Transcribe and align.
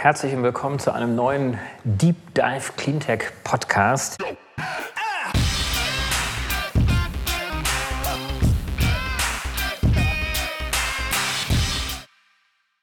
Herzlich 0.00 0.40
willkommen 0.40 0.78
zu 0.78 0.92
einem 0.92 1.16
neuen 1.16 1.58
Deep 1.82 2.32
Dive 2.32 2.72
Cleantech 2.76 3.32
Podcast. 3.42 4.16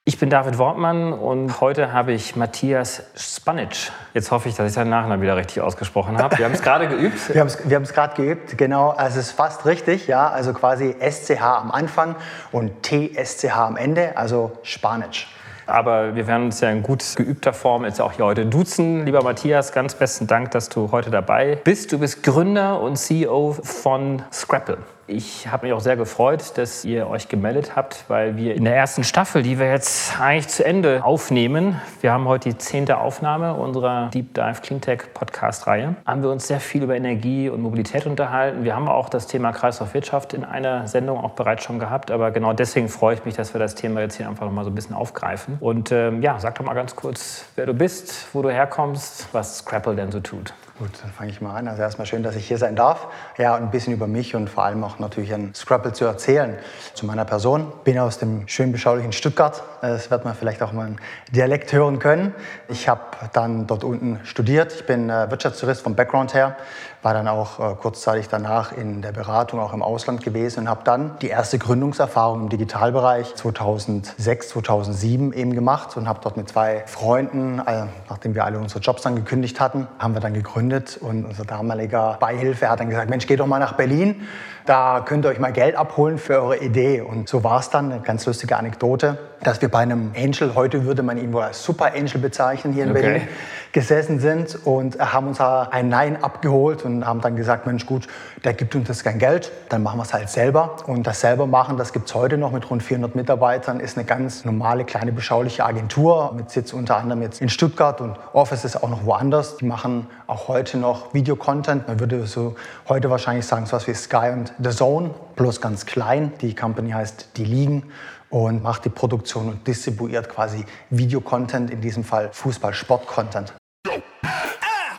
Ich 0.03 0.19
bin 0.19 0.29
David 0.29 0.57
Wortmann 0.57 1.13
und 1.13 1.61
heute 1.61 1.93
habe 1.93 2.11
ich 2.11 2.35
Matthias 2.35 3.03
Spanic. 3.15 3.93
Jetzt 4.13 4.31
hoffe 4.31 4.49
ich, 4.49 4.55
dass 4.55 4.67
ich 4.67 4.73
seinen 4.73 4.89
Nachnamen 4.89 5.21
wieder 5.21 5.37
richtig 5.37 5.61
ausgesprochen 5.61 6.17
habe. 6.17 6.37
Wir 6.37 6.43
haben 6.43 6.51
es 6.51 6.61
gerade 6.61 6.89
geübt. 6.89 7.29
Wir 7.33 7.39
haben 7.39 7.47
es 7.47 7.69
wir 7.69 7.79
gerade 7.79 8.15
geübt, 8.21 8.57
genau. 8.57 8.89
Also 8.89 9.21
es 9.21 9.27
ist 9.27 9.31
fast 9.31 9.65
richtig, 9.65 10.07
ja. 10.07 10.27
Also 10.29 10.51
quasi 10.51 10.93
SCH 10.99 11.41
am 11.41 11.71
Anfang 11.71 12.17
und 12.51 12.85
TSCH 12.85 13.55
am 13.55 13.77
Ende, 13.77 14.17
also 14.17 14.51
Spanic. 14.63 15.27
Aber 15.67 16.15
wir 16.15 16.27
werden 16.27 16.45
uns 16.45 16.61
ja 16.61 16.69
in 16.69 16.83
gut 16.83 17.03
geübter 17.15 17.53
Form 17.53 17.85
jetzt 17.85 18.01
auch 18.01 18.13
hier 18.13 18.25
heute 18.25 18.45
duzen. 18.45 19.05
Lieber 19.05 19.23
Matthias, 19.23 19.71
ganz 19.71 19.95
besten 19.95 20.27
Dank, 20.27 20.51
dass 20.51 20.69
du 20.69 20.91
heute 20.91 21.09
dabei 21.09 21.57
bist. 21.63 21.91
Du 21.91 21.99
bist 21.99 22.23
Gründer 22.23 22.81
und 22.81 22.97
CEO 22.97 23.55
von 23.63 24.21
Scrapple. 24.31 24.77
Ich 25.07 25.47
habe 25.47 25.67
mich 25.67 25.73
auch 25.73 25.81
sehr 25.81 25.97
gefreut, 25.97 26.57
dass 26.57 26.83
ihr 26.83 27.07
euch 27.07 27.27
gemeldet 27.27 27.75
habt, 27.75 28.05
weil 28.07 28.37
wir 28.37 28.55
in 28.55 28.63
der 28.63 28.75
ersten 28.75 29.03
Staffel, 29.03 29.43
die 29.43 29.59
wir 29.59 29.69
jetzt 29.69 30.19
eigentlich 30.19 30.47
zu 30.47 30.65
Ende 30.65 31.03
aufnehmen, 31.03 31.79
wir 32.01 32.11
haben 32.11 32.27
heute 32.27 32.49
die 32.49 32.57
zehnte 32.57 32.97
Aufnahme 32.97 33.53
unserer 33.53 34.09
Deep 34.09 34.33
Dive 34.33 34.61
Cleantech 34.63 35.13
Podcast-Reihe, 35.13 35.95
haben 36.07 36.23
wir 36.23 36.31
uns 36.31 36.47
sehr 36.47 36.59
viel 36.59 36.81
über 36.81 36.95
Energie 36.95 37.49
und 37.49 37.61
Mobilität 37.61 38.07
unterhalten. 38.07 38.63
Wir 38.63 38.75
haben 38.75 38.87
auch 38.87 39.07
das 39.07 39.27
Thema 39.27 39.51
Kreislaufwirtschaft 39.51 40.33
in 40.33 40.43
einer 40.43 40.87
Sendung 40.87 41.19
auch 41.19 41.31
bereits 41.33 41.63
schon 41.63 41.77
gehabt, 41.77 42.09
aber 42.09 42.31
genau 42.31 42.53
deswegen 42.53 42.89
freue 42.89 43.13
ich 43.13 43.25
mich, 43.25 43.35
dass 43.35 43.53
wir 43.53 43.59
das 43.59 43.75
Thema 43.75 44.01
jetzt 44.01 44.17
hier 44.17 44.27
einfach 44.27 44.47
noch 44.47 44.53
mal 44.53 44.63
so 44.63 44.71
ein 44.71 44.75
bisschen 44.75 44.95
aufgreifen. 44.95 45.57
Und 45.59 45.91
ähm, 45.91 46.23
ja, 46.23 46.39
sag 46.39 46.55
doch 46.55 46.65
mal 46.65 46.73
ganz 46.73 46.95
kurz, 46.95 47.45
wer 47.55 47.67
du 47.67 47.75
bist, 47.75 48.29
wo 48.33 48.41
du 48.41 48.49
herkommst, 48.49 49.27
was 49.33 49.59
Scrapple 49.59 49.95
denn 49.95 50.11
so 50.11 50.19
tut. 50.19 50.55
Gut, 50.77 50.89
dann 51.01 51.11
fange 51.11 51.29
ich 51.29 51.39
mal 51.39 51.55
an. 51.55 51.69
Also 51.69 51.81
erstmal 51.81 52.05
schön, 52.05 52.21
dass 52.21 52.35
ich 52.35 52.49
hier 52.49 52.57
sein 52.57 52.75
darf. 52.75 53.07
Ja, 53.37 53.55
und 53.55 53.63
ein 53.63 53.71
bisschen 53.71 53.93
über 53.93 54.07
mich 54.07 54.35
und 54.35 54.49
vor 54.49 54.65
allem 54.65 54.83
auch 54.83 54.99
natürlich 54.99 55.33
an 55.33 55.55
Scrapple 55.55 55.93
zu 55.93 56.03
erzählen. 56.03 56.57
Zu 56.93 57.05
meiner 57.05 57.23
Person. 57.23 57.71
Bin 57.85 57.97
aus 57.97 58.17
dem 58.17 58.45
schön 58.49 58.73
beschaulichen 58.73 59.13
Stuttgart. 59.13 59.63
Das 59.81 60.11
wird 60.11 60.25
man 60.25 60.35
vielleicht 60.35 60.61
auch 60.61 60.73
mal 60.73 60.85
im 60.87 60.97
Dialekt 61.31 61.71
hören 61.71 61.99
können. 61.99 62.35
Ich 62.67 62.89
habe 62.89 63.03
dann 63.31 63.67
dort 63.67 63.85
unten 63.85 64.19
studiert. 64.25 64.73
Ich 64.73 64.85
bin 64.85 65.09
äh, 65.09 65.31
Wirtschaftstourist 65.31 65.81
vom 65.81 65.95
Background 65.95 66.33
her 66.33 66.57
war 67.05 67.13
dann 67.13 67.27
auch 67.27 67.59
äh, 67.59 67.75
kurzzeitig 67.75 68.29
danach 68.29 68.71
in 68.71 69.03
der 69.03 69.11
Beratung 69.11 69.59
auch 69.59 69.73
im 69.73 69.83
Ausland 69.83 70.23
gewesen 70.23 70.61
und 70.61 70.69
habe 70.69 70.81
dann 70.83 71.19
die 71.19 71.27
erste 71.27 71.59
Gründungserfahrung 71.59 72.41
im 72.41 72.49
Digitalbereich 72.49 73.35
2006, 73.35 74.49
2007 74.49 75.31
eben 75.31 75.53
gemacht 75.53 75.95
und 75.97 76.07
habe 76.07 76.19
dort 76.23 76.35
mit 76.35 76.49
zwei 76.49 76.83
Freunden, 76.87 77.59
äh, 77.59 77.85
nachdem 78.09 78.33
wir 78.33 78.43
alle 78.43 78.57
unsere 78.57 78.79
Jobs 78.79 79.03
dann 79.03 79.15
gekündigt 79.15 79.59
hatten, 79.59 79.87
haben 79.99 80.15
wir 80.15 80.19
dann 80.19 80.33
gegründet 80.33 80.64
und 80.73 81.25
unser 81.25 81.45
damaliger 81.45 82.17
Beihilfe 82.19 82.69
hat 82.69 82.79
dann 82.79 82.89
gesagt, 82.89 83.09
Mensch, 83.09 83.27
geht 83.27 83.39
doch 83.39 83.47
mal 83.47 83.59
nach 83.59 83.73
Berlin, 83.73 84.27
da 84.65 85.03
könnt 85.05 85.25
ihr 85.25 85.29
euch 85.29 85.39
mal 85.39 85.51
Geld 85.51 85.75
abholen 85.75 86.17
für 86.17 86.41
eure 86.41 86.57
Idee. 86.57 87.01
Und 87.01 87.29
so 87.29 87.43
war 87.43 87.59
es 87.59 87.69
dann, 87.69 87.91
eine 87.91 88.01
ganz 88.01 88.25
lustige 88.25 88.57
Anekdote, 88.57 89.17
dass 89.43 89.61
wir 89.61 89.69
bei 89.69 89.79
einem 89.79 90.11
Angel, 90.17 90.55
heute 90.55 90.85
würde 90.85 91.03
man 91.03 91.17
ihn 91.17 91.31
wohl 91.33 91.43
als 91.43 91.63
Super 91.63 91.93
Angel 91.95 92.19
bezeichnen, 92.19 92.73
hier 92.73 92.85
in 92.85 92.91
okay. 92.91 93.01
Berlin, 93.01 93.27
gesessen 93.75 94.21
sind 94.21 94.57
und 94.65 94.97
haben 94.99 95.27
uns 95.27 95.41
ein 95.41 95.89
Nein 95.89 96.23
abgeholt 96.23 96.85
und 96.85 97.05
haben 97.05 97.19
dann 97.19 97.35
gesagt, 97.35 97.67
Mensch 97.67 97.85
gut, 97.85 98.07
der 98.45 98.53
gibt 98.53 98.73
uns 98.73 98.87
das 98.87 99.03
kein 99.03 99.19
Geld, 99.19 99.51
dann 99.67 99.83
machen 99.83 99.99
wir 99.99 100.03
es 100.03 100.13
halt 100.13 100.29
selber. 100.29 100.77
Und 100.87 101.05
das 101.05 101.19
selber 101.19 101.45
machen, 101.45 101.75
das 101.75 101.91
gibt 101.91 102.07
es 102.07 102.15
heute 102.15 102.37
noch 102.37 102.53
mit 102.53 102.69
rund 102.69 102.81
400 102.81 103.15
Mitarbeitern, 103.15 103.81
ist 103.81 103.97
eine 103.97 104.05
ganz 104.05 104.45
normale, 104.45 104.85
kleine, 104.85 105.11
beschauliche 105.11 105.65
Agentur 105.65 106.33
mit 106.33 106.51
Sitz 106.51 106.71
unter 106.71 106.95
anderem 106.95 107.21
jetzt 107.21 107.41
in 107.41 107.49
Stuttgart 107.49 107.99
und 107.99 108.15
Office 108.31 108.63
ist 108.63 108.81
auch 108.81 108.89
noch 108.89 109.05
woanders. 109.05 109.57
Die 109.57 109.65
machen 109.65 110.07
auch 110.25 110.47
heute 110.47 110.77
noch 110.77 111.13
Videocontent. 111.13 111.85
Man 111.87 111.99
würde 111.99 112.25
so 112.27 112.55
heute 112.87 113.09
wahrscheinlich 113.09 113.45
sagen, 113.45 113.65
so 113.65 113.73
was 113.73 113.87
wie 113.87 113.93
Sky 113.93 114.29
und 114.31 114.54
The 114.57 114.69
Zone, 114.69 115.11
bloß 115.35 115.59
ganz 115.59 115.85
klein. 115.85 116.31
Die 116.41 116.55
Company 116.55 116.91
heißt 116.91 117.31
Die 117.35 117.45
Ligen 117.45 117.91
und 118.29 118.63
macht 118.63 118.85
die 118.85 118.89
Produktion 118.89 119.49
und 119.49 119.67
distribuiert 119.67 120.29
quasi 120.29 120.65
Videocontent, 120.89 121.71
in 121.71 121.81
diesem 121.81 122.03
Fall 122.03 122.29
Fußball-Sport-Content. 122.31 123.53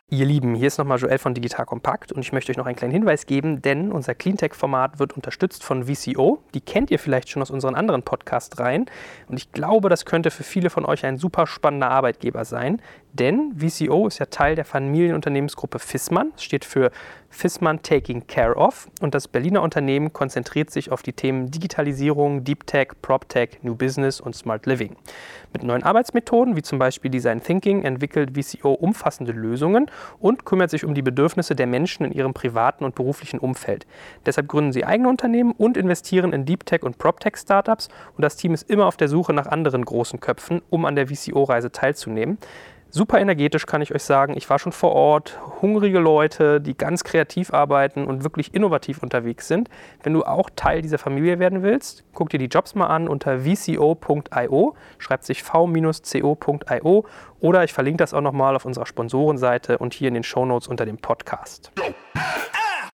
Ihr 0.09 0.25
Lieben, 0.25 0.55
hier 0.55 0.69
ist 0.69 0.79
nochmal 0.79 0.99
Joel 0.99 1.19
von 1.19 1.35
Digital 1.35 1.67
Kompakt 1.67 2.13
und 2.13 2.21
ich 2.21 2.33
möchte 2.33 2.53
euch 2.53 2.57
noch 2.57 2.67
einen 2.67 2.77
kleinen 2.77 2.93
Hinweis 2.93 3.27
geben, 3.27 3.61
denn 3.61 3.91
unser 3.91 4.15
Cleantech-Format 4.15 5.01
wird 5.01 5.15
unterstützt 5.15 5.65
von 5.65 5.85
VCO. 5.85 6.45
Die 6.55 6.61
kennt 6.61 6.93
ihr 6.93 7.01
vielleicht 7.01 7.29
schon 7.29 7.43
aus 7.43 7.51
unseren 7.51 7.75
anderen 7.75 8.05
Podcast-Reihen 8.05 8.87
und 9.27 9.37
ich 9.37 9.51
glaube, 9.51 9.89
das 9.89 10.05
könnte 10.05 10.31
für 10.31 10.45
viele 10.45 10.71
von 10.71 10.87
euch 10.87 11.05
ein 11.05 11.19
super 11.19 11.49
spannender 11.49 11.91
Arbeitgeber 11.91 12.45
sein, 12.45 12.81
denn 13.15 13.57
VCO 13.59 14.07
ist 14.07 14.21
ja 14.21 14.27
Teil 14.27 14.55
der 14.55 14.65
Familienunternehmensgruppe 14.65 15.81
Fissmann, 15.81 16.33
steht 16.37 16.65
für 16.65 16.93
Fissmann 17.37 17.83
Taking 17.83 18.27
Care 18.27 18.57
of 18.57 18.89
und 19.03 19.15
das 19.15 19.29
Berliner 19.29 19.61
Unternehmen 19.61 20.15
konzentriert 20.15 20.71
sich 20.71 20.91
auf 20.91 21.03
die 21.03 21.13
Themen 21.13 21.51
Digitalisierung, 21.51 22.45
Deep 22.45 22.67
Tech, 22.67 22.89
Prop 23.03 23.29
Tech, 23.29 23.59
New 23.61 23.75
Business 23.75 24.23
und 24.23 24.35
Smart 24.35 24.65
Living. 24.65 24.97
Mit 25.53 25.63
neuen 25.63 25.83
Arbeitsmethoden 25.83 26.57
wie 26.57 26.63
zum 26.63 26.79
Beispiel 26.79 27.11
Design 27.11 27.43
Thinking 27.43 27.83
entwickelt 27.83 28.31
VCO 28.35 28.73
umfassende 28.73 29.33
Lösungen 29.33 29.91
und 30.19 30.47
kümmert 30.47 30.71
sich 30.71 30.87
um 30.87 30.95
die 30.95 31.03
Bedürfnisse 31.03 31.55
der 31.55 31.67
Menschen 31.67 32.07
in 32.07 32.13
ihrem 32.13 32.33
privaten 32.33 32.85
und 32.87 32.95
beruflichen 32.95 33.39
Umfeld. 33.39 33.87
Deshalb 34.25 34.49
gründen 34.49 34.73
sie 34.73 34.87
eigene 34.87 35.11
Unternehmen 35.11 35.53
und 35.53 35.77
investieren 35.77 36.33
in 36.33 36.47
Deep 36.47 36.65
Tech 36.65 36.85
und 36.85 36.97
Prop 36.97 37.21
Tech 37.21 37.37
Startups 37.37 37.89
und 38.17 38.23
das 38.23 38.37
Team 38.37 38.55
ist 38.55 38.71
immer 38.71 38.87
auf 38.87 38.97
der 38.97 39.09
Suche 39.09 39.35
nach 39.35 39.47
anderen 39.47 39.85
großen 39.85 40.21
Köpfen, 40.21 40.63
um 40.71 40.87
an 40.87 40.97
der 40.97 41.09
VCO-Reise 41.09 41.71
teilzunehmen 41.71 42.39
super 42.91 43.19
energetisch, 43.19 43.67
kann 43.67 43.83
ich 43.83 43.95
euch 43.95 44.03
sagen. 44.03 44.37
Ich 44.37 44.49
war 44.49 44.59
schon 44.59 44.73
vor 44.73 44.93
Ort, 44.93 45.39
hungrige 45.61 45.99
Leute, 45.99 46.61
die 46.61 46.77
ganz 46.77 47.05
kreativ 47.05 47.53
arbeiten 47.53 48.05
und 48.05 48.25
wirklich 48.25 48.55
innovativ 48.55 49.03
unterwegs 49.03 49.49
sind. 49.49 49.69
Wenn 50.03 50.13
du 50.13 50.25
auch 50.25 50.51
Teil 50.57 50.83
dieser 50.83 50.99
Familie 50.99 51.39
werden 51.39 51.63
willst, 51.63 52.05
guck 52.13 52.31
dir 52.31 52.39
die 52.39 52.47
Jobs 52.47 52.75
mal 52.75 52.87
an 52.87 53.09
unter 53.09 53.41
vco.io, 53.41 54.75
schreibt 54.99 55.25
sich 55.25 55.43
v-co.io 55.43 57.05
oder 57.41 57.65
ich 57.65 57.73
verlinke 57.73 57.99
das 57.99 58.15
auch 58.15 58.23
nochmal 58.23 58.57
auf 58.57 58.65
unserer 58.65 58.87
Sponsorenseite 58.87 59.79
und 59.79 59.95
hier 59.95 60.09
in 60.09 60.15
den 60.15 60.25
Shownotes 60.25 60.69
unter 60.69 60.87
dem 60.87 60.99
Podcast. 60.99 61.73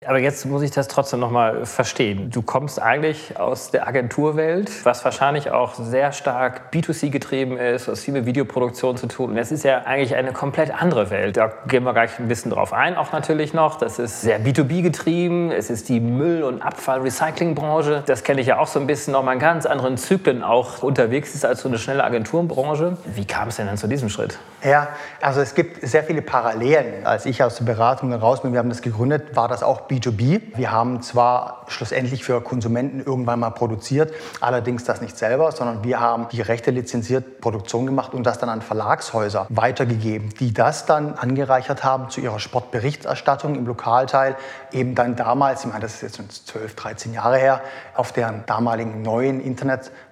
Aber 0.03 0.17
jetzt 0.17 0.47
muss 0.47 0.63
ich 0.63 0.71
das 0.71 0.87
trotzdem 0.87 1.19
noch 1.19 1.29
mal 1.29 1.63
verstehen. 1.67 2.31
Du 2.31 2.41
kommst 2.41 2.81
eigentlich 2.81 3.39
aus 3.39 3.69
der 3.69 3.87
Agenturwelt, 3.87 4.83
was 4.83 5.05
wahrscheinlich 5.05 5.51
auch 5.51 5.75
sehr 5.75 6.11
stark 6.11 6.73
B2C 6.73 7.11
getrieben 7.11 7.55
ist, 7.55 7.87
was 7.87 8.03
viel 8.03 8.15
mit 8.15 8.25
Videoproduktion 8.25 8.97
zu 8.97 9.05
tun. 9.05 9.29
Und 9.29 9.37
es 9.37 9.51
ist 9.51 9.63
ja 9.63 9.83
eigentlich 9.83 10.15
eine 10.15 10.33
komplett 10.33 10.73
andere 10.73 11.11
Welt. 11.11 11.37
Da 11.37 11.51
gehen 11.67 11.83
wir 11.83 11.93
gleich 11.93 12.17
ein 12.17 12.27
bisschen 12.27 12.49
drauf 12.49 12.73
ein, 12.73 12.97
auch 12.97 13.11
natürlich 13.11 13.53
noch. 13.53 13.77
Das 13.77 13.99
ist 13.99 14.21
sehr 14.21 14.43
B2B 14.43 14.81
getrieben. 14.81 15.51
Es 15.51 15.69
ist 15.69 15.87
die 15.87 15.99
Müll- 15.99 16.41
und 16.41 16.63
Abfall-Recycling-Branche. 16.63 18.01
Das 18.07 18.23
kenne 18.23 18.41
ich 18.41 18.47
ja 18.47 18.57
auch 18.57 18.65
so 18.65 18.79
ein 18.79 18.87
bisschen, 18.87 19.13
noch 19.13 19.21
mal 19.21 19.33
in 19.33 19.39
ganz 19.39 19.67
anderen 19.67 19.97
Zyklen 19.97 20.41
auch 20.41 20.81
unterwegs 20.81 21.35
ist 21.35 21.45
als 21.45 21.61
so 21.61 21.67
eine 21.67 21.77
schnelle 21.77 22.03
Agenturbranche. 22.03 22.97
Wie 23.05 23.25
kam 23.25 23.49
es 23.49 23.57
denn 23.57 23.67
dann 23.67 23.77
zu 23.77 23.85
diesem 23.85 24.09
Schritt? 24.09 24.39
Ja, 24.63 24.87
also 25.21 25.41
es 25.41 25.53
gibt 25.53 25.87
sehr 25.87 26.03
viele 26.03 26.23
Parallelen. 26.23 27.05
Als 27.05 27.27
ich 27.27 27.43
aus 27.43 27.57
der 27.57 27.65
Beratung 27.65 28.11
raus 28.13 28.41
bin, 28.41 28.51
wir 28.51 28.57
haben 28.57 28.69
das 28.69 28.81
gegründet, 28.81 29.35
war 29.35 29.47
das 29.47 29.61
auch 29.61 29.90
B2B. 29.91 30.41
Wir 30.55 30.71
haben 30.71 31.01
zwar 31.01 31.65
schlussendlich 31.67 32.23
für 32.23 32.39
Konsumenten 32.41 33.01
irgendwann 33.01 33.41
mal 33.41 33.49
produziert, 33.49 34.13
allerdings 34.39 34.85
das 34.85 35.01
nicht 35.01 35.17
selber, 35.17 35.51
sondern 35.51 35.83
wir 35.83 35.99
haben 35.99 36.29
die 36.31 36.39
Rechte 36.41 36.71
lizenziert, 36.71 37.41
Produktion 37.41 37.85
gemacht 37.85 38.13
und 38.13 38.23
das 38.23 38.39
dann 38.39 38.47
an 38.47 38.61
Verlagshäuser 38.61 39.47
weitergegeben, 39.49 40.29
die 40.39 40.53
das 40.53 40.85
dann 40.85 41.15
angereichert 41.15 41.83
haben 41.83 42.09
zu 42.09 42.21
ihrer 42.21 42.39
Sportberichterstattung 42.39 43.55
im 43.55 43.67
Lokalteil, 43.67 44.37
eben 44.71 44.95
dann 44.95 45.17
damals, 45.17 45.65
ich 45.65 45.67
meine, 45.67 45.81
das 45.81 46.01
ist 46.01 46.17
jetzt 46.17 46.47
12, 46.47 46.75
13 46.75 47.13
Jahre 47.13 47.37
her, 47.37 47.61
auf 47.93 48.13
deren 48.13 48.45
damaligen 48.45 49.01
neuen 49.01 49.41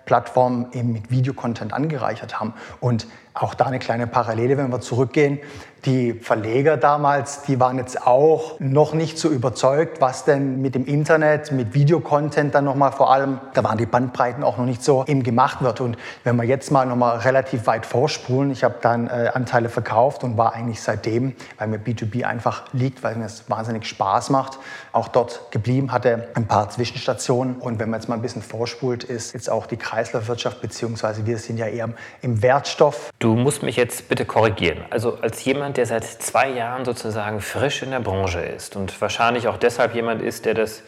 Internetplattform 0.09 0.67
eben 0.73 0.91
mit 0.91 1.11
Videocontent 1.11 1.73
angereichert 1.73 2.39
haben. 2.39 2.53
Und 2.79 3.07
auch 3.33 3.53
da 3.53 3.65
eine 3.65 3.79
kleine 3.79 4.07
Parallele, 4.07 4.57
wenn 4.57 4.69
wir 4.69 4.81
zurückgehen. 4.81 5.39
Die 5.85 6.13
Verleger 6.13 6.75
damals, 6.75 7.43
die 7.43 7.57
waren 7.57 7.77
jetzt 7.77 8.05
auch 8.05 8.59
noch 8.59 8.93
nicht 8.93 9.17
so 9.17 9.29
überzeugt, 9.29 10.01
was 10.01 10.25
denn 10.25 10.61
mit 10.61 10.75
dem 10.75 10.85
Internet, 10.85 11.53
mit 11.53 11.73
Videocontent 11.73 12.53
dann 12.53 12.65
nochmal 12.65 12.91
vor 12.91 13.13
allem, 13.13 13.39
da 13.53 13.63
waren 13.63 13.77
die 13.77 13.85
Bandbreiten 13.85 14.43
auch 14.43 14.57
noch 14.57 14.65
nicht 14.65 14.83
so 14.83 15.05
eben 15.07 15.23
gemacht 15.23 15.61
wird. 15.61 15.79
Und 15.79 15.97
wenn 16.25 16.35
wir 16.35 16.43
jetzt 16.43 16.69
mal 16.71 16.85
nochmal 16.85 17.19
relativ 17.19 17.65
weit 17.65 17.85
vorspulen, 17.85 18.51
ich 18.51 18.65
habe 18.65 18.75
dann 18.81 19.07
äh, 19.07 19.31
Anteile 19.33 19.69
verkauft 19.69 20.25
und 20.25 20.37
war 20.37 20.53
eigentlich 20.53 20.81
seitdem, 20.81 21.33
weil 21.57 21.69
mir 21.69 21.77
B2B 21.77 22.25
einfach 22.25 22.63
liegt, 22.73 23.01
weil 23.01 23.15
mir 23.15 23.25
es 23.25 23.49
wahnsinnig 23.49 23.85
Spaß 23.85 24.31
macht, 24.31 24.59
auch 24.91 25.07
dort 25.07 25.49
geblieben, 25.51 25.93
hatte 25.93 26.27
ein 26.33 26.45
paar 26.45 26.69
Zwischenstationen. 26.69 27.55
Und 27.55 27.79
wenn 27.79 27.89
man 27.89 28.01
jetzt 28.01 28.09
mal 28.09 28.15
ein 28.15 28.21
bisschen 28.21 28.41
vorspult, 28.41 29.05
ist 29.05 29.33
jetzt 29.33 29.49
auch 29.49 29.65
die 29.65 29.77
Kreislaufwirtschaft, 29.99 30.61
beziehungsweise 30.61 31.25
wir 31.25 31.37
sind 31.37 31.57
ja 31.57 31.67
eher 31.67 31.89
im 32.21 32.41
Wertstoff. 32.41 33.11
Du 33.19 33.35
musst 33.35 33.63
mich 33.63 33.75
jetzt 33.75 34.07
bitte 34.07 34.23
korrigieren. 34.23 34.85
Also 34.89 35.17
als 35.21 35.43
jemand, 35.43 35.75
der 35.75 35.85
seit 35.85 36.05
zwei 36.05 36.49
Jahren 36.49 36.85
sozusagen 36.85 37.41
frisch 37.41 37.83
in 37.83 37.91
der 37.91 37.99
Branche 37.99 38.39
ist 38.39 38.77
und 38.77 39.01
wahrscheinlich 39.01 39.49
auch 39.49 39.57
deshalb 39.57 39.93
jemand 39.93 40.21
ist, 40.21 40.45
der 40.45 40.53
das 40.53 40.83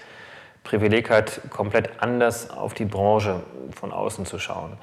Privileg 0.64 1.10
hat, 1.10 1.42
komplett 1.50 1.90
anders 2.02 2.52
auf 2.52 2.74
die 2.74 2.86
Branche 2.86 3.42
von 3.76 3.92
außen 3.92 4.26
zu 4.26 4.40
schauen. 4.40 4.78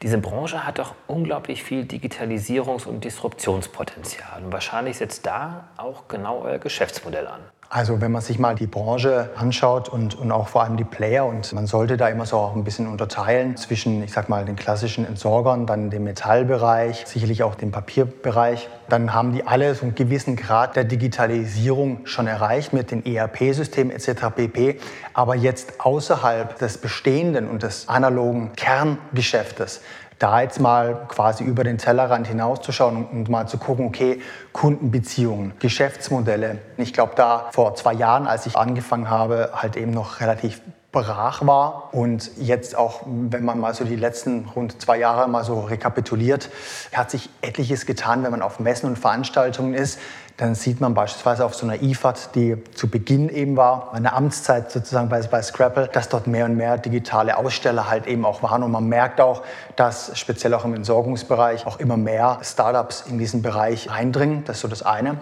Diese 0.00 0.16
Branche 0.16 0.64
hat 0.64 0.78
doch 0.78 0.94
unglaublich 1.06 1.62
viel 1.62 1.82
Digitalisierungs- 1.82 2.86
und 2.86 3.04
Disruptionspotenzial. 3.04 4.44
Und 4.44 4.52
wahrscheinlich 4.52 4.96
setzt 4.96 5.26
da 5.26 5.68
auch 5.76 6.08
genau 6.08 6.40
euer 6.42 6.58
Geschäftsmodell 6.58 7.26
an. 7.26 7.40
Also 7.74 8.00
wenn 8.00 8.12
man 8.12 8.22
sich 8.22 8.38
mal 8.38 8.54
die 8.54 8.68
Branche 8.68 9.30
anschaut 9.34 9.88
und, 9.88 10.14
und 10.14 10.30
auch 10.30 10.46
vor 10.46 10.62
allem 10.62 10.76
die 10.76 10.84
Player 10.84 11.26
und 11.26 11.52
man 11.54 11.66
sollte 11.66 11.96
da 11.96 12.06
immer 12.06 12.24
so 12.24 12.36
auch 12.36 12.54
ein 12.54 12.62
bisschen 12.62 12.86
unterteilen 12.86 13.56
zwischen, 13.56 14.04
ich 14.04 14.12
sag 14.12 14.28
mal, 14.28 14.44
den 14.44 14.54
klassischen 14.54 15.04
Entsorgern, 15.04 15.66
dann 15.66 15.90
dem 15.90 16.04
Metallbereich, 16.04 17.02
sicherlich 17.04 17.42
auch 17.42 17.56
dem 17.56 17.72
Papierbereich, 17.72 18.68
dann 18.88 19.12
haben 19.12 19.32
die 19.32 19.44
alle 19.44 19.74
so 19.74 19.86
einen 19.86 19.96
gewissen 19.96 20.36
Grad 20.36 20.76
der 20.76 20.84
Digitalisierung 20.84 22.06
schon 22.06 22.28
erreicht 22.28 22.72
mit 22.72 22.92
den 22.92 23.04
ERP-Systemen 23.04 23.90
etc. 23.90 24.26
pp. 24.36 24.78
Aber 25.12 25.34
jetzt 25.34 25.80
außerhalb 25.80 26.56
des 26.56 26.78
bestehenden 26.78 27.48
und 27.48 27.64
des 27.64 27.88
analogen 27.88 28.52
Kerngeschäftes 28.54 29.80
da 30.18 30.40
jetzt 30.40 30.60
mal 30.60 31.06
quasi 31.08 31.44
über 31.44 31.64
den 31.64 31.78
Tellerrand 31.78 32.26
hinauszuschauen 32.26 33.06
und 33.06 33.28
mal 33.28 33.46
zu 33.46 33.58
gucken, 33.58 33.86
okay, 33.86 34.20
Kundenbeziehungen, 34.52 35.52
Geschäftsmodelle. 35.58 36.58
Ich 36.76 36.92
glaube, 36.92 37.12
da 37.16 37.48
vor 37.52 37.74
zwei 37.74 37.92
Jahren, 37.94 38.26
als 38.26 38.46
ich 38.46 38.56
angefangen 38.56 39.10
habe, 39.10 39.50
halt 39.54 39.76
eben 39.76 39.90
noch 39.90 40.20
relativ 40.20 40.60
brach 40.94 41.44
war 41.44 41.92
und 41.92 42.30
jetzt 42.38 42.76
auch, 42.76 43.02
wenn 43.04 43.44
man 43.44 43.58
mal 43.58 43.74
so 43.74 43.84
die 43.84 43.96
letzten 43.96 44.48
rund 44.54 44.80
zwei 44.80 44.96
Jahre 44.96 45.28
mal 45.28 45.42
so 45.42 45.60
rekapituliert, 45.60 46.50
hat 46.94 47.10
sich 47.10 47.28
etliches 47.42 47.84
getan, 47.84 48.22
wenn 48.22 48.30
man 48.30 48.42
auf 48.42 48.60
Messen 48.60 48.88
und 48.88 48.96
Veranstaltungen 48.96 49.74
ist. 49.74 49.98
Dann 50.36 50.56
sieht 50.56 50.80
man 50.80 50.94
beispielsweise 50.94 51.44
auf 51.44 51.54
so 51.54 51.64
einer 51.64 51.80
IFAD, 51.80 52.34
die 52.34 52.56
zu 52.74 52.88
Beginn 52.88 53.28
eben 53.28 53.56
war, 53.56 53.90
meine 53.92 54.12
Amtszeit 54.14 54.72
sozusagen 54.72 55.08
bei, 55.08 55.20
bei 55.22 55.40
Scrapple, 55.40 55.88
dass 55.92 56.08
dort 56.08 56.26
mehr 56.26 56.46
und 56.46 56.56
mehr 56.56 56.76
digitale 56.76 57.36
Aussteller 57.36 57.88
halt 57.88 58.08
eben 58.08 58.24
auch 58.24 58.42
waren. 58.42 58.64
Und 58.64 58.72
man 58.72 58.88
merkt 58.88 59.20
auch, 59.20 59.42
dass 59.76 60.18
speziell 60.18 60.52
auch 60.54 60.64
im 60.64 60.74
Entsorgungsbereich 60.74 61.66
auch 61.66 61.78
immer 61.78 61.96
mehr 61.96 62.40
Startups 62.42 63.04
in 63.08 63.18
diesen 63.18 63.42
Bereich 63.42 63.90
eindringen. 63.90 64.42
Das 64.44 64.56
ist 64.56 64.62
so 64.62 64.68
das 64.68 64.82
eine. 64.82 65.18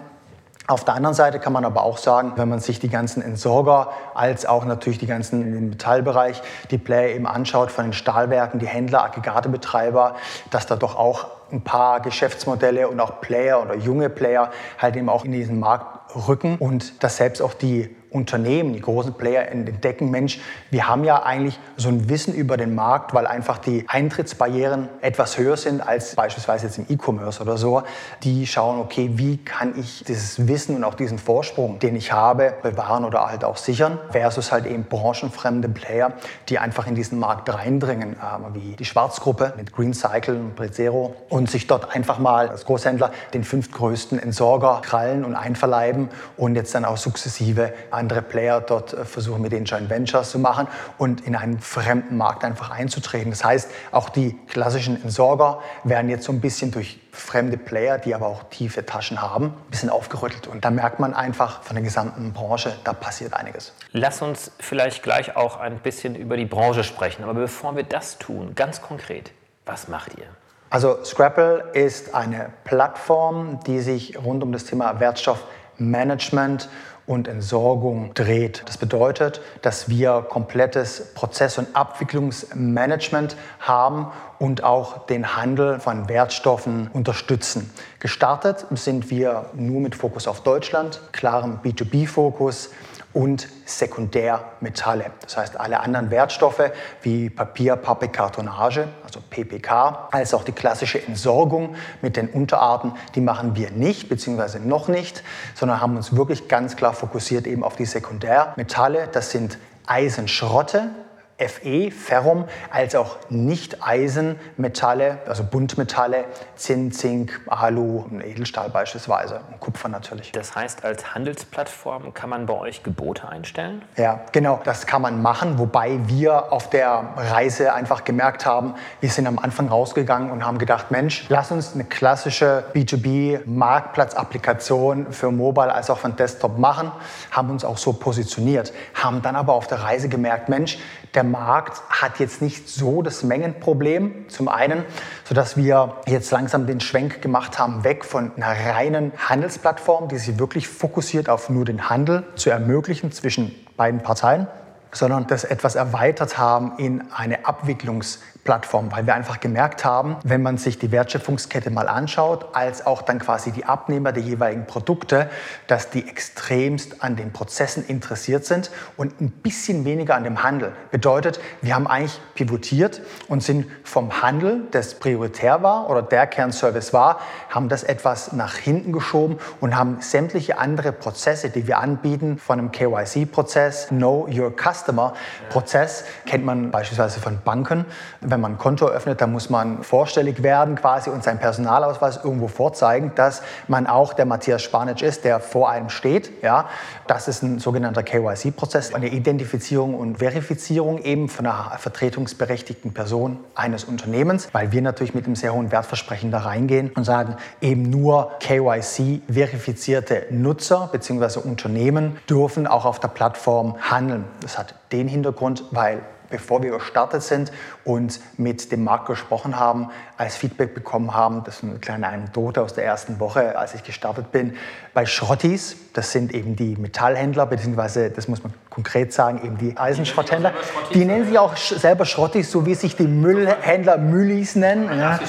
Auf 0.65 0.85
der 0.85 0.93
anderen 0.93 1.13
Seite 1.13 1.39
kann 1.39 1.51
man 1.51 1.65
aber 1.65 1.83
auch 1.83 1.97
sagen, 1.97 2.33
wenn 2.37 2.47
man 2.47 2.59
sich 2.59 2.79
die 2.79 2.87
ganzen 2.87 3.21
Entsorger 3.21 3.91
als 4.13 4.45
auch 4.45 4.63
natürlich 4.63 4.97
die 4.97 5.07
ganzen 5.07 5.41
im 5.41 5.69
Metallbereich, 5.71 6.41
die 6.71 6.77
Player 6.77 7.13
eben 7.13 7.27
anschaut, 7.27 7.69
von 7.69 7.85
den 7.85 7.93
Stahlwerken, 7.93 8.61
die 8.61 8.67
Händler, 8.67 9.03
Aggregatebetreiber, 9.03 10.15
dass 10.51 10.65
da 10.65 10.77
doch 10.77 10.95
auch 10.95 11.27
ein 11.51 11.61
paar 11.61 11.99
Geschäftsmodelle 11.99 12.87
und 12.87 13.01
auch 13.01 13.19
Player 13.19 13.61
oder 13.61 13.75
junge 13.75 14.09
Player 14.09 14.51
halt 14.79 14.95
eben 14.95 15.09
auch 15.09 15.25
in 15.25 15.33
diesen 15.33 15.59
Markt 15.59 15.85
rücken 16.27 16.57
und 16.57 17.03
dass 17.03 17.17
selbst 17.17 17.41
auch 17.41 17.53
die 17.53 17.93
Unternehmen, 18.13 18.73
die 18.73 18.81
großen 18.81 19.13
Player 19.13 19.49
entdecken, 19.49 20.11
Mensch, 20.11 20.39
wir 20.69 20.87
haben 20.87 21.03
ja 21.03 21.23
eigentlich 21.23 21.59
so 21.77 21.89
ein 21.89 22.09
Wissen 22.09 22.33
über 22.33 22.57
den 22.57 22.75
Markt, 22.75 23.13
weil 23.13 23.27
einfach 23.27 23.57
die 23.57 23.85
Eintrittsbarrieren 23.87 24.89
etwas 25.01 25.37
höher 25.37 25.57
sind 25.57 25.85
als 25.85 26.15
beispielsweise 26.15 26.67
jetzt 26.67 26.77
im 26.77 26.85
E-Commerce 26.89 27.41
oder 27.41 27.57
so. 27.57 27.83
Die 28.23 28.45
schauen, 28.47 28.79
okay, 28.79 29.11
wie 29.15 29.37
kann 29.37 29.77
ich 29.77 30.03
dieses 30.05 30.47
Wissen 30.47 30.75
und 30.75 30.83
auch 30.83 30.93
diesen 30.93 31.17
Vorsprung, 31.17 31.79
den 31.79 31.95
ich 31.95 32.11
habe, 32.11 32.53
bewahren 32.61 33.05
oder 33.05 33.25
halt 33.27 33.43
auch 33.43 33.57
sichern, 33.57 33.99
versus 34.11 34.51
halt 34.51 34.65
eben 34.65 34.83
branchenfremde 34.85 35.69
Player, 35.69 36.13
die 36.49 36.59
einfach 36.59 36.87
in 36.87 36.95
diesen 36.95 37.19
Markt 37.19 37.53
reindringen, 37.53 38.13
äh, 38.13 38.53
wie 38.53 38.75
die 38.75 38.85
Schwarzgruppe 38.85 39.53
mit 39.57 39.73
Green 39.73 39.93
Cycle 39.93 40.35
und 40.35 40.55
Prezero 40.55 41.15
und 41.29 41.49
sich 41.49 41.67
dort 41.67 41.95
einfach 41.95 42.19
mal 42.19 42.49
als 42.49 42.65
Großhändler 42.65 43.11
den 43.33 43.43
fünftgrößten 43.43 44.19
Entsorger 44.19 44.81
krallen 44.83 45.25
und 45.25 45.35
einverleiben 45.35 46.09
und 46.37 46.55
jetzt 46.55 46.75
dann 46.75 46.85
auch 46.85 46.97
sukzessive 46.97 47.73
andere 48.03 48.21
Player 48.21 48.61
dort 48.61 48.93
äh, 48.93 49.05
versuchen, 49.05 49.41
mit 49.41 49.51
den 49.51 49.65
Joint 49.65 49.89
Ventures 49.89 50.29
zu 50.29 50.39
machen 50.39 50.67
und 50.97 51.21
in 51.21 51.35
einen 51.35 51.59
fremden 51.59 52.17
Markt 52.17 52.43
einfach 52.43 52.69
einzutreten. 52.69 53.31
Das 53.31 53.43
heißt, 53.43 53.69
auch 53.91 54.09
die 54.09 54.37
klassischen 54.47 55.01
Entsorger 55.01 55.59
werden 55.83 56.09
jetzt 56.09 56.25
so 56.25 56.31
ein 56.31 56.41
bisschen 56.41 56.71
durch 56.71 56.99
fremde 57.11 57.57
Player, 57.57 57.97
die 57.97 58.13
aber 58.13 58.27
auch 58.27 58.43
tiefe 58.49 58.85
Taschen 58.85 59.21
haben, 59.21 59.45
ein 59.45 59.69
bisschen 59.69 59.89
aufgerüttelt. 59.89 60.47
Und 60.47 60.65
da 60.65 60.71
merkt 60.71 60.99
man 60.99 61.13
einfach 61.13 61.61
von 61.61 61.75
der 61.75 61.83
gesamten 61.83 62.33
Branche, 62.33 62.73
da 62.83 62.93
passiert 62.93 63.33
einiges. 63.33 63.73
Lass 63.91 64.21
uns 64.21 64.51
vielleicht 64.59 65.03
gleich 65.03 65.35
auch 65.35 65.59
ein 65.59 65.77
bisschen 65.77 66.15
über 66.15 66.37
die 66.37 66.45
Branche 66.45 66.83
sprechen. 66.83 67.23
Aber 67.23 67.33
bevor 67.33 67.75
wir 67.75 67.83
das 67.83 68.17
tun, 68.17 68.53
ganz 68.55 68.81
konkret, 68.81 69.31
was 69.65 69.87
macht 69.87 70.17
ihr? 70.17 70.25
Also 70.73 71.03
Scrapple 71.05 71.65
ist 71.73 72.15
eine 72.15 72.49
Plattform, 72.63 73.59
die 73.67 73.79
sich 73.79 74.17
rund 74.17 74.41
um 74.41 74.51
das 74.51 74.65
Thema 74.65 74.99
Wertstoffmanagement 74.99 76.67
und 77.05 77.27
Entsorgung 77.27 78.13
dreht. 78.13 78.63
Das 78.65 78.77
bedeutet, 78.77 79.41
dass 79.61 79.89
wir 79.89 80.25
komplettes 80.29 81.13
Prozess- 81.13 81.57
und 81.57 81.75
Abwicklungsmanagement 81.75 83.35
haben 83.59 84.07
und 84.39 84.63
auch 84.63 85.05
den 85.05 85.35
Handel 85.35 85.79
von 85.79 86.07
Wertstoffen 86.07 86.89
unterstützen. 86.93 87.73
Gestartet 87.99 88.65
sind 88.71 89.09
wir 89.09 89.49
nur 89.53 89.81
mit 89.81 89.95
Fokus 89.95 90.27
auf 90.27 90.41
Deutschland, 90.43 91.01
klarem 91.11 91.59
B2B-Fokus 91.63 92.69
und 93.13 93.47
Sekundärmetalle. 93.65 95.11
Das 95.21 95.37
heißt, 95.37 95.59
alle 95.59 95.79
anderen 95.79 96.09
Wertstoffe 96.09 96.71
wie 97.01 97.29
Papier, 97.29 97.75
Pappe, 97.75 98.09
Kartonage, 98.09 98.87
also 99.03 99.19
PPK, 99.29 100.09
als 100.11 100.33
auch 100.33 100.43
die 100.43 100.51
klassische 100.51 101.05
Entsorgung 101.05 101.75
mit 102.01 102.17
den 102.17 102.27
Unterarten, 102.29 102.93
die 103.15 103.21
machen 103.21 103.55
wir 103.55 103.71
nicht, 103.71 104.09
beziehungsweise 104.09 104.59
noch 104.59 104.87
nicht, 104.87 105.23
sondern 105.53 105.81
haben 105.81 105.95
uns 105.95 106.15
wirklich 106.15 106.47
ganz 106.47 106.75
klar 106.75 106.93
fokussiert 106.93 107.45
eben 107.47 107.63
auf 107.63 107.75
die 107.75 107.85
Sekundärmetalle. 107.85 109.07
Das 109.11 109.31
sind 109.31 109.57
Eisenschrotte, 109.85 110.89
Fe, 111.37 111.91
Ferrum, 111.91 112.45
als 112.71 112.95
auch 112.95 113.17
Nicht-Eisenmetalle, 113.29 115.19
also 115.27 115.43
Buntmetalle, 115.43 116.23
Zinn, 116.55 116.91
Zink, 116.91 117.39
Alu, 117.47 118.05
Edelstahl 118.23 118.69
beispielsweise 118.69 119.41
und 119.51 119.59
Kupfer 119.59 119.89
natürlich. 119.89 120.31
Das 120.31 120.55
heißt, 120.55 120.85
als 120.85 121.13
Handelsplattform 121.13 122.13
kann 122.13 122.29
man 122.29 122.45
bei 122.45 122.53
euch 122.53 122.83
Gebote 122.83 123.27
einstellen? 123.27 123.81
Ja, 123.97 124.21
genau, 124.31 124.61
das 124.63 124.85
kann 124.85 125.01
man 125.01 125.21
machen, 125.21 125.59
wobei 125.59 125.99
wir 126.07 126.53
auf 126.53 126.69
der 126.69 127.09
Reise 127.17 127.73
einfach 127.73 128.03
gemerkt 128.03 128.45
haben, 128.45 128.75
wir 129.01 129.09
sind 129.09 129.25
am 129.27 129.39
Anfang 129.39 129.69
rausgegangen 129.69 130.29
und 130.31 130.45
haben 130.45 130.59
gedacht, 130.59 130.91
Mensch, 130.91 131.25
lass 131.29 131.51
uns 131.51 131.73
eine 131.73 131.85
klassische 131.85 132.65
B2B-Marktplatz-Applikation 132.73 135.11
für 135.11 135.31
Mobile 135.31 135.73
als 135.73 135.89
auch 135.89 135.97
für 135.97 136.09
Desktop 136.09 136.59
machen, 136.59 136.91
haben 137.31 137.49
uns 137.49 137.65
auch 137.65 137.77
so 137.77 137.93
positioniert, 137.93 138.73
haben 138.93 139.21
dann 139.21 139.35
aber 139.35 139.53
auf 139.53 139.67
der 139.67 139.83
Reise 139.83 140.09
gemerkt, 140.09 140.49
Mensch, 140.49 140.77
der 141.13 141.22
Markt 141.23 141.81
hat 141.89 142.19
jetzt 142.19 142.41
nicht 142.41 142.69
so 142.69 143.01
das 143.01 143.23
Mengenproblem, 143.23 144.29
zum 144.29 144.47
einen, 144.47 144.85
sodass 145.25 145.57
wir 145.57 145.95
jetzt 146.05 146.31
langsam 146.31 146.67
den 146.67 146.79
Schwenk 146.79 147.21
gemacht 147.21 147.59
haben, 147.59 147.83
weg 147.83 148.05
von 148.05 148.31
einer 148.35 148.47
reinen 148.47 149.11
Handelsplattform, 149.17 150.07
die 150.07 150.17
sich 150.17 150.39
wirklich 150.39 150.67
fokussiert 150.67 151.29
auf 151.29 151.49
nur 151.49 151.65
den 151.65 151.89
Handel 151.89 152.23
zu 152.35 152.49
ermöglichen 152.49 153.11
zwischen 153.11 153.53
beiden 153.77 154.01
Parteien, 154.01 154.47
sondern 154.91 155.27
das 155.27 155.43
etwas 155.43 155.75
erweitert 155.75 156.37
haben 156.37 156.73
in 156.77 157.03
eine 157.11 157.45
Abwicklungs- 157.45 158.19
Plattform, 158.43 158.91
weil 158.91 159.05
wir 159.05 159.13
einfach 159.15 159.39
gemerkt 159.39 159.85
haben, 159.85 160.17
wenn 160.23 160.41
man 160.41 160.57
sich 160.57 160.77
die 160.77 160.91
Wertschöpfungskette 160.91 161.69
mal 161.69 161.87
anschaut, 161.87 162.47
als 162.53 162.85
auch 162.85 163.01
dann 163.01 163.19
quasi 163.19 163.51
die 163.51 163.65
Abnehmer 163.65 164.11
der 164.11 164.23
jeweiligen 164.23 164.65
Produkte, 164.67 165.29
dass 165.67 165.89
die 165.89 166.07
extremst 166.07 167.01
an 167.01 167.15
den 167.15 167.31
Prozessen 167.31 167.85
interessiert 167.85 168.45
sind 168.45 168.69
und 168.97 169.21
ein 169.21 169.31
bisschen 169.31 169.85
weniger 169.85 170.15
an 170.15 170.25
dem 170.25 170.43
Handel. 170.43 170.73
Bedeutet, 170.91 171.39
wir 171.61 171.73
haben 171.75 171.87
eigentlich 171.87 172.19
pivotiert 172.35 173.01
und 173.29 173.41
sind 173.41 173.65
vom 173.83 174.21
Handel, 174.21 174.63
das 174.71 174.95
prioritär 174.95 175.63
war 175.63 175.89
oder 175.89 176.01
der 176.01 176.27
Kernservice 176.27 176.91
war, 176.91 177.19
haben 177.49 177.69
das 177.69 177.83
etwas 177.83 178.33
nach 178.33 178.55
hinten 178.55 178.91
geschoben 178.91 179.37
und 179.61 179.77
haben 179.77 180.01
sämtliche 180.01 180.57
andere 180.57 180.91
Prozesse, 180.91 181.49
die 181.49 181.65
wir 181.67 181.77
anbieten, 181.77 182.37
von 182.37 182.59
einem 182.59 182.71
KYC-Prozess, 182.71 183.87
Know 183.87 184.27
Your 184.29 184.51
Customer-Prozess, 184.51 186.03
kennt 186.25 186.45
man 186.45 186.71
beispielsweise 186.71 187.21
von 187.21 187.39
Banken 187.43 187.85
wenn 188.33 188.41
man 188.41 188.53
ein 188.53 188.57
Konto 188.57 188.87
öffnet, 188.87 189.21
dann 189.21 189.31
muss 189.31 189.51
man 189.51 189.83
vorstellig 189.83 190.41
werden 190.41 190.75
quasi 190.75 191.11
und 191.11 191.23
seinen 191.23 191.37
Personalausweis 191.37 192.19
irgendwo 192.23 192.47
vorzeigen, 192.47 193.11
dass 193.13 193.43
man 193.67 193.85
auch 193.85 194.13
der 194.13 194.25
Matthias 194.25 194.63
Spanic 194.63 195.03
ist, 195.03 195.23
der 195.23 195.39
vor 195.39 195.69
einem 195.69 195.89
steht. 195.89 196.41
Ja, 196.41 196.67
das 197.05 197.27
ist 197.27 197.43
ein 197.43 197.59
sogenannter 197.59 198.01
KYC-Prozess, 198.01 198.95
eine 198.95 199.09
Identifizierung 199.09 199.93
und 199.93 200.17
Verifizierung 200.17 200.97
eben 200.97 201.29
von 201.29 201.45
einer 201.45 201.77
vertretungsberechtigten 201.77 202.95
Person 202.95 203.37
eines 203.53 203.83
Unternehmens, 203.83 204.49
weil 204.51 204.71
wir 204.71 204.81
natürlich 204.81 205.13
mit 205.13 205.27
einem 205.27 205.35
sehr 205.35 205.53
hohen 205.53 205.71
Wertversprechen 205.71 206.31
da 206.31 206.39
reingehen 206.39 206.89
und 206.95 207.03
sagen, 207.03 207.35
eben 207.61 207.83
nur 207.83 208.31
KYC-verifizierte 208.39 210.25
Nutzer 210.31 210.89
bzw. 210.91 211.39
Unternehmen 211.39 212.17
dürfen 212.27 212.65
auch 212.65 212.85
auf 212.85 212.99
der 212.99 213.09
Plattform 213.09 213.75
handeln. 213.79 214.25
Das 214.41 214.57
hat 214.57 214.73
den 214.91 215.07
Hintergrund, 215.07 215.65
weil 215.69 216.01
bevor 216.33 216.63
wir 216.63 216.71
gestartet 216.71 217.21
sind 217.21 217.51
und 217.85 218.19
mit 218.39 218.71
dem 218.71 218.83
Markt 218.83 219.05
gesprochen 219.05 219.59
haben, 219.59 219.91
als 220.17 220.35
Feedback 220.35 220.73
bekommen 220.73 221.13
haben, 221.13 221.43
das 221.43 221.57
ist 221.57 221.63
eine 221.63 221.77
kleine 221.77 222.07
Anekdote 222.07 222.63
aus 222.63 222.73
der 222.73 222.85
ersten 222.85 223.19
Woche, 223.19 223.55
als 223.55 223.75
ich 223.75 223.83
gestartet 223.83 224.31
bin, 224.31 224.57
bei 224.93 225.05
Schrottis, 225.05 225.75
das 225.93 226.11
sind 226.11 226.33
eben 226.33 226.55
die 226.55 226.75
Metallhändler, 226.75 227.45
beziehungsweise 227.47 228.11
das 228.11 228.27
muss 228.27 228.43
man 228.43 228.53
konkret 228.69 229.13
sagen, 229.13 229.41
eben 229.43 229.57
die 229.57 229.77
Eisenschrotthändler. 229.77 230.51
Die 230.93 231.05
nennen 231.05 231.25
sich 231.25 231.37
auch 231.37 231.55
selber 231.55 232.05
Schrottis, 232.05 232.51
so 232.51 232.65
wie 232.65 232.73
sich 232.73 232.95
die 232.95 233.07
Müllhändler 233.07 233.97
Müllis 233.97 234.55
nennen. 234.55 234.89
Ja. 234.97 235.19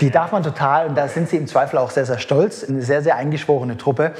Die 0.00 0.10
darf 0.10 0.32
man 0.32 0.42
total 0.42 0.88
und 0.88 0.94
da 0.96 1.08
sind 1.08 1.28
sie 1.28 1.36
im 1.36 1.46
Zweifel 1.46 1.78
auch 1.78 1.90
sehr, 1.90 2.04
sehr 2.04 2.18
stolz. 2.18 2.64
Eine 2.64 2.82
sehr, 2.82 3.02
sehr 3.02 3.16
eingeschworene 3.16 3.76
Truppe. 3.78 4.12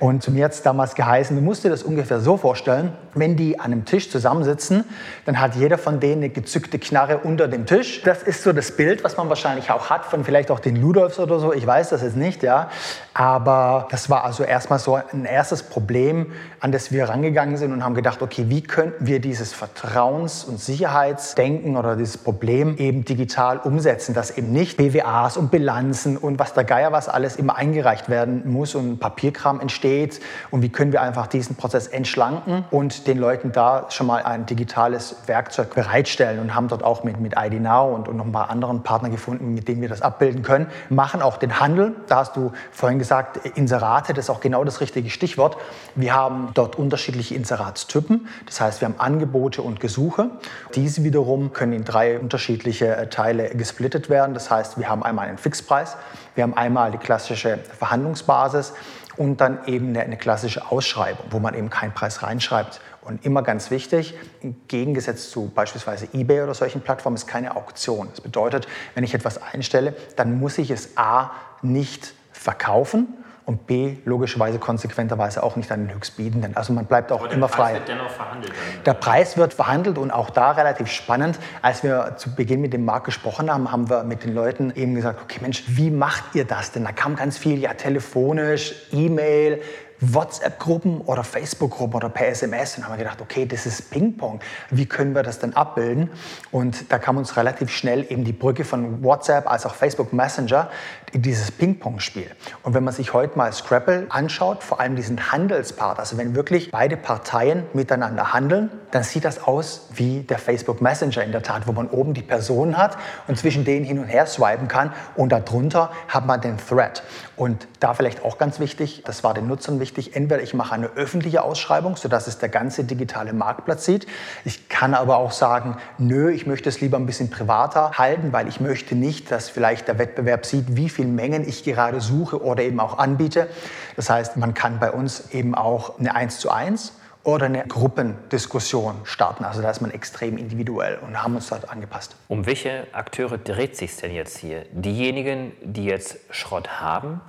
Und 0.00 0.22
zu 0.22 0.30
mir 0.30 0.44
hat 0.44 0.52
es 0.52 0.62
damals 0.62 0.94
geheißen, 0.94 1.34
du 1.36 1.42
musst 1.42 1.64
dir 1.64 1.70
das 1.70 1.82
ungefähr 1.82 2.20
so 2.20 2.36
vorstellen, 2.36 2.92
wenn 3.14 3.34
die 3.34 3.58
an 3.58 3.66
einem 3.66 3.84
Tisch 3.84 4.10
zusammensitzen, 4.10 4.84
dann 5.24 5.40
hat 5.40 5.56
jeder 5.56 5.76
von 5.76 5.98
denen 5.98 6.22
eine 6.22 6.28
gezückte 6.28 6.78
Knarre 6.78 7.18
unter 7.18 7.48
dem 7.48 7.66
Tisch. 7.66 8.02
Das 8.02 8.22
ist 8.22 8.44
so 8.44 8.52
das 8.52 8.70
Bild, 8.76 9.02
was 9.02 9.16
man 9.16 9.28
wahrscheinlich 9.28 9.72
auch 9.72 9.90
hat 9.90 10.06
von 10.06 10.24
vielleicht 10.24 10.52
auch 10.52 10.60
den 10.60 10.76
Ludolfs 10.76 11.18
oder 11.18 11.40
so. 11.40 11.52
Ich 11.52 11.66
weiß 11.66 11.88
das 11.88 12.02
jetzt 12.02 12.16
nicht, 12.16 12.44
ja. 12.44 12.70
Aber 13.12 13.88
das 13.90 14.08
war 14.08 14.24
also 14.24 14.44
erstmal 14.48 14.78
so 14.78 14.94
ein 14.94 15.24
erstes 15.24 15.62
Problem, 15.62 16.32
an 16.60 16.72
das 16.72 16.90
wir 16.90 17.08
rangegangen 17.08 17.56
sind 17.56 17.72
und 17.72 17.84
haben 17.84 17.94
gedacht, 17.94 18.22
okay, 18.22 18.46
wie 18.48 18.62
könnten 18.62 19.06
wir 19.06 19.20
dieses 19.20 19.54
Vertrauens- 19.54 20.44
und 20.44 20.58
Sicherheitsdenken 20.58 21.76
oder 21.76 21.96
dieses 21.96 22.18
Problem 22.18 22.76
eben 22.78 23.04
digital 23.04 23.58
umsetzen, 23.58 24.14
dass 24.14 24.36
eben 24.36 24.52
nicht 24.52 24.76
BWAs 24.76 25.36
und 25.36 25.50
Bilanzen 25.50 26.16
und 26.16 26.38
was 26.38 26.54
der 26.54 26.64
Geier 26.64 26.92
was 26.92 27.08
alles 27.08 27.36
immer 27.36 27.56
eingereicht 27.56 28.08
werden 28.08 28.50
muss 28.50 28.74
und 28.74 28.98
Papierkram 28.98 29.60
entsteht 29.60 30.20
und 30.50 30.62
wie 30.62 30.68
können 30.68 30.92
wir 30.92 31.02
einfach 31.02 31.26
diesen 31.26 31.56
Prozess 31.56 31.86
entschlanken 31.86 32.64
und 32.70 33.06
den 33.06 33.18
Leuten 33.18 33.52
da 33.52 33.86
schon 33.90 34.06
mal 34.06 34.22
ein 34.22 34.46
digitales 34.46 35.16
Werkzeug 35.26 35.74
bereitstellen 35.74 36.40
und 36.40 36.54
haben 36.54 36.68
dort 36.68 36.82
auch 36.82 37.04
mit, 37.04 37.20
mit 37.20 37.34
ID 37.36 37.58
und, 37.58 38.08
und 38.08 38.16
noch 38.16 38.24
ein 38.24 38.32
paar 38.32 38.50
anderen 38.50 38.82
Partner 38.82 39.10
gefunden, 39.10 39.54
mit 39.54 39.68
denen 39.68 39.80
wir 39.80 39.88
das 39.88 40.02
abbilden 40.02 40.42
können, 40.42 40.68
machen 40.88 41.22
auch 41.22 41.36
den 41.36 41.60
Handel. 41.60 41.94
Da 42.06 42.16
hast 42.16 42.36
du 42.36 42.52
vorhin 42.70 42.98
gesagt, 42.98 43.38
Inserate, 43.56 44.14
das 44.14 44.26
ist 44.26 44.30
auch 44.30 44.40
genau 44.40 44.64
das 44.64 44.80
richtige 44.80 45.10
Stichwort. 45.10 45.56
Wir 45.94 46.14
haben 46.14 46.47
dort 46.54 46.76
unterschiedliche 46.76 47.34
Inseratstypen. 47.34 48.28
Das 48.46 48.60
heißt, 48.60 48.80
wir 48.80 48.88
haben 48.88 48.98
Angebote 48.98 49.62
und 49.62 49.80
Gesuche. 49.80 50.30
Diese 50.74 51.04
wiederum 51.04 51.52
können 51.52 51.72
in 51.72 51.84
drei 51.84 52.18
unterschiedliche 52.18 52.96
äh, 52.96 53.08
Teile 53.08 53.50
gesplittet 53.50 54.08
werden. 54.08 54.34
Das 54.34 54.50
heißt, 54.50 54.78
wir 54.78 54.88
haben 54.88 55.02
einmal 55.02 55.28
einen 55.28 55.38
Fixpreis, 55.38 55.96
wir 56.34 56.44
haben 56.44 56.54
einmal 56.54 56.90
die 56.90 56.98
klassische 56.98 57.58
Verhandlungsbasis 57.78 58.72
und 59.16 59.40
dann 59.40 59.66
eben 59.66 59.88
eine, 59.88 60.00
eine, 60.00 60.16
klassische 60.16 60.70
Ausschreibung, 60.70 61.26
wo 61.30 61.38
man 61.38 61.54
eben 61.54 61.70
keinen 61.70 61.92
Preis 61.92 62.22
reinschreibt. 62.22 62.80
Und 63.02 63.24
immer 63.24 63.42
ganz 63.42 63.70
wichtig, 63.70 64.14
im 64.42 64.54
Gegensatz 64.68 65.30
zu 65.30 65.50
beispielsweise 65.54 66.08
eBay 66.12 66.42
oder 66.42 66.54
solchen 66.54 66.82
Plattformen, 66.82 67.16
ist 67.16 67.26
keine 67.26 67.56
Auktion. 67.56 68.08
Das 68.10 68.20
bedeutet, 68.20 68.68
wenn 68.94 69.02
ich 69.02 69.14
etwas 69.14 69.40
einstelle, 69.40 69.94
dann 70.16 70.38
muss 70.38 70.58
ich 70.58 70.70
es 70.70 70.96
A 70.96 71.30
nicht 71.62 72.12
verkaufen 72.32 73.08
und 73.48 73.66
B, 73.66 73.96
logischerweise 74.04 74.58
konsequenterweise 74.58 75.42
auch 75.42 75.56
nicht 75.56 75.72
an 75.72 75.86
den 75.86 75.94
Höchstbietenden. 75.94 76.54
Also 76.54 76.74
man 76.74 76.84
bleibt 76.84 77.10
auch 77.10 77.24
immer 77.30 77.48
frei. 77.48 77.72
Der 77.72 77.78
Preis 77.78 77.88
wird 77.88 77.88
dennoch 77.88 78.10
verhandelt. 78.10 78.52
Dann. 78.52 78.84
Der 78.84 78.92
Preis 78.92 79.36
wird 79.38 79.54
verhandelt 79.54 79.96
und 79.96 80.10
auch 80.10 80.28
da 80.28 80.50
relativ 80.50 80.88
spannend. 80.88 81.38
Als 81.62 81.82
wir 81.82 82.16
zu 82.18 82.34
Beginn 82.34 82.60
mit 82.60 82.74
dem 82.74 82.84
Markt 82.84 83.06
gesprochen 83.06 83.50
haben, 83.50 83.72
haben 83.72 83.88
wir 83.88 84.02
mit 84.02 84.22
den 84.22 84.34
Leuten 84.34 84.70
eben 84.76 84.94
gesagt, 84.94 85.22
okay 85.22 85.38
Mensch, 85.40 85.64
wie 85.66 85.90
macht 85.90 86.34
ihr 86.34 86.44
das 86.44 86.72
denn? 86.72 86.84
Da 86.84 86.92
kam 86.92 87.16
ganz 87.16 87.38
viel, 87.38 87.58
ja 87.58 87.72
telefonisch, 87.72 88.74
E-Mail, 88.92 89.62
WhatsApp-Gruppen 90.00 91.00
oder 91.00 91.24
Facebook-Gruppen 91.24 91.94
oder 91.96 92.08
per 92.08 92.28
SMS 92.28 92.76
und 92.76 92.84
haben 92.84 92.92
wir 92.92 92.98
gedacht, 92.98 93.20
okay, 93.20 93.46
das 93.46 93.66
ist 93.66 93.90
Ping-Pong. 93.90 94.40
Wie 94.70 94.86
können 94.86 95.14
wir 95.14 95.22
das 95.22 95.40
denn 95.40 95.56
abbilden? 95.56 96.10
Und 96.52 96.92
da 96.92 96.98
kam 96.98 97.16
uns 97.16 97.36
relativ 97.36 97.70
schnell 97.70 98.06
eben 98.08 98.24
die 98.24 98.32
Brücke 98.32 98.64
von 98.64 99.02
WhatsApp 99.02 99.50
als 99.50 99.66
auch 99.66 99.74
Facebook 99.74 100.12
Messenger 100.12 100.70
dieses 101.12 101.50
Ping-Pong-Spiel. 101.50 102.30
Und 102.62 102.74
wenn 102.74 102.84
man 102.84 102.94
sich 102.94 103.12
heute 103.12 103.36
mal 103.36 103.52
Scrabble 103.52 104.06
anschaut, 104.10 104.62
vor 104.62 104.80
allem 104.80 104.96
diesen 104.96 105.32
Handelspart, 105.32 105.98
also 105.98 106.18
wenn 106.18 106.34
wirklich 106.34 106.70
beide 106.70 106.96
Parteien 106.96 107.64
miteinander 107.72 108.32
handeln, 108.32 108.70
dann 108.90 109.02
sieht 109.02 109.24
das 109.24 109.42
aus 109.44 109.88
wie 109.94 110.20
der 110.20 110.38
Facebook 110.38 110.80
Messenger 110.80 111.22
in 111.22 111.32
der 111.32 111.42
Tat, 111.42 111.66
wo 111.66 111.72
man 111.72 111.88
oben 111.88 112.14
die 112.14 112.22
Person 112.22 112.76
hat 112.76 112.96
und 113.26 113.38
zwischen 113.38 113.64
denen 113.64 113.84
hin 113.84 113.98
und 113.98 114.06
her 114.06 114.26
swipen 114.26 114.68
kann 114.68 114.92
und 115.16 115.30
darunter 115.32 115.90
hat 116.08 116.26
man 116.26 116.40
den 116.40 116.56
Thread. 116.58 117.02
Und 117.36 117.68
da 117.78 117.94
vielleicht 117.94 118.24
auch 118.24 118.36
ganz 118.36 118.58
wichtig, 118.58 119.02
das 119.04 119.22
war 119.22 119.32
den 119.32 119.46
Nutzern 119.46 119.78
wichtig, 119.78 120.16
entweder 120.16 120.42
ich 120.42 120.54
mache 120.54 120.74
eine 120.74 120.88
öffentliche 120.96 121.42
Ausschreibung, 121.42 121.96
sodass 121.96 122.26
es 122.26 122.38
der 122.38 122.48
ganze 122.48 122.82
digitale 122.82 123.32
Marktplatz 123.32 123.84
sieht. 123.84 124.06
Ich 124.44 124.68
kann 124.68 124.92
aber 124.94 125.18
auch 125.18 125.30
sagen, 125.30 125.76
nö, 125.98 126.32
ich 126.32 126.46
möchte 126.46 126.68
es 126.68 126.80
lieber 126.80 126.96
ein 126.96 127.06
bisschen 127.06 127.30
privater 127.30 127.92
halten, 127.92 128.32
weil 128.32 128.48
ich 128.48 128.60
möchte 128.60 128.96
nicht, 128.96 129.30
dass 129.30 129.48
vielleicht 129.48 129.86
der 129.86 129.98
Wettbewerb 129.98 130.46
sieht, 130.46 130.76
wie 130.76 130.88
viel 130.88 130.97
Mengen 131.04 131.46
ich 131.48 131.64
gerade 131.64 132.00
suche 132.00 132.42
oder 132.42 132.62
eben 132.62 132.80
auch 132.80 132.98
anbiete. 132.98 133.48
Das 133.96 134.10
heißt, 134.10 134.36
man 134.36 134.54
kann 134.54 134.78
bei 134.78 134.90
uns 134.90 135.30
eben 135.32 135.54
auch 135.54 135.98
eine 135.98 136.14
1 136.14 136.40
zu 136.40 136.50
1 136.50 136.94
oder 137.24 137.46
eine 137.46 137.66
Gruppendiskussion 137.66 139.00
starten. 139.04 139.44
Also 139.44 139.60
da 139.60 139.70
ist 139.70 139.80
man 139.80 139.90
extrem 139.90 140.38
individuell 140.38 140.98
und 140.98 141.22
haben 141.22 141.34
uns 141.34 141.48
dort 141.48 141.68
angepasst. 141.68 142.16
Um 142.28 142.46
welche 142.46 142.86
Akteure 142.92 143.36
dreht 143.36 143.76
sich 143.76 143.96
denn 143.96 144.14
jetzt 144.14 144.38
hier? 144.38 144.64
Diejenigen, 144.72 145.52
die 145.62 145.84
jetzt 145.84 146.18
Schrott 146.30 146.80
haben 146.80 147.20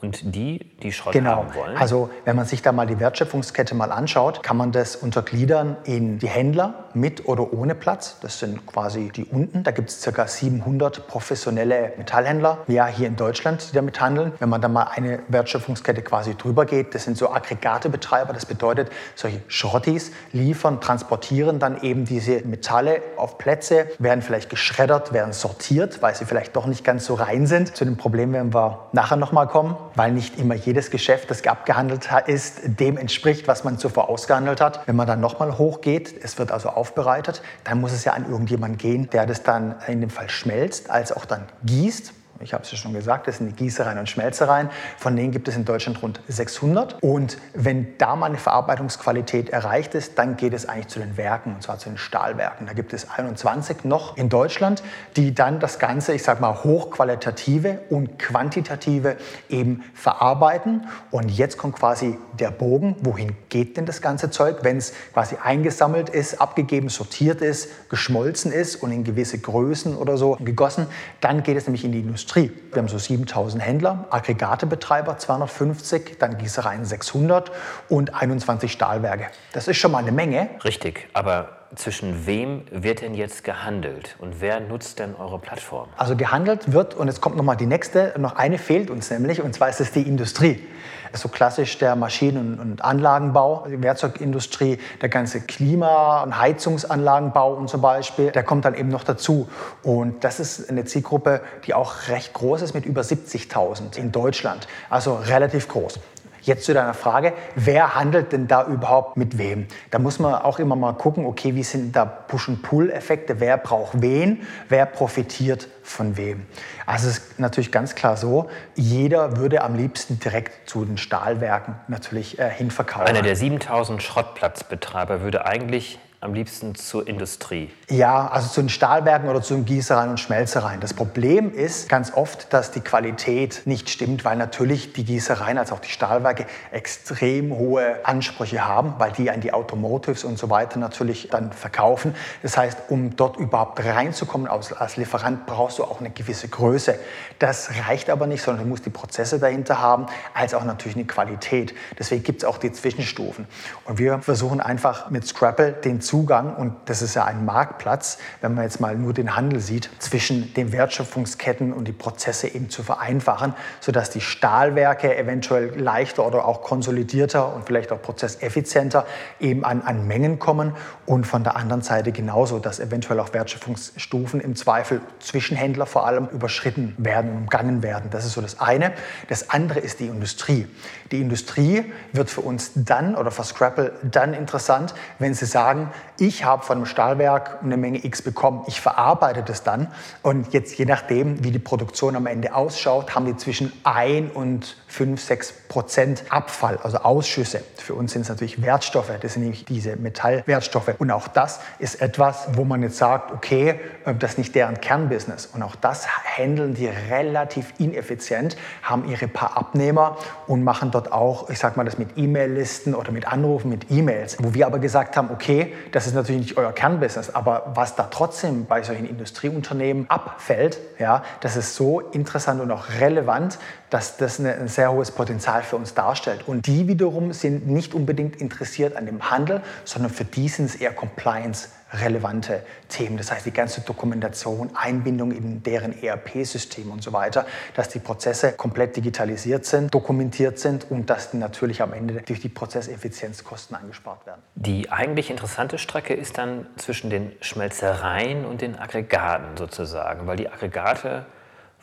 und 0.00 0.34
die, 0.34 0.76
die 0.82 0.92
Schrott 0.92 1.12
genau. 1.12 1.36
haben 1.36 1.54
wollen? 1.54 1.76
Also 1.76 2.10
wenn 2.24 2.36
man 2.36 2.46
sich 2.46 2.62
da 2.62 2.72
mal 2.72 2.86
die 2.86 2.98
Wertschöpfungskette 2.98 3.74
mal 3.74 3.92
anschaut, 3.92 4.42
kann 4.42 4.56
man 4.56 4.72
das 4.72 4.96
untergliedern 4.96 5.76
in 5.84 6.18
die 6.18 6.28
Händler 6.28 6.85
mit 6.96 7.28
oder 7.28 7.52
ohne 7.52 7.74
Platz. 7.74 8.16
Das 8.20 8.38
sind 8.38 8.66
quasi 8.66 9.10
die 9.14 9.24
unten. 9.24 9.62
Da 9.62 9.70
gibt 9.70 9.90
es 9.90 10.02
ca. 10.02 10.26
700 10.26 11.06
professionelle 11.06 11.92
Metallhändler, 11.98 12.58
ja 12.66 12.86
hier 12.86 13.06
in 13.06 13.16
Deutschland, 13.16 13.68
die 13.70 13.74
damit 13.74 14.00
handeln. 14.00 14.32
Wenn 14.38 14.48
man 14.48 14.60
da 14.60 14.68
mal 14.68 14.88
eine 14.94 15.20
Wertschöpfungskette 15.28 16.02
quasi 16.02 16.34
drüber 16.34 16.64
geht, 16.64 16.94
das 16.94 17.04
sind 17.04 17.16
so 17.16 17.30
Aggregatebetreiber. 17.30 18.32
Das 18.32 18.46
bedeutet, 18.46 18.90
solche 19.14 19.42
Schrottis 19.48 20.10
liefern, 20.32 20.80
transportieren 20.80 21.58
dann 21.58 21.82
eben 21.82 22.04
diese 22.04 22.40
Metalle 22.46 23.02
auf 23.16 23.38
Plätze, 23.38 23.86
werden 23.98 24.22
vielleicht 24.22 24.50
geschreddert, 24.50 25.12
werden 25.12 25.32
sortiert, 25.32 26.02
weil 26.02 26.14
sie 26.14 26.24
vielleicht 26.24 26.56
doch 26.56 26.66
nicht 26.66 26.84
ganz 26.84 27.06
so 27.06 27.14
rein 27.14 27.46
sind. 27.46 27.76
Zu 27.76 27.84
dem 27.84 27.96
Problem 27.96 28.32
werden 28.32 28.54
wir 28.54 28.88
nachher 28.92 29.16
nochmal 29.16 29.46
kommen 29.46 29.76
weil 29.96 30.12
nicht 30.12 30.38
immer 30.38 30.54
jedes 30.54 30.90
Geschäft, 30.90 31.30
das 31.30 31.44
abgehandelt 31.46 32.08
ist, 32.26 32.60
dem 32.64 32.96
entspricht, 32.96 33.48
was 33.48 33.64
man 33.64 33.78
zuvor 33.78 34.08
ausgehandelt 34.08 34.60
hat. 34.60 34.86
Wenn 34.86 34.96
man 34.96 35.06
dann 35.06 35.20
nochmal 35.20 35.58
hochgeht, 35.58 36.14
es 36.22 36.38
wird 36.38 36.52
also 36.52 36.70
aufbereitet, 36.86 37.42
dann 37.64 37.80
muss 37.80 37.92
es 37.92 38.04
ja 38.04 38.12
an 38.12 38.30
irgendjemanden 38.30 38.78
gehen, 38.78 39.10
der 39.10 39.26
das 39.26 39.42
dann 39.42 39.74
in 39.88 40.00
dem 40.00 40.10
Fall 40.10 40.28
schmelzt, 40.28 40.88
als 40.88 41.10
auch 41.12 41.24
dann 41.24 41.46
gießt 41.64 42.12
ich 42.40 42.52
habe 42.52 42.64
es 42.64 42.70
ja 42.70 42.76
schon 42.76 42.92
gesagt, 42.92 43.26
das 43.28 43.38
sind 43.38 43.48
die 43.48 43.56
Gießereien 43.56 43.98
und 43.98 44.08
Schmelzereien. 44.08 44.70
Von 44.98 45.16
denen 45.16 45.32
gibt 45.32 45.48
es 45.48 45.56
in 45.56 45.64
Deutschland 45.64 46.02
rund 46.02 46.20
600. 46.28 47.02
Und 47.02 47.38
wenn 47.54 47.96
da 47.98 48.16
mal 48.16 48.26
eine 48.26 48.38
Verarbeitungsqualität 48.38 49.50
erreicht 49.50 49.94
ist, 49.94 50.18
dann 50.18 50.36
geht 50.36 50.52
es 50.52 50.68
eigentlich 50.68 50.88
zu 50.88 50.98
den 50.98 51.16
Werken, 51.16 51.54
und 51.54 51.62
zwar 51.62 51.78
zu 51.78 51.88
den 51.88 51.98
Stahlwerken. 51.98 52.66
Da 52.66 52.72
gibt 52.72 52.92
es 52.92 53.10
21 53.10 53.84
noch 53.84 54.16
in 54.16 54.28
Deutschland, 54.28 54.82
die 55.16 55.34
dann 55.34 55.60
das 55.60 55.78
Ganze, 55.78 56.12
ich 56.12 56.22
sage 56.22 56.40
mal, 56.40 56.62
hochqualitative 56.64 57.80
und 57.90 58.18
quantitative 58.18 59.16
eben 59.48 59.84
verarbeiten. 59.94 60.88
Und 61.10 61.30
jetzt 61.30 61.56
kommt 61.56 61.76
quasi 61.76 62.18
der 62.38 62.50
Bogen, 62.50 62.96
wohin 63.00 63.34
geht 63.48 63.76
denn 63.76 63.86
das 63.86 64.02
ganze 64.02 64.30
Zeug, 64.30 64.58
wenn 64.62 64.76
es 64.76 64.92
quasi 65.12 65.36
eingesammelt 65.42 66.10
ist, 66.10 66.40
abgegeben, 66.40 66.88
sortiert 66.88 67.40
ist, 67.40 67.88
geschmolzen 67.88 68.52
ist 68.52 68.76
und 68.76 68.92
in 68.92 69.04
gewisse 69.04 69.38
Größen 69.38 69.96
oder 69.96 70.16
so 70.16 70.36
gegossen, 70.40 70.86
dann 71.20 71.42
geht 71.42 71.56
es 71.56 71.66
nämlich 71.66 71.84
in 71.84 71.92
die 71.92 72.00
Industrie. 72.00 72.25
Industrie. 72.26 72.50
Wir 72.72 72.82
haben 72.82 72.88
so 72.88 72.98
7000 72.98 73.62
Händler, 73.62 74.06
Aggregatebetreiber 74.10 75.16
250, 75.16 76.18
dann 76.18 76.38
Gießereien 76.38 76.84
600 76.84 77.52
und 77.88 78.16
21 78.20 78.72
Stahlwerke. 78.72 79.28
Das 79.52 79.68
ist 79.68 79.76
schon 79.76 79.92
mal 79.92 79.98
eine 79.98 80.10
Menge. 80.10 80.48
Richtig, 80.64 81.08
aber 81.12 81.50
zwischen 81.76 82.26
wem 82.26 82.62
wird 82.72 83.02
denn 83.02 83.14
jetzt 83.14 83.44
gehandelt 83.44 84.16
und 84.18 84.40
wer 84.40 84.58
nutzt 84.58 84.98
denn 84.98 85.14
eure 85.14 85.38
Plattform? 85.38 85.88
Also 85.96 86.16
gehandelt 86.16 86.72
wird, 86.72 86.94
und 86.94 87.06
jetzt 87.06 87.20
kommt 87.20 87.36
noch 87.36 87.44
mal 87.44 87.54
die 87.54 87.66
nächste, 87.66 88.12
noch 88.18 88.34
eine 88.34 88.58
fehlt 88.58 88.90
uns 88.90 89.08
nämlich, 89.08 89.40
und 89.40 89.54
zwar 89.54 89.68
ist 89.68 89.80
es 89.80 89.92
die 89.92 90.02
Industrie 90.02 90.66
so 91.12 91.28
klassisch 91.28 91.78
der 91.78 91.96
Maschinen- 91.96 92.58
und 92.58 92.84
Anlagenbau, 92.84 93.66
die 93.68 93.82
Werkzeugindustrie, 93.82 94.78
der 95.00 95.08
ganze 95.08 95.40
Klima- 95.40 96.22
und 96.22 96.38
Heizungsanlagenbau 96.38 97.54
und 97.54 97.68
zum 97.68 97.80
Beispiel, 97.80 98.30
der 98.30 98.42
kommt 98.42 98.64
dann 98.64 98.74
eben 98.74 98.88
noch 98.88 99.04
dazu. 99.04 99.48
Und 99.82 100.24
das 100.24 100.40
ist 100.40 100.68
eine 100.68 100.84
Zielgruppe, 100.84 101.40
die 101.66 101.74
auch 101.74 102.08
recht 102.08 102.32
groß 102.32 102.62
ist 102.62 102.74
mit 102.74 102.86
über 102.86 103.02
70.000 103.02 103.96
in 103.96 104.12
Deutschland, 104.12 104.66
also 104.90 105.14
relativ 105.14 105.68
groß. 105.68 105.98
Jetzt 106.46 106.64
zu 106.64 106.74
deiner 106.74 106.94
Frage, 106.94 107.32
wer 107.56 107.96
handelt 107.96 108.30
denn 108.30 108.46
da 108.46 108.64
überhaupt 108.68 109.16
mit 109.16 109.36
wem? 109.36 109.66
Da 109.90 109.98
muss 109.98 110.20
man 110.20 110.32
auch 110.32 110.60
immer 110.60 110.76
mal 110.76 110.92
gucken, 110.92 111.26
okay, 111.26 111.56
wie 111.56 111.64
sind 111.64 111.96
da 111.96 112.04
Push-and-Pull-Effekte? 112.04 113.40
Wer 113.40 113.58
braucht 113.58 114.00
wen? 114.00 114.46
Wer 114.68 114.86
profitiert 114.86 115.66
von 115.82 116.16
wem? 116.16 116.46
Also 116.86 117.08
es 117.08 117.18
ist 117.18 117.40
natürlich 117.40 117.72
ganz 117.72 117.96
klar 117.96 118.16
so, 118.16 118.48
jeder 118.76 119.38
würde 119.38 119.62
am 119.62 119.74
liebsten 119.74 120.20
direkt 120.20 120.70
zu 120.70 120.84
den 120.84 120.98
Stahlwerken 120.98 121.74
natürlich 121.88 122.38
äh, 122.38 122.48
hinverkaufen. 122.48 123.08
Einer 123.08 123.22
der 123.22 123.34
7000 123.34 124.00
Schrottplatzbetreiber 124.00 125.22
würde 125.22 125.46
eigentlich 125.46 125.98
am 126.20 126.32
liebsten 126.32 126.74
zur 126.74 127.06
Industrie? 127.06 127.70
Ja, 127.90 128.28
also 128.28 128.48
zu 128.48 128.62
den 128.62 128.68
Stahlwerken 128.68 129.28
oder 129.28 129.42
zu 129.42 129.54
den 129.54 129.64
Gießereien 129.64 130.10
und 130.10 130.18
Schmelzereien. 130.18 130.80
Das 130.80 130.94
Problem 130.94 131.52
ist 131.52 131.88
ganz 131.88 132.12
oft, 132.14 132.52
dass 132.52 132.70
die 132.70 132.80
Qualität 132.80 133.62
nicht 133.64 133.90
stimmt, 133.90 134.24
weil 134.24 134.36
natürlich 134.36 134.92
die 134.92 135.04
Gießereien 135.04 135.58
als 135.58 135.72
auch 135.72 135.78
die 135.78 135.90
Stahlwerke 135.90 136.46
extrem 136.72 137.54
hohe 137.54 138.04
Ansprüche 138.04 138.66
haben, 138.66 138.94
weil 138.98 139.12
die 139.12 139.30
an 139.30 139.40
die 139.40 139.52
Automotives 139.52 140.24
und 140.24 140.38
so 140.38 140.48
weiter 140.48 140.78
natürlich 140.78 141.28
dann 141.30 141.52
verkaufen. 141.52 142.14
Das 142.42 142.56
heißt, 142.56 142.78
um 142.88 143.14
dort 143.16 143.36
überhaupt 143.36 143.84
reinzukommen 143.84 144.48
als, 144.48 144.72
als 144.72 144.96
Lieferant, 144.96 145.46
brauchst 145.46 145.78
du 145.78 145.84
auch 145.84 146.00
eine 146.00 146.10
gewisse 146.10 146.48
Größe. 146.48 146.98
Das 147.38 147.70
reicht 147.86 148.08
aber 148.08 148.26
nicht, 148.26 148.42
sondern 148.42 148.64
du 148.64 148.70
musst 148.70 148.86
die 148.86 148.90
Prozesse 148.90 149.38
dahinter 149.38 149.80
haben, 149.80 150.06
als 150.32 150.54
auch 150.54 150.64
natürlich 150.64 150.96
eine 150.96 151.06
Qualität. 151.06 151.74
Deswegen 151.98 152.22
gibt 152.22 152.42
es 152.42 152.48
auch 152.48 152.58
die 152.58 152.72
Zwischenstufen. 152.72 153.46
Und 153.84 153.98
wir 153.98 154.20
versuchen 154.20 154.60
einfach 154.60 155.10
mit 155.10 155.26
Scrapple 155.26 155.72
den 155.72 156.00
Zugang, 156.06 156.54
und 156.56 156.74
das 156.86 157.02
ist 157.02 157.14
ja 157.14 157.24
ein 157.24 157.44
Marktplatz, 157.44 158.18
wenn 158.40 158.54
man 158.54 158.64
jetzt 158.64 158.80
mal 158.80 158.96
nur 158.96 159.12
den 159.12 159.36
Handel 159.36 159.60
sieht, 159.60 159.90
zwischen 159.98 160.54
den 160.54 160.72
Wertschöpfungsketten 160.72 161.72
und 161.72 161.86
die 161.86 161.92
Prozesse 161.92 162.48
eben 162.48 162.70
zu 162.70 162.82
vereinfachen, 162.82 163.54
sodass 163.80 164.10
die 164.10 164.20
Stahlwerke 164.20 165.16
eventuell 165.16 165.78
leichter 165.78 166.26
oder 166.26 166.46
auch 166.46 166.62
konsolidierter 166.62 167.54
und 167.54 167.66
vielleicht 167.66 167.92
auch 167.92 168.00
prozesseffizienter 168.00 169.06
eben 169.40 169.64
an, 169.64 169.82
an 169.82 170.06
Mengen 170.06 170.38
kommen 170.38 170.72
und 171.04 171.26
von 171.26 171.44
der 171.44 171.56
anderen 171.56 171.82
Seite 171.82 172.12
genauso, 172.12 172.58
dass 172.58 172.80
eventuell 172.80 173.20
auch 173.20 173.34
Wertschöpfungsstufen 173.34 174.40
im 174.40 174.56
Zweifel 174.56 175.00
Zwischenhändler 175.20 175.86
vor 175.86 176.06
allem 176.06 176.28
überschritten 176.28 176.94
werden 176.98 177.32
umgangen 177.32 177.82
werden. 177.82 178.10
Das 178.10 178.24
ist 178.24 178.32
so 178.32 178.40
das 178.40 178.60
eine. 178.60 178.92
Das 179.28 179.50
andere 179.50 179.80
ist 179.80 180.00
die 180.00 180.06
Industrie. 180.06 180.66
Die 181.10 181.20
Industrie 181.20 181.92
wird 182.12 182.30
für 182.30 182.40
uns 182.40 182.72
dann 182.74 183.16
oder 183.16 183.30
für 183.30 183.44
Scrapple 183.44 183.92
dann 184.02 184.34
interessant, 184.34 184.94
wenn 185.18 185.34
sie 185.34 185.46
sagen, 185.46 185.90
ich 186.18 186.44
habe 186.44 186.64
von 186.64 186.78
einem 186.78 186.86
Stahlwerk 186.86 187.58
eine 187.62 187.76
Menge 187.76 188.04
X 188.04 188.22
bekommen, 188.22 188.64
ich 188.66 188.80
verarbeite 188.80 189.42
das 189.42 189.62
dann 189.62 189.92
und 190.22 190.52
jetzt 190.52 190.76
je 190.78 190.84
nachdem, 190.84 191.44
wie 191.44 191.50
die 191.50 191.58
Produktion 191.58 192.16
am 192.16 192.26
Ende 192.26 192.54
ausschaut, 192.54 193.14
haben 193.14 193.26
die 193.26 193.36
zwischen 193.36 193.72
1 193.84 194.34
und 194.34 194.76
5, 194.88 195.20
6 195.20 195.54
Prozent 195.68 196.24
Abfall, 196.30 196.78
also 196.82 196.98
Ausschüsse. 196.98 197.62
Für 197.76 197.94
uns 197.94 198.12
sind 198.12 198.22
es 198.22 198.28
natürlich 198.28 198.62
Wertstoffe, 198.62 199.12
das 199.20 199.34
sind 199.34 199.42
nämlich 199.42 199.64
diese 199.66 199.96
Metallwertstoffe. 199.96 200.94
Und 200.98 201.10
auch 201.10 201.28
das 201.28 201.60
ist 201.78 202.00
etwas, 202.00 202.48
wo 202.52 202.64
man 202.64 202.82
jetzt 202.82 202.96
sagt, 202.96 203.32
okay, 203.32 203.78
äh, 204.04 204.14
das 204.14 204.32
ist 204.32 204.38
nicht 204.38 204.54
deren 204.54 204.80
Kernbusiness. 204.80 205.46
Und 205.46 205.62
auch 205.62 205.76
das 205.76 206.06
handeln 206.36 206.74
die 206.74 206.86
relativ 206.86 207.74
ineffizient, 207.78 208.56
haben 208.82 209.08
ihre 209.08 209.28
paar 209.28 209.56
Abnehmer 209.56 210.16
und 210.46 210.64
machen 210.64 210.90
dort 210.90 211.12
auch, 211.12 211.50
ich 211.50 211.58
sag 211.58 211.76
mal, 211.76 211.84
das 211.84 211.98
mit 211.98 212.16
E-Mail-Listen 212.16 212.94
oder 212.94 213.12
mit 213.12 213.26
Anrufen, 213.26 213.68
mit 213.68 213.90
E-Mails. 213.90 214.38
Wo 214.40 214.54
wir 214.54 214.66
aber 214.66 214.78
gesagt 214.78 215.16
haben, 215.16 215.30
okay, 215.30 215.74
das 215.92 216.06
ist 216.06 216.14
natürlich 216.14 216.42
nicht 216.42 216.56
euer 216.56 216.72
Kernbusiness, 216.72 217.34
aber 217.34 217.72
was 217.74 217.94
da 217.96 218.04
trotzdem 218.04 218.66
bei 218.66 218.82
solchen 218.82 219.08
Industrieunternehmen 219.08 220.08
abfällt, 220.10 220.78
ja, 220.98 221.22
das 221.40 221.56
ist 221.56 221.74
so 221.74 222.00
interessant 222.00 222.60
und 222.60 222.70
auch 222.70 222.88
relevant, 223.00 223.58
dass 223.90 224.16
das 224.16 224.38
ein 224.38 224.68
sehr 224.68 224.92
hohes 224.92 225.10
Potenzial 225.10 225.62
für 225.62 225.76
uns 225.76 225.94
darstellt. 225.94 226.46
Und 226.46 226.66
die 226.66 226.88
wiederum 226.88 227.32
sind 227.32 227.66
nicht 227.66 227.94
unbedingt 227.94 228.36
interessiert 228.36 228.96
an 228.96 229.06
dem 229.06 229.30
Handel, 229.30 229.62
sondern 229.84 230.10
für 230.10 230.24
die 230.24 230.48
sind 230.48 230.66
es 230.66 230.74
eher 230.76 230.92
Compliance 230.92 231.68
relevante 231.92 232.62
Themen. 232.88 233.16
Das 233.16 233.30
heißt, 233.30 233.46
die 233.46 233.52
ganze 233.52 233.80
Dokumentation, 233.80 234.70
Einbindung 234.74 235.30
in 235.30 235.62
deren 235.62 236.02
ERP-System 236.02 236.90
und 236.90 237.02
so 237.02 237.12
weiter, 237.12 237.46
dass 237.74 237.88
die 237.88 238.00
Prozesse 238.00 238.52
komplett 238.52 238.96
digitalisiert 238.96 239.64
sind, 239.64 239.94
dokumentiert 239.94 240.58
sind 240.58 240.90
und 240.90 241.08
dass 241.10 241.32
natürlich 241.32 241.82
am 241.82 241.92
Ende 241.92 242.22
durch 242.22 242.40
die 242.40 242.48
Prozesseffizienz 242.48 243.44
Kosten 243.44 243.76
angespart 243.76 244.26
werden. 244.26 244.42
Die 244.56 244.90
eigentlich 244.90 245.30
interessante 245.30 245.78
Strecke 245.78 246.14
ist 246.14 246.38
dann 246.38 246.66
zwischen 246.76 247.08
den 247.08 247.32
Schmelzereien 247.40 248.44
und 248.44 248.62
den 248.62 248.76
Aggregaten 248.76 249.56
sozusagen, 249.56 250.26
weil 250.26 250.36
die 250.36 250.48
Aggregate 250.48 251.24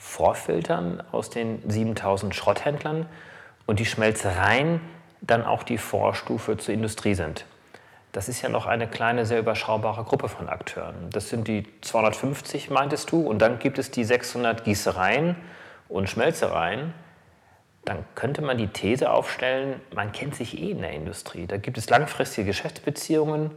vorfiltern 0.04 1.02
aus 1.14 1.30
den 1.30 1.68
7000 1.68 2.36
Schrotthändlern 2.36 3.08
und 3.66 3.80
die 3.80 3.86
Schmelzereien 3.86 4.82
dann 5.22 5.46
auch 5.46 5.64
die 5.64 5.78
Vorstufe 5.78 6.58
zur 6.58 6.74
Industrie 6.74 7.16
sind. 7.16 7.46
Das 8.12 8.28
ist 8.28 8.42
ja 8.42 8.50
noch 8.50 8.68
eine 8.68 8.88
kleine, 8.88 9.26
sehr 9.26 9.40
überschaubare 9.40 10.04
Gruppe 10.04 10.28
von 10.28 10.50
Akteuren. 10.50 11.10
Das 11.12 11.30
sind 11.30 11.48
die 11.48 11.66
250, 11.82 12.70
meintest 12.70 13.12
du, 13.12 13.22
und 13.22 13.40
dann 13.42 13.60
gibt 13.60 13.80
es 13.80 13.90
die 13.92 14.04
600 14.04 14.66
Gießereien 14.66 15.38
und 15.88 16.10
Schmelzereien. 16.10 16.94
Dann 17.86 18.06
könnte 18.14 18.42
man 18.42 18.58
die 18.58 18.68
These 18.68 19.10
aufstellen, 19.10 19.80
man 19.96 20.12
kennt 20.12 20.36
sich 20.36 20.62
eh 20.62 20.72
in 20.72 20.82
der 20.82 20.92
Industrie. 20.92 21.48
Da 21.48 21.58
gibt 21.58 21.78
es 21.78 21.90
langfristige 21.90 22.48
Geschäftsbeziehungen. 22.48 23.52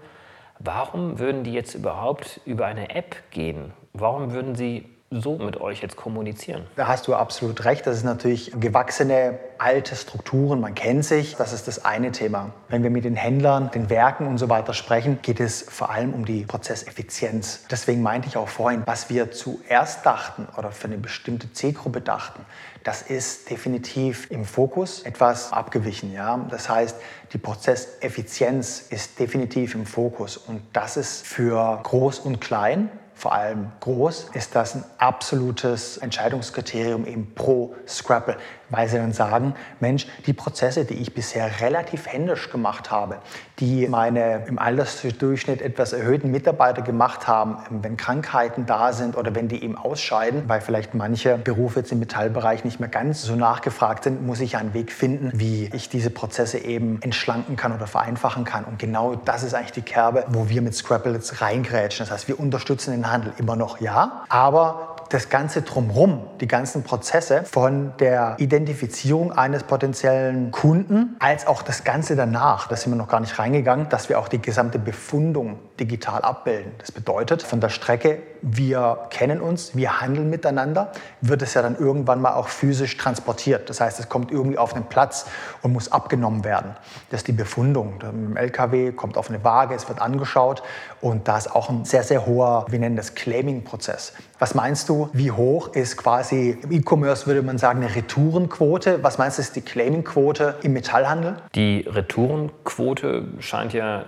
Warum 0.60 1.18
würden 1.18 1.42
die 1.42 1.52
jetzt 1.52 1.74
überhaupt 1.74 2.40
über 2.46 2.66
eine 2.66 2.94
App 2.94 3.30
gehen? 3.30 3.72
Warum 3.92 4.32
würden 4.32 4.54
sie 4.54 4.95
so 5.10 5.38
mit 5.38 5.60
euch 5.60 5.82
jetzt 5.82 5.96
kommunizieren? 5.96 6.66
Da 6.74 6.88
hast 6.88 7.06
du 7.06 7.14
absolut 7.14 7.64
recht. 7.64 7.86
Das 7.86 7.96
ist 7.96 8.04
natürlich 8.04 8.52
gewachsene 8.58 9.38
alte 9.58 9.94
Strukturen. 9.94 10.60
Man 10.60 10.74
kennt 10.74 11.04
sich. 11.04 11.36
Das 11.36 11.52
ist 11.52 11.68
das 11.68 11.84
eine 11.84 12.12
Thema. 12.12 12.50
Wenn 12.68 12.82
wir 12.82 12.90
mit 12.90 13.04
den 13.04 13.14
Händlern, 13.14 13.70
den 13.70 13.88
Werken 13.88 14.26
und 14.26 14.38
so 14.38 14.48
weiter 14.48 14.74
sprechen, 14.74 15.20
geht 15.22 15.40
es 15.40 15.62
vor 15.62 15.90
allem 15.90 16.12
um 16.12 16.24
die 16.24 16.44
Prozesseffizienz. 16.44 17.64
Deswegen 17.70 18.02
meinte 18.02 18.28
ich 18.28 18.36
auch 18.36 18.48
vorhin, 18.48 18.82
was 18.86 19.08
wir 19.08 19.30
zuerst 19.30 20.04
dachten 20.04 20.48
oder 20.56 20.72
für 20.72 20.88
eine 20.88 20.98
bestimmte 20.98 21.52
Zielgruppe 21.52 22.00
dachten, 22.00 22.44
das 22.82 23.02
ist 23.02 23.50
definitiv 23.50 24.30
im 24.30 24.44
Fokus 24.44 25.02
etwas 25.02 25.52
abgewichen. 25.52 26.12
Ja? 26.12 26.46
Das 26.50 26.68
heißt, 26.68 26.96
die 27.32 27.38
Prozesseffizienz 27.38 28.86
ist 28.90 29.18
definitiv 29.18 29.74
im 29.74 29.86
Fokus 29.86 30.36
und 30.36 30.62
das 30.72 30.96
ist 30.96 31.26
für 31.26 31.80
groß 31.82 32.20
und 32.20 32.40
klein 32.40 32.90
vor 33.16 33.32
allem 33.32 33.72
groß, 33.80 34.30
ist 34.34 34.54
das 34.54 34.74
ein 34.74 34.84
absolutes 34.98 35.96
Entscheidungskriterium 35.96 37.06
eben 37.06 37.34
pro 37.34 37.74
Scrapple 37.88 38.36
weil 38.70 38.88
sie 38.88 38.96
dann 38.96 39.12
sagen, 39.12 39.54
Mensch, 39.80 40.06
die 40.26 40.32
Prozesse, 40.32 40.84
die 40.84 40.94
ich 40.94 41.14
bisher 41.14 41.60
relativ 41.60 42.06
händisch 42.06 42.50
gemacht 42.50 42.90
habe, 42.90 43.18
die 43.58 43.88
meine 43.88 44.44
im 44.46 44.58
Altersdurchschnitt 44.58 45.62
etwas 45.62 45.92
erhöhten 45.92 46.30
Mitarbeiter 46.30 46.82
gemacht 46.82 47.26
haben, 47.26 47.58
wenn 47.70 47.96
Krankheiten 47.96 48.66
da 48.66 48.92
sind 48.92 49.16
oder 49.16 49.34
wenn 49.34 49.48
die 49.48 49.62
eben 49.62 49.76
ausscheiden, 49.76 50.44
weil 50.46 50.60
vielleicht 50.60 50.94
manche 50.94 51.38
Berufe 51.38 51.80
jetzt 51.80 51.92
im 51.92 51.98
Metallbereich 51.98 52.64
nicht 52.64 52.80
mehr 52.80 52.88
ganz 52.88 53.22
so 53.22 53.36
nachgefragt 53.36 54.04
sind, 54.04 54.26
muss 54.26 54.40
ich 54.40 54.56
einen 54.56 54.74
Weg 54.74 54.92
finden, 54.92 55.32
wie 55.34 55.70
ich 55.72 55.88
diese 55.88 56.10
Prozesse 56.10 56.58
eben 56.58 57.00
entschlanken 57.02 57.56
kann 57.56 57.72
oder 57.72 57.86
vereinfachen 57.86 58.44
kann. 58.44 58.64
Und 58.64 58.78
genau 58.78 59.14
das 59.14 59.42
ist 59.42 59.54
eigentlich 59.54 59.72
die 59.72 59.82
Kerbe, 59.82 60.24
wo 60.28 60.48
wir 60.48 60.62
mit 60.62 60.74
Scrapple 60.74 61.12
jetzt 61.12 61.40
reingrätschen. 61.40 62.04
Das 62.06 62.12
heißt, 62.12 62.28
wir 62.28 62.38
unterstützen 62.38 62.92
den 62.92 63.10
Handel 63.10 63.32
immer 63.38 63.56
noch, 63.56 63.80
ja, 63.80 64.24
aber 64.28 64.95
das 65.08 65.28
Ganze 65.28 65.62
drumherum, 65.62 66.22
die 66.40 66.48
ganzen 66.48 66.82
Prozesse 66.82 67.44
von 67.44 67.92
der 67.98 68.36
Identifizierung 68.38 69.32
eines 69.32 69.62
potenziellen 69.62 70.50
Kunden 70.50 71.16
als 71.18 71.46
auch 71.46 71.62
das 71.62 71.84
Ganze 71.84 72.16
danach, 72.16 72.68
da 72.68 72.76
sind 72.76 72.92
wir 72.92 72.96
noch 72.96 73.08
gar 73.08 73.20
nicht 73.20 73.38
reingegangen, 73.38 73.88
dass 73.88 74.08
wir 74.08 74.18
auch 74.18 74.28
die 74.28 74.40
gesamte 74.40 74.78
Befundung 74.78 75.58
digital 75.78 76.22
abbilden. 76.22 76.72
Das 76.78 76.92
bedeutet, 76.92 77.42
von 77.42 77.60
der 77.60 77.68
Strecke, 77.68 78.18
wir 78.48 79.08
kennen 79.10 79.40
uns, 79.40 79.74
wir 79.74 80.00
handeln 80.00 80.30
miteinander, 80.30 80.92
wird 81.20 81.42
es 81.42 81.54
ja 81.54 81.62
dann 81.62 81.76
irgendwann 81.76 82.20
mal 82.20 82.34
auch 82.34 82.46
physisch 82.46 82.96
transportiert. 82.96 83.68
Das 83.68 83.80
heißt, 83.80 83.98
es 83.98 84.08
kommt 84.08 84.30
irgendwie 84.30 84.56
auf 84.56 84.72
einen 84.74 84.84
Platz 84.84 85.26
und 85.62 85.72
muss 85.72 85.90
abgenommen 85.90 86.44
werden. 86.44 86.76
Das 87.10 87.20
ist 87.20 87.26
die 87.26 87.32
Befundung. 87.32 88.00
Im 88.02 88.36
LKW 88.36 88.92
kommt 88.92 89.18
auf 89.18 89.30
eine 89.30 89.42
Waage, 89.42 89.74
es 89.74 89.88
wird 89.88 90.00
angeschaut 90.00 90.62
und 91.00 91.26
da 91.26 91.38
ist 91.38 91.50
auch 91.52 91.68
ein 91.68 91.84
sehr, 91.84 92.04
sehr 92.04 92.24
hoher, 92.24 92.66
wir 92.68 92.78
nennen 92.78 92.94
das 92.94 93.16
Claiming-Prozess. 93.16 94.12
Was 94.38 94.54
meinst 94.54 94.88
du, 94.88 95.10
wie 95.12 95.32
hoch 95.32 95.74
ist 95.74 95.96
quasi 95.96 96.56
im 96.62 96.70
E-Commerce, 96.70 97.26
würde 97.26 97.42
man 97.42 97.58
sagen, 97.58 97.82
eine 97.82 97.96
Retourenquote? 97.96 99.02
Was 99.02 99.18
meinst 99.18 99.38
du, 99.38 99.42
ist 99.42 99.56
die 99.56 99.62
Claiming-Quote 99.62 100.54
im 100.62 100.72
Metallhandel? 100.72 101.38
Die 101.56 101.80
Retourenquote 101.80 103.24
scheint 103.40 103.72
ja 103.72 104.04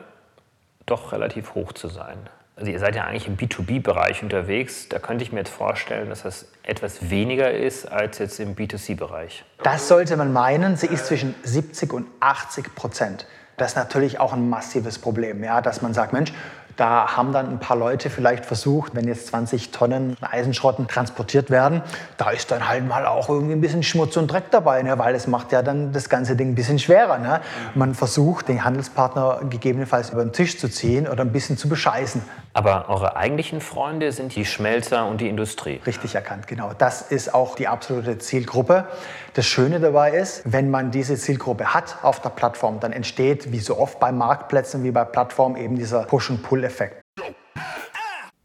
doch 0.86 1.10
relativ 1.10 1.56
hoch 1.56 1.72
zu 1.72 1.88
sein. 1.88 2.18
Also 2.58 2.72
ihr 2.72 2.80
seid 2.80 2.96
ja 2.96 3.04
eigentlich 3.04 3.28
im 3.28 3.36
B2B-Bereich 3.36 4.24
unterwegs. 4.24 4.88
Da 4.88 4.98
könnte 4.98 5.22
ich 5.22 5.30
mir 5.30 5.38
jetzt 5.38 5.52
vorstellen, 5.52 6.08
dass 6.08 6.22
das 6.22 6.46
etwas 6.64 7.08
weniger 7.08 7.52
ist 7.52 7.86
als 7.86 8.18
jetzt 8.18 8.40
im 8.40 8.56
B2C-Bereich. 8.56 9.44
Das 9.62 9.86
sollte 9.86 10.16
man 10.16 10.32
meinen. 10.32 10.76
Sie 10.76 10.88
ist 10.88 11.06
zwischen 11.06 11.36
70 11.44 11.92
und 11.92 12.08
80 12.18 12.74
Prozent. 12.74 13.26
Das 13.58 13.72
ist 13.72 13.76
natürlich 13.76 14.18
auch 14.18 14.32
ein 14.32 14.48
massives 14.48 14.98
Problem, 14.98 15.44
ja, 15.44 15.60
dass 15.60 15.82
man 15.82 15.94
sagt, 15.94 16.12
Mensch, 16.12 16.32
da 16.78 17.16
haben 17.16 17.32
dann 17.32 17.50
ein 17.50 17.58
paar 17.58 17.76
Leute 17.76 18.08
vielleicht 18.08 18.46
versucht, 18.46 18.94
wenn 18.94 19.08
jetzt 19.08 19.26
20 19.28 19.72
Tonnen 19.72 20.16
Eisenschrotten 20.20 20.86
transportiert 20.86 21.50
werden, 21.50 21.82
da 22.18 22.30
ist 22.30 22.52
dann 22.52 22.68
halt 22.68 22.86
mal 22.86 23.04
auch 23.04 23.28
irgendwie 23.28 23.54
ein 23.54 23.60
bisschen 23.60 23.82
Schmutz 23.82 24.16
und 24.16 24.28
Dreck 24.28 24.52
dabei, 24.52 24.82
ne? 24.84 24.96
weil 24.96 25.16
es 25.16 25.26
macht 25.26 25.50
ja 25.50 25.62
dann 25.62 25.92
das 25.92 26.08
ganze 26.08 26.36
Ding 26.36 26.50
ein 26.50 26.54
bisschen 26.54 26.78
schwerer. 26.78 27.18
Ne? 27.18 27.40
Man 27.74 27.96
versucht, 27.96 28.46
den 28.46 28.64
Handelspartner 28.64 29.40
gegebenenfalls 29.50 30.10
über 30.10 30.24
den 30.24 30.32
Tisch 30.32 30.56
zu 30.56 30.68
ziehen 30.68 31.08
oder 31.08 31.22
ein 31.22 31.32
bisschen 31.32 31.58
zu 31.58 31.68
bescheißen. 31.68 32.22
Aber 32.58 32.88
eure 32.88 33.14
eigentlichen 33.14 33.60
Freunde 33.60 34.10
sind 34.10 34.34
die 34.34 34.44
Schmelzer 34.44 35.06
und 35.06 35.20
die 35.20 35.28
Industrie. 35.28 35.80
Richtig 35.86 36.16
erkannt, 36.16 36.48
genau. 36.48 36.72
Das 36.76 37.02
ist 37.02 37.32
auch 37.32 37.54
die 37.54 37.68
absolute 37.68 38.18
Zielgruppe. 38.18 38.88
Das 39.34 39.46
Schöne 39.46 39.78
dabei 39.78 40.10
ist, 40.10 40.42
wenn 40.44 40.68
man 40.68 40.90
diese 40.90 41.14
Zielgruppe 41.14 41.72
hat 41.72 41.98
auf 42.02 42.20
der 42.20 42.30
Plattform, 42.30 42.80
dann 42.80 42.92
entsteht, 42.92 43.52
wie 43.52 43.60
so 43.60 43.78
oft 43.78 44.00
bei 44.00 44.10
Marktplätzen 44.10 44.82
wie 44.82 44.90
bei 44.90 45.04
Plattformen, 45.04 45.54
eben 45.54 45.76
dieser 45.76 46.02
Push-and-Pull-Effekt. 46.02 47.00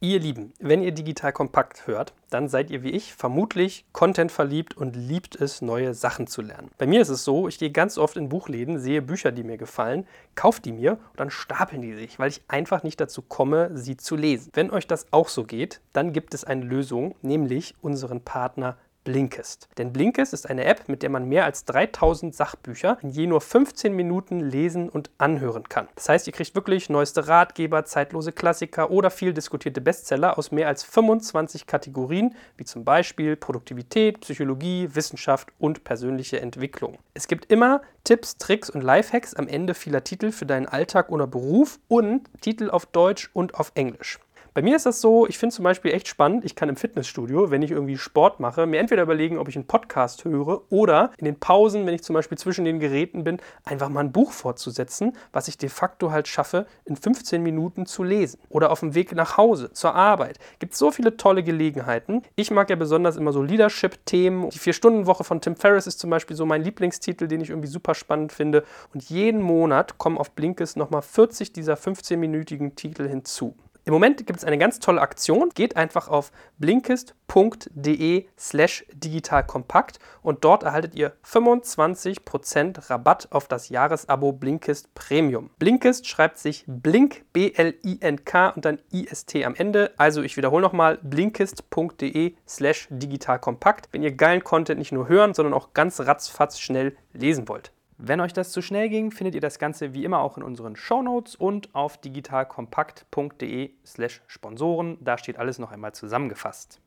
Ihr 0.04 0.20
Lieben, 0.20 0.52
wenn 0.60 0.84
ihr 0.84 0.92
digital 0.92 1.32
kompakt 1.32 1.88
hört, 1.88 2.14
dann 2.30 2.50
seid 2.50 2.70
ihr 2.70 2.84
wie 2.84 2.90
ich 2.90 3.14
vermutlich 3.14 3.86
Content 3.94 4.34
verliebt 4.34 4.76
und 4.76 4.98
liebt 4.98 5.40
es, 5.40 5.62
neue 5.62 5.94
Sachen 5.94 6.28
zu 6.28 6.42
lernen. 6.42 6.70
Bei 6.78 6.86
mir 6.86 7.02
ist 7.02 7.08
es 7.08 7.24
so, 7.24 7.48
ich 7.48 7.58
gehe 7.58 7.72
ganz 7.72 7.98
oft 7.98 8.18
in 8.18 8.28
Buchläden, 8.28 8.80
sehe 8.80 9.02
Bücher, 9.02 9.32
die 9.32 9.46
mir 9.46 9.56
gefallen, 9.56 10.06
kaufe 10.36 10.62
die 10.62 10.74
mir 10.74 10.94
und 11.12 11.22
dann 11.22 11.30
stapeln 11.30 11.82
die 11.82 11.94
sich, 11.94 12.20
weil 12.20 12.28
ich 12.28 12.42
einfach 12.50 12.84
nicht 12.84 13.00
dazu 13.00 13.22
komme, 13.22 13.72
sie 13.78 13.96
zu 13.96 14.18
lesen. 14.18 14.52
Wenn 14.54 14.72
euch 14.72 14.88
das 14.88 15.08
auch 15.12 15.30
so 15.30 15.46
geht, 15.46 15.80
dann 15.94 16.12
gibt 16.12 16.34
es 16.34 16.44
eine 16.44 16.66
Lösung, 16.66 17.16
nämlich 17.22 17.74
unseren 17.82 18.20
Partner 18.20 18.76
Blinkist. 19.04 19.68
Denn 19.78 19.94
Blinkist 19.94 20.34
ist 20.34 20.50
eine 20.50 20.66
App, 20.66 20.88
mit 20.88 21.04
der 21.04 21.10
man 21.10 21.28
mehr 21.28 21.46
als 21.46 21.66
3000 21.66 22.36
Sachbücher 22.36 22.98
in 23.02 23.10
je 23.10 23.28
nur 23.28 23.42
15 23.42 23.94
Minuten 23.96 24.40
lesen 24.40 24.90
und 24.90 25.10
anhören 25.18 25.68
kann. 25.70 25.88
Das 25.96 26.10
heißt, 26.10 26.28
ihr 26.28 26.34
kriegt 26.34 26.56
wirklich 26.56 26.90
neueste 26.90 27.28
Ratgeber, 27.28 27.86
zeitlose 27.86 28.32
Klassiker 28.32 28.92
oder 28.92 29.10
viel 29.10 29.34
diskutierte 29.34 29.82
Bestseller 29.82 30.38
aus 30.38 30.52
mehr 30.52 30.68
als 30.68 30.84
25 30.84 31.68
Kategorien, 31.68 32.36
wie 32.58 32.66
zum 32.66 32.86
Beispiel 32.86 33.36
Produktivität, 33.36 34.22
Psychologie, 34.22 34.90
Wissenschaft 34.94 35.50
und 35.60 35.84
persönliche 35.84 36.40
Entwicklung. 36.40 36.98
Es 37.14 37.28
gibt 37.28 37.52
immer 37.52 37.82
Tipps, 38.04 38.38
Tricks 38.38 38.70
und 38.70 38.82
Lifehacks 38.82 39.34
am 39.34 39.48
Ende 39.48 39.74
vieler 39.74 40.04
Titel 40.04 40.32
für 40.32 40.46
deinen 40.46 40.68
Alltag 40.68 41.10
oder 41.10 41.28
Beruf 41.28 41.80
und 41.88 42.30
Titel 42.42 42.70
auf 42.70 42.86
Deutsch 42.86 43.30
und 43.34 43.56
auf 43.56 43.72
Englisch. 43.76 44.20
Bei 44.56 44.62
mir 44.62 44.76
ist 44.76 44.86
das 44.86 45.02
so, 45.02 45.26
ich 45.26 45.40
finde 45.40 45.56
zum 45.56 45.64
Beispiel 45.64 45.92
echt 45.94 46.08
spannend, 46.08 46.46
ich 46.46 46.56
kann 46.56 46.70
im 46.70 46.76
Fitnessstudio, 46.76 47.50
wenn 47.50 47.64
ich 47.64 47.72
irgendwie 47.72 47.98
Sport 47.98 48.40
mache, 48.40 48.68
mir 48.68 48.80
entweder 48.80 49.02
überlegen, 49.02 49.40
ob 49.40 49.50
ich 49.50 49.56
einen 49.56 49.66
Podcast 49.66 50.26
höre 50.26 50.62
oder 50.70 51.12
in 51.18 51.26
den 51.26 51.40
Pausen, 51.40 51.88
wenn 51.88 51.96
ich 51.96 52.04
zum 52.04 52.14
Beispiel 52.14 52.38
zwischen 52.38 52.64
den 52.64 52.80
Geräten 52.80 53.24
bin, 53.24 53.40
einfach 53.66 53.90
mal 53.90 54.02
ein 54.02 54.12
Buch 54.12 54.32
fortzusetzen, 54.32 55.14
was 55.32 55.48
ich 55.48 55.58
de 55.58 55.70
facto 55.70 56.12
halt 56.12 56.28
schaffe, 56.28 56.68
in 56.86 56.96
15 56.96 57.42
Minuten 57.42 57.88
zu 57.88 58.04
lesen. 58.04 58.40
Oder 58.50 58.72
auf 58.72 58.82
dem 58.82 58.94
Weg 58.94 59.16
nach 59.16 59.38
Hause, 59.38 59.72
zur 59.74 59.96
Arbeit. 59.96 60.38
Gibt 60.60 60.76
so 60.76 60.92
viele 60.92 61.18
tolle 61.18 61.42
Gelegenheiten. 61.42 62.22
Ich 62.36 62.52
mag 62.52 62.70
ja 62.70 62.76
besonders 62.76 63.16
immer 63.16 63.34
so 63.34 63.42
Leadership-Themen. 63.42 64.52
Die 64.52 64.60
Vier-Stunden-Woche 64.60 65.24
von 65.24 65.42
Tim 65.42 65.56
Ferriss 65.56 65.88
ist 65.88 66.00
zum 66.00 66.12
Beispiel 66.12 66.38
so 66.38 66.46
mein 66.46 66.62
Lieblingstitel, 66.62 67.28
den 67.28 67.42
ich 67.42 67.50
irgendwie 67.50 67.70
super 67.70 67.96
spannend 67.96 68.32
finde. 68.32 68.64
Und 68.94 69.02
jeden 69.10 69.42
Monat 69.42 69.98
kommen 69.98 70.20
auf 70.20 70.30
Blinkes 70.30 70.76
nochmal 70.76 71.02
40 71.02 71.54
dieser 71.54 71.74
15-minütigen 71.74 72.76
Titel 72.76 73.08
hinzu. 73.08 73.56
Im 73.86 73.92
Moment 73.92 74.26
gibt 74.26 74.40
es 74.40 74.46
eine 74.46 74.58
ganz 74.58 74.80
tolle 74.80 75.02
Aktion. 75.02 75.50
Geht 75.50 75.76
einfach 75.76 76.08
auf 76.08 76.32
blinkist.de 76.58 78.26
slash 78.38 78.86
digitalkompakt 78.94 80.00
und 80.22 80.46
dort 80.46 80.64
erhaltet 80.64 80.96
ihr 80.96 81.12
25% 81.26 82.90
Rabatt 82.90 83.28
auf 83.32 83.50
das 83.50 83.68
Jahresabo 83.68 84.32
Blinkist 84.32 84.94
Premium. 84.94 85.50
Blinkist 85.60 86.08
schreibt 86.08 86.38
sich 86.38 86.64
Blink, 86.66 87.26
B-L-I-N-K 87.34 88.50
und 88.50 88.64
dann 88.64 88.80
I-S-T 88.94 89.44
am 89.44 89.56
Ende. 89.56 89.92
Also 89.98 90.22
ich 90.22 90.38
wiederhole 90.38 90.62
nochmal 90.62 91.00
blinkist.de 91.04 92.36
slash 92.48 92.88
digitalkompakt, 92.90 93.90
wenn 93.92 94.02
ihr 94.02 94.14
geilen 94.14 94.46
Content 94.46 94.80
nicht 94.80 94.94
nur 94.94 95.10
hören, 95.10 95.34
sondern 95.34 95.54
auch 95.54 95.74
ganz 95.74 96.00
ratzfatz 96.00 96.58
schnell 96.58 96.96
lesen 97.12 97.50
wollt. 97.50 97.74
Wenn 98.06 98.20
euch 98.20 98.34
das 98.34 98.52
zu 98.52 98.62
schnell 98.62 98.90
ging, 98.90 99.12
findet 99.12 99.34
ihr 99.34 99.40
das 99.40 99.60
Ganze 99.60 99.94
wie 99.94 100.04
immer 100.04 100.20
auch 100.20 100.36
in 100.36 100.44
unseren 100.44 100.76
Shownotes 100.76 101.38
und 101.38 101.74
auf 101.74 101.96
digitalkompakt.de 101.96 103.72
slash 103.86 104.22
Sponsoren. 104.28 104.98
Da 105.00 105.18
steht 105.18 105.40
alles 105.40 105.58
noch 105.58 105.72
einmal 105.72 105.94
zusammengefasst. 105.94 106.82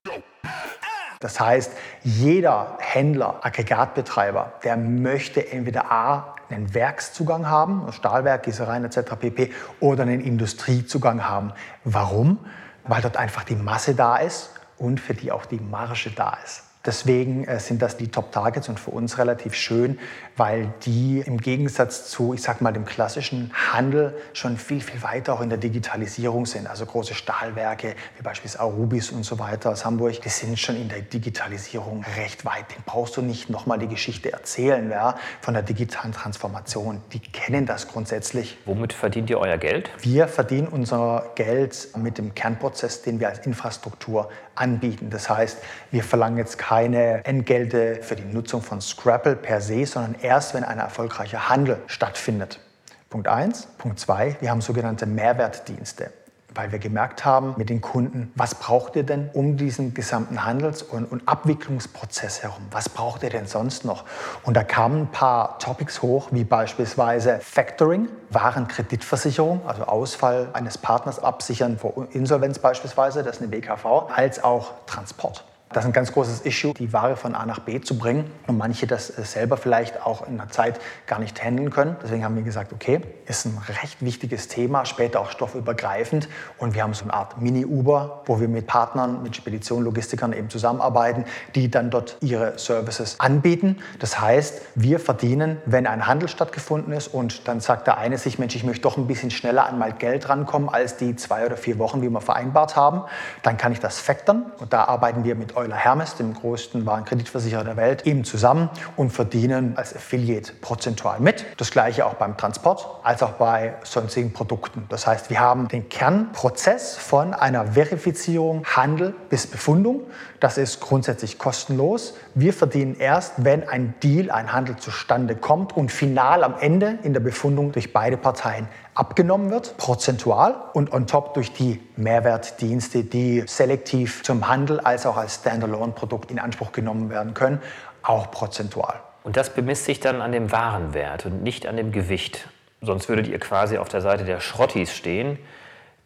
Das 1.21 1.41
heißt, 1.41 1.73
jeder 2.03 2.77
Händler, 2.81 3.41
Aggregatbetreiber, 3.41 4.61
der 4.63 4.77
möchte 4.77 5.51
entweder 5.51 5.91
A, 5.91 6.37
einen 6.51 6.75
Werkszugang 6.75 7.49
haben, 7.49 7.91
Stahlwerk, 7.93 8.43
Gießereien 8.43 8.85
etc. 8.85 9.17
pp. 9.19 9.55
oder 9.81 10.03
einen 10.03 10.21
Industriezugang 10.21 11.27
haben. 11.27 11.55
Warum? 11.85 12.45
Weil 12.85 13.01
dort 13.01 13.17
einfach 13.17 13.45
die 13.45 13.57
Masse 13.57 13.95
da 13.95 14.19
ist 14.19 14.51
und 14.77 15.01
für 15.01 15.15
die 15.15 15.33
auch 15.33 15.47
die 15.47 15.61
Marge 15.61 16.11
da 16.15 16.37
ist. 16.45 16.66
Deswegen 16.87 17.45
äh, 17.45 17.59
sind 17.59 17.83
das 17.83 17.97
die 17.97 18.09
Top-Targets 18.09 18.69
und 18.69 18.79
für 18.79 18.93
uns 18.93 19.19
relativ 19.19 19.55
schön, 19.55 19.99
weil 20.37 20.73
die 20.85 21.19
im 21.27 21.39
Gegensatz 21.39 22.09
zu, 22.09 22.33
ich 22.33 22.43
sag 22.43 22.61
mal, 22.61 22.73
dem 22.73 22.85
klassischen 22.85 23.53
Handel 23.73 24.17
schon 24.33 24.57
viel, 24.57 24.81
viel 24.81 25.03
weiter 25.03 25.35
auch 25.35 25.41
in 25.41 25.49
der 25.49 25.59
Digitalisierung 25.59 26.47
sind. 26.47 26.69
Also 26.69 26.87
große 26.87 27.15
Stahlwerke 27.15 27.97
wie 28.17 28.23
beispielsweise 28.23 28.63
Arubis 28.63 29.11
und 29.11 29.25
so 29.25 29.41
weiter 29.41 29.71
aus 29.71 29.85
Hamburg, 29.85 30.21
die 30.23 30.29
sind 30.29 30.59
schon 30.59 30.77
in 30.77 30.89
der 30.89 31.01
Digitalisierung 31.01 32.05
recht 32.17 32.45
weit. 32.45 32.71
Den 32.71 32.85
brauchst 32.87 33.17
du 33.17 33.23
nicht 33.23 33.51
nochmal 33.51 33.81
die 33.81 33.89
Geschichte 33.89 34.33
erzählen 34.33 34.89
ja, 34.89 35.17
von 35.41 35.55
der 35.55 35.65
digitalen 35.65 36.13
Transformation. 36.13 37.03
Die 37.13 37.21
kennen 37.21 37.67
das 37.67 37.89
grundsätzlich. 37.89 38.59
Womit 38.65 38.93
verdient 38.93 39.29
ihr 39.31 39.41
euer 39.41 39.59
Geld? 39.59 39.91
Wir 40.01 40.29
verdienen 40.29 40.69
unser 40.69 41.33
Geld 41.35 41.89
mit 41.97 42.19
dem 42.19 42.35
Kernprozess, 42.35 43.03
den 43.03 43.19
wir 43.19 43.29
als 43.29 43.45
Infrastruktur 43.45 44.29
anbieten. 44.55 45.11
Das 45.11 45.29
heißt, 45.29 45.59
wir 45.91 46.05
verlangen 46.05 46.39
jetzt 46.39 46.59
keine 46.59 46.76
Entgelte 46.85 48.03
für 48.03 48.17
die 48.17 48.25
Nutzung 48.25 48.63
von 48.63 48.81
Scrapple 48.81 49.37
per 49.37 49.61
se, 49.61 49.87
sondern 49.87 50.17
erst, 50.21 50.55
wenn 50.55 50.65
ein 50.65 50.79
erfolgreicher 50.79 51.49
Handel 51.49 51.79
stattfindet. 51.87 52.61
Punkt 53.09 53.29
1. 53.29 53.69
Punkt 53.79 53.99
2. 53.99 54.37
Wir 54.41 54.51
haben 54.51 54.61
sogenannte 54.61 55.07
Mehrwertdienste 55.07 56.11
weil 56.57 56.73
wir 56.73 56.79
gemerkt 56.79 57.25
haben 57.25 57.55
mit 57.57 57.69
den 57.69 57.81
Kunden, 57.81 58.33
was 58.35 58.55
braucht 58.55 58.97
ihr 58.97 59.03
denn 59.03 59.31
um 59.33 59.57
diesen 59.57 59.95
gesamten 59.95 60.45
Handels- 60.45 60.83
und, 60.83 61.05
und, 61.05 61.29
Abwicklungsprozess 61.29 62.43
herum? 62.43 62.65
Was 62.71 62.89
braucht 62.89 63.23
ihr 63.23 63.31
denn 63.31 63.47
sonst 63.47 63.85
noch? 63.85 64.05
Und 64.43 64.57
da 64.57 64.65
kamen 64.65 65.03
ein 65.03 65.11
paar 65.13 65.59
Topics 65.59 66.03
hoch, 66.03 66.29
wie 66.31 66.45
beispielsweise 66.45 67.39
Factoring, 67.41 68.09
Warenkreditversicherung, 68.31 69.61
also 69.67 69.85
Ausfall 69.85 70.49
eines 70.53 70.79
Partners 70.79 71.19
absichern 71.19 71.79
vor 71.79 72.09
Insolvenz 72.13 72.59
beispielsweise, 72.59 73.23
das 73.23 73.37
ist 73.37 73.43
eine 73.43 73.53
WKV, 73.53 74.11
als 74.15 74.43
auch 74.43 74.73
Transport. 74.87 75.45
Das 75.73 75.83
ist 75.83 75.91
ein 75.91 75.93
ganz 75.93 76.13
großes 76.13 76.43
Issue, 76.43 76.75
die 76.75 76.93
Ware 76.93 77.17
von 77.17 77.35
A 77.35 77.45
nach 77.45 77.59
B 77.59 77.81
zu 77.81 77.99
bringen 77.99 78.31
und 78.47 78.57
manche 78.57 78.87
das 78.87 79.11
äh, 79.11 79.25
selber 79.25 79.57
vielleicht 79.57 80.01
auch 80.07 80.27
in 80.27 80.37
der 80.37 80.49
Zeit 80.49 80.79
gar 81.09 81.19
nicht 81.19 81.43
handeln 81.43 81.71
können. 81.71 81.97
Deswegen 82.03 82.25
haben 82.25 82.37
wir 82.37 82.45
gesagt, 82.45 82.73
okay, 82.73 83.01
ist 83.27 83.47
ein 83.47 83.59
recht 83.83 84.01
wichtiges 84.01 84.47
Thema, 84.47 84.85
später 84.85 85.21
auch 85.21 85.31
stoffübergreifend 85.33 86.29
und 86.59 86.75
wir 86.75 86.85
haben 86.85 86.95
so 86.95 87.03
eine 87.03 87.15
Art 87.15 87.41
Mini-Uber, 87.41 88.23
wo 88.27 88.41
wir 88.41 88.47
mit 88.47 88.69
Partnern, 88.69 89.25
mit 89.25 89.35
Speditionen, 89.35 89.85
Logistikern 89.85 90.33
eben 90.33 90.51
zusammenarbeiten, 90.51 91.25
die 91.57 91.69
dann 91.69 91.91
dort 91.91 92.17
ihre 92.21 92.59
Services 92.61 93.19
anbieten. 93.19 93.79
Das 93.99 94.21
heißt, 94.21 94.63
wir 94.77 95.01
verdienen, 95.01 95.59
wenn 95.67 95.89
ein 95.89 96.07
Handel 96.07 96.29
stattgefunden 96.29 96.93
ist 96.93 97.09
und 97.09 97.49
dann 97.49 97.59
sagt 97.59 97.89
der 97.89 97.99
eine 97.99 98.19
sich, 98.19 98.39
Mensch, 98.39 98.55
ich 98.55 98.63
möchte 98.63 98.83
doch 98.83 98.97
ein 98.97 99.09
bisschen 99.09 99.33
schneller 99.33 99.67
an 99.67 99.81
mein 99.81 99.99
Geld 99.99 100.29
rankommen 100.29 100.69
als 100.69 100.97
die 100.97 101.17
zwei 101.17 101.45
oder 101.45 101.57
vier 101.57 101.81
Wochen, 101.81 102.03
wie 102.03 102.09
wir 102.09 102.21
vereinbart 102.21 102.77
haben, 102.77 103.03
dann 103.43 103.57
kann 103.57 103.73
ich 103.73 103.81
das 103.81 103.99
factoren 103.99 104.47
und 104.59 104.73
da 104.73 104.85
arbeiten 104.85 105.25
wir 105.25 105.35
mit 105.35 105.56
Euler 105.57 105.77
Hermes, 105.77 106.17
dem 106.17 106.35
größten 106.35 106.85
Warenkreditversicherer 106.85 107.65
der 107.65 107.79
Welt, 107.79 108.07
eben 108.07 108.25
zusammen 108.25 108.69
und 108.95 109.11
verdienen 109.11 109.75
als 109.77 109.97
Affiliate 109.97 110.53
prozentual 110.61 111.19
mit. 111.19 111.47
Das 111.57 111.71
gleiche 111.71 112.05
auch 112.05 112.15
beim 112.15 112.37
Transport 112.37 112.87
als 113.03 113.23
auch 113.23 113.33
bei 113.33 113.75
sonstigen 113.83 114.35
Produkten. 114.35 114.85
Das 114.91 115.07
heißt, 115.07 115.31
wir 115.31 115.41
haben 115.41 115.69
den 115.69 115.89
Kernprozess 115.89 116.97
von 116.99 117.33
einer 117.33 117.73
Verifizierung, 117.73 118.67
Handel 118.67 119.15
bis 119.31 119.47
Befundung. 119.47 120.03
Das 120.41 120.59
ist 120.59 120.81
grundsätzlich 120.81 121.39
kostenlos. 121.39 122.15
Wir 122.35 122.53
verdienen 122.53 122.95
erst, 122.99 123.33
wenn 123.39 123.67
ein 123.67 123.95
Deal, 124.03 124.31
ein 124.31 124.53
Handel 124.53 124.77
zustande 124.77 125.37
kommt 125.37 125.75
und 125.75 125.91
final 125.91 126.45
am 126.45 126.57
Ende 126.61 126.99
in 127.03 127.15
der 127.15 127.21
Befundung 127.21 127.73
durch 127.73 127.95
beide 127.95 128.19
Parteien 128.19 128.69
abgenommen 128.97 129.51
wird, 129.51 129.77
prozentual 129.77 130.57
und 130.73 130.93
on 130.93 131.07
top 131.07 131.35
durch 131.35 131.53
die 131.53 131.81
Mehrwertdienste, 131.97 133.05
die 133.05 133.45
selektiv 133.47 134.23
zum 134.25 134.49
Handel 134.49 134.81
als 134.81 135.07
auch 135.07 135.17
als 135.17 135.37
Standalone-Produkt 135.37 136.31
in 136.31 136.39
Anspruch 136.39 136.73
genommen 136.73 137.11
werden 137.11 137.35
können, 137.35 137.61
auch 138.03 138.31
prozentual. 138.31 139.01
Und 139.23 139.37
das 139.37 139.51
bemisst 139.51 139.85
sich 139.85 140.01
dann 140.01 140.23
an 140.23 140.33
dem 140.33 140.51
Warenwert 140.51 141.27
und 141.27 141.43
nicht 141.43 141.67
an 141.67 141.77
dem 141.77 141.93
Gewicht. 141.93 142.49
Sonst 142.81 143.09
würdet 143.09 143.29
ihr 143.29 143.39
quasi 143.39 143.79
auf 143.79 143.89
der 143.89 144.01
Seite 144.01 144.25
der 144.25 144.41
Schrottis 144.41 144.93
stehen, 144.93 145.39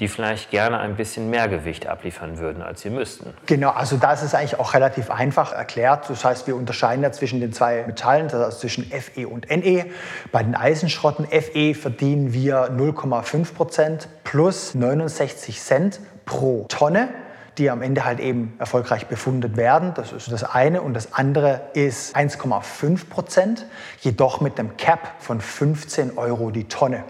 die 0.00 0.08
vielleicht 0.08 0.50
gerne 0.50 0.78
ein 0.78 0.96
bisschen 0.96 1.30
mehr 1.30 1.46
Gewicht 1.46 1.86
abliefern 1.86 2.38
würden, 2.38 2.62
als 2.62 2.80
sie 2.80 2.90
müssten. 2.90 3.34
Genau, 3.46 3.70
also 3.70 3.96
das 3.96 4.22
ist 4.22 4.34
eigentlich 4.34 4.58
auch 4.58 4.74
relativ 4.74 5.10
einfach 5.10 5.52
erklärt. 5.52 6.08
Das 6.08 6.24
heißt, 6.24 6.46
wir 6.46 6.56
unterscheiden 6.56 7.02
ja 7.02 7.12
zwischen 7.12 7.40
den 7.40 7.52
zwei 7.52 7.84
Metallen, 7.86 8.28
heißt 8.28 8.58
zwischen 8.58 8.90
Fe 8.90 9.28
und 9.28 9.46
Ne. 9.50 9.86
Bei 10.32 10.42
den 10.42 10.54
Eisenschrotten 10.54 11.26
Fe 11.26 11.74
verdienen 11.74 12.32
wir 12.32 12.70
0,5 12.70 13.54
Prozent 13.54 14.08
plus 14.24 14.74
69 14.74 15.60
Cent 15.60 16.00
pro 16.24 16.64
Tonne 16.68 17.10
die 17.58 17.68
am 17.68 17.82
Ende 17.82 18.06
halt 18.06 18.20
eben 18.20 18.54
erfolgreich 18.58 19.08
befundet 19.08 19.56
werden. 19.58 19.92
Das 19.94 20.12
ist 20.12 20.32
das 20.32 20.44
eine. 20.44 20.80
Und 20.80 20.94
das 20.94 21.12
andere 21.12 21.60
ist 21.74 22.16
1,5 22.16 23.10
Prozent, 23.10 23.66
jedoch 24.00 24.40
mit 24.40 24.58
einem 24.58 24.78
Cap 24.78 25.16
von 25.18 25.42
15 25.42 26.16
Euro 26.16 26.50
die 26.50 26.68
Tonne. 26.68 27.04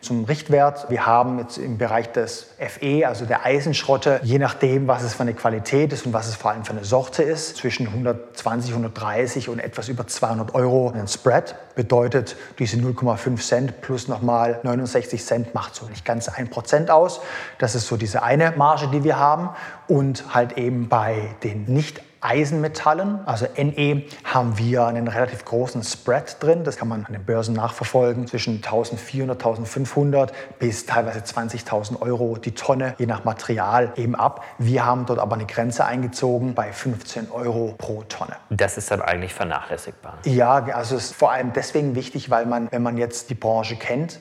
Zum 0.00 0.24
Richtwert, 0.24 0.90
wir 0.90 1.06
haben 1.06 1.38
jetzt 1.38 1.58
im 1.58 1.78
Bereich 1.78 2.12
des 2.12 2.48
FE, 2.58 3.06
also 3.06 3.24
der 3.24 3.44
Eisenschrotte, 3.44 4.20
je 4.22 4.38
nachdem, 4.38 4.86
was 4.86 5.02
es 5.02 5.14
für 5.14 5.22
eine 5.22 5.34
Qualität 5.34 5.92
ist 5.92 6.06
und 6.06 6.12
was 6.12 6.28
es 6.28 6.36
vor 6.36 6.52
allem 6.52 6.64
für 6.64 6.72
eine 6.72 6.84
Sorte 6.84 7.22
ist, 7.22 7.56
zwischen 7.56 7.88
120, 7.88 8.70
130 8.70 9.48
und 9.48 9.58
etwas 9.58 9.88
über 9.88 10.06
200 10.06 10.54
Euro 10.54 10.92
ein 10.94 11.08
Spread. 11.08 11.56
Bedeutet, 11.74 12.36
diese 12.58 12.76
0,5 12.76 13.36
Cent 13.40 13.80
plus 13.80 14.06
nochmal 14.06 14.60
69 14.62 15.24
Cent 15.24 15.54
macht 15.54 15.74
so 15.74 15.86
nicht 15.86 16.04
ganz 16.04 16.28
ein 16.28 16.48
Prozent 16.48 16.90
aus. 16.90 17.20
Das 17.58 17.74
ist 17.74 17.86
so 17.86 17.96
diese 17.96 18.22
eine 18.22 18.52
Marge, 18.56 18.88
die 18.88 19.02
wir 19.02 19.18
haben. 19.18 19.50
Und 19.88 20.34
halt 20.34 20.56
eben 20.56 20.88
bei 20.88 21.34
den 21.42 21.64
nicht 21.64 22.00
Eisenmetallen, 22.26 23.20
also 23.26 23.46
Ne, 23.56 24.04
haben 24.24 24.58
wir 24.58 24.86
einen 24.86 25.08
relativ 25.08 25.44
großen 25.44 25.82
Spread 25.82 26.42
drin. 26.42 26.64
Das 26.64 26.76
kann 26.76 26.88
man 26.88 27.04
an 27.04 27.12
den 27.12 27.24
Börsen 27.24 27.54
nachverfolgen, 27.54 28.26
zwischen 28.26 28.56
1400, 28.56 29.36
1500 29.36 30.32
bis 30.58 30.86
teilweise 30.86 31.20
20.000 31.20 32.00
Euro 32.00 32.36
die 32.36 32.52
Tonne, 32.52 32.94
je 32.98 33.06
nach 33.06 33.24
Material 33.24 33.92
eben 33.96 34.14
ab. 34.14 34.44
Wir 34.58 34.84
haben 34.84 35.06
dort 35.06 35.18
aber 35.18 35.36
eine 35.36 35.46
Grenze 35.46 35.84
eingezogen 35.84 36.54
bei 36.54 36.72
15 36.72 37.30
Euro 37.30 37.74
pro 37.78 38.02
Tonne. 38.02 38.36
Das 38.50 38.76
ist 38.76 38.90
dann 38.90 39.02
eigentlich 39.02 39.34
vernachlässigbar. 39.34 40.18
Ja, 40.24 40.64
also 40.64 40.96
es 40.96 41.06
ist 41.06 41.14
vor 41.14 41.32
allem 41.32 41.52
deswegen 41.52 41.94
wichtig, 41.94 42.30
weil 42.30 42.46
man, 42.46 42.68
wenn 42.70 42.82
man 42.82 42.98
jetzt 42.98 43.30
die 43.30 43.34
Branche 43.34 43.76
kennt, 43.76 44.20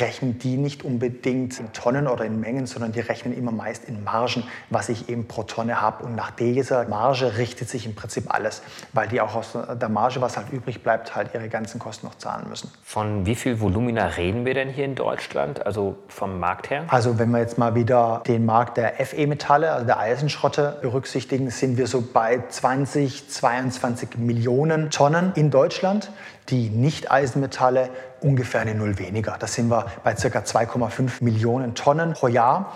rechnen 0.00 0.38
die 0.38 0.56
nicht 0.56 0.84
unbedingt 0.84 1.60
in 1.60 1.72
Tonnen 1.72 2.08
oder 2.08 2.24
in 2.24 2.40
Mengen, 2.40 2.66
sondern 2.66 2.92
die 2.92 3.00
rechnen 3.00 3.36
immer 3.36 3.52
meist 3.52 3.84
in 3.84 4.02
Margen, 4.02 4.44
was 4.68 4.88
ich 4.88 5.08
eben 5.08 5.28
pro 5.28 5.44
Tonne 5.44 5.80
habe. 5.80 6.04
Und 6.04 6.16
nach 6.16 6.32
dieser 6.32 6.88
Marge 6.88 7.38
richtet 7.38 7.68
sich 7.68 7.86
im 7.86 7.94
Prinzip 7.94 8.34
alles, 8.34 8.62
weil 8.92 9.06
die 9.08 9.20
auch 9.20 9.34
aus 9.36 9.52
der 9.52 9.88
Marge, 9.88 10.20
was 10.20 10.36
halt 10.36 10.50
übrig 10.50 10.82
bleibt, 10.82 11.14
halt 11.14 11.30
ihre 11.34 11.48
ganzen 11.48 11.78
Kosten 11.78 12.06
noch 12.06 12.16
zahlen 12.16 12.48
müssen. 12.48 12.70
Von 12.82 13.26
wie 13.26 13.36
viel 13.36 13.60
Volumina 13.60 14.06
reden 14.06 14.44
wir 14.44 14.54
denn 14.54 14.68
hier 14.68 14.84
in 14.84 14.96
Deutschland, 14.96 15.64
also 15.64 15.96
vom 16.08 16.40
Markt 16.40 16.70
her? 16.70 16.84
Also 16.88 17.18
wenn 17.18 17.30
wir 17.30 17.38
jetzt 17.38 17.58
mal 17.58 17.74
wieder 17.74 18.22
den 18.26 18.44
Markt 18.44 18.76
der 18.78 18.94
FE-Metalle, 18.94 19.70
also 19.70 19.86
der 19.86 19.98
Eisenschrotte 19.98 20.78
berücksichtigen, 20.82 21.50
sind 21.50 21.76
wir 21.76 21.86
so 21.86 22.02
bei 22.02 22.42
20, 22.48 23.28
22 23.28 24.18
Millionen 24.18 24.90
Tonnen 24.90 25.32
in 25.36 25.50
Deutschland 25.50 26.10
die 26.48 26.70
Nicht-Eisenmetalle 26.70 27.90
ungefähr 28.20 28.60
eine 28.60 28.74
Null 28.74 28.98
weniger. 28.98 29.36
Da 29.38 29.46
sind 29.46 29.68
wir 29.68 29.86
bei 30.04 30.14
ca. 30.14 30.38
2,5 30.38 31.22
Millionen 31.22 31.74
Tonnen 31.74 32.12
pro 32.12 32.28
Jahr. 32.28 32.72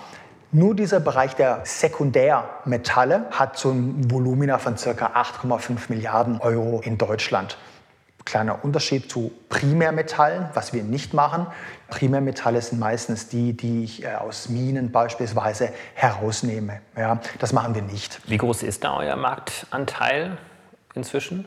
Nur 0.52 0.74
dieser 0.74 0.98
Bereich 0.98 1.36
der 1.36 1.60
Sekundärmetalle 1.64 3.26
hat 3.30 3.56
so 3.56 3.70
ein 3.70 4.10
Volumina 4.10 4.58
von 4.58 4.74
ca. 4.74 4.90
8,5 4.90 5.82
Milliarden 5.88 6.40
Euro 6.40 6.80
in 6.80 6.98
Deutschland. 6.98 7.56
Kleiner 8.24 8.64
Unterschied 8.64 9.10
zu 9.10 9.30
Primärmetallen, 9.48 10.48
was 10.54 10.72
wir 10.72 10.82
nicht 10.82 11.14
machen. 11.14 11.46
Primärmetalle 11.88 12.60
sind 12.60 12.78
meistens 12.78 13.28
die, 13.28 13.56
die 13.56 13.84
ich 13.84 14.04
äh, 14.04 14.14
aus 14.14 14.48
Minen 14.48 14.92
beispielsweise 14.92 15.70
herausnehme. 15.94 16.80
Ja, 16.96 17.20
das 17.38 17.52
machen 17.52 17.74
wir 17.74 17.82
nicht. 17.82 18.20
Wie 18.26 18.36
groß 18.36 18.62
ist 18.64 18.84
da 18.84 18.96
euer 18.96 19.16
Marktanteil 19.16 20.36
inzwischen? 20.94 21.46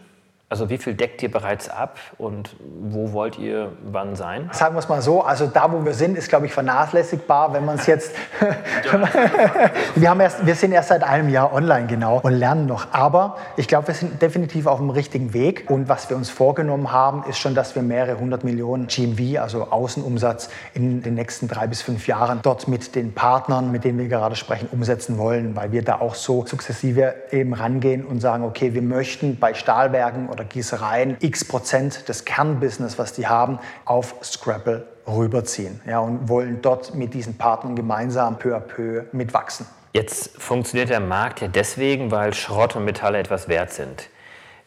Also 0.53 0.69
wie 0.69 0.77
viel 0.77 0.93
deckt 0.93 1.23
ihr 1.23 1.31
bereits 1.31 1.67
ab 1.67 1.97
und 2.19 2.55
wo 2.79 3.11
wollt 3.11 3.39
ihr 3.39 3.71
wann 3.85 4.15
sein? 4.15 4.51
Sagen 4.51 4.75
wir 4.75 4.79
es 4.81 4.87
mal 4.87 5.01
so, 5.01 5.23
also 5.23 5.47
da, 5.47 5.71
wo 5.71 5.83
wir 5.83 5.95
sind, 5.95 6.15
ist, 6.15 6.29
glaube 6.29 6.45
ich, 6.45 6.53
vernachlässigbar, 6.53 7.53
wenn 7.53 7.65
man 7.65 7.79
es 7.79 7.87
jetzt... 7.87 8.13
wir, 9.95 10.09
haben 10.11 10.19
erst, 10.19 10.45
wir 10.45 10.53
sind 10.53 10.71
erst 10.71 10.89
seit 10.89 11.01
einem 11.01 11.29
Jahr 11.29 11.53
online, 11.53 11.87
genau, 11.87 12.19
und 12.19 12.33
lernen 12.33 12.67
noch. 12.67 12.85
Aber 12.91 13.37
ich 13.57 13.67
glaube, 13.67 13.87
wir 13.87 13.95
sind 13.95 14.21
definitiv 14.21 14.67
auf 14.67 14.77
dem 14.77 14.91
richtigen 14.91 15.33
Weg. 15.33 15.71
Und 15.71 15.89
was 15.89 16.07
wir 16.11 16.17
uns 16.17 16.29
vorgenommen 16.29 16.91
haben, 16.91 17.23
ist 17.27 17.39
schon, 17.39 17.55
dass 17.55 17.73
wir 17.73 17.81
mehrere 17.81 18.19
hundert 18.19 18.43
Millionen 18.43 18.85
GMV, 18.85 19.41
also 19.41 19.71
Außenumsatz, 19.71 20.49
in 20.75 21.01
den 21.01 21.15
nächsten 21.15 21.47
drei 21.47 21.65
bis 21.65 21.81
fünf 21.81 22.05
Jahren 22.05 22.41
dort 22.43 22.67
mit 22.67 22.93
den 22.93 23.15
Partnern, 23.15 23.71
mit 23.71 23.85
denen 23.85 23.97
wir 23.97 24.07
gerade 24.07 24.35
sprechen, 24.35 24.69
umsetzen 24.71 25.17
wollen, 25.17 25.55
weil 25.55 25.71
wir 25.71 25.83
da 25.83 25.99
auch 25.99 26.13
so 26.13 26.45
sukzessive 26.45 27.15
eben 27.31 27.55
rangehen 27.55 28.05
und 28.05 28.19
sagen, 28.19 28.43
okay, 28.43 28.75
wir 28.75 28.83
möchten 28.83 29.39
bei 29.39 29.55
Stahlwerken 29.55 30.29
oder 30.29 30.42
Gießereien 30.43 31.17
x 31.19 31.45
Prozent 31.45 32.07
des 32.09 32.25
Kernbusiness, 32.25 32.97
was 32.97 33.13
die 33.13 33.27
haben, 33.27 33.59
auf 33.85 34.15
Scrabble 34.23 34.87
rüberziehen 35.07 35.81
ja, 35.87 35.99
und 35.99 36.29
wollen 36.29 36.61
dort 36.61 36.95
mit 36.95 37.13
diesen 37.13 37.37
Partnern 37.37 37.75
gemeinsam 37.75 38.37
peu 38.37 38.55
à 38.55 38.59
peu 38.59 39.03
mitwachsen. 39.11 39.65
Jetzt 39.93 40.41
funktioniert 40.41 40.89
der 40.89 40.99
Markt 40.99 41.41
ja 41.41 41.47
deswegen, 41.47 42.09
weil 42.09 42.33
Schrott 42.33 42.75
und 42.75 42.85
Metalle 42.85 43.19
etwas 43.19 43.47
wert 43.47 43.71
sind. 43.71 44.09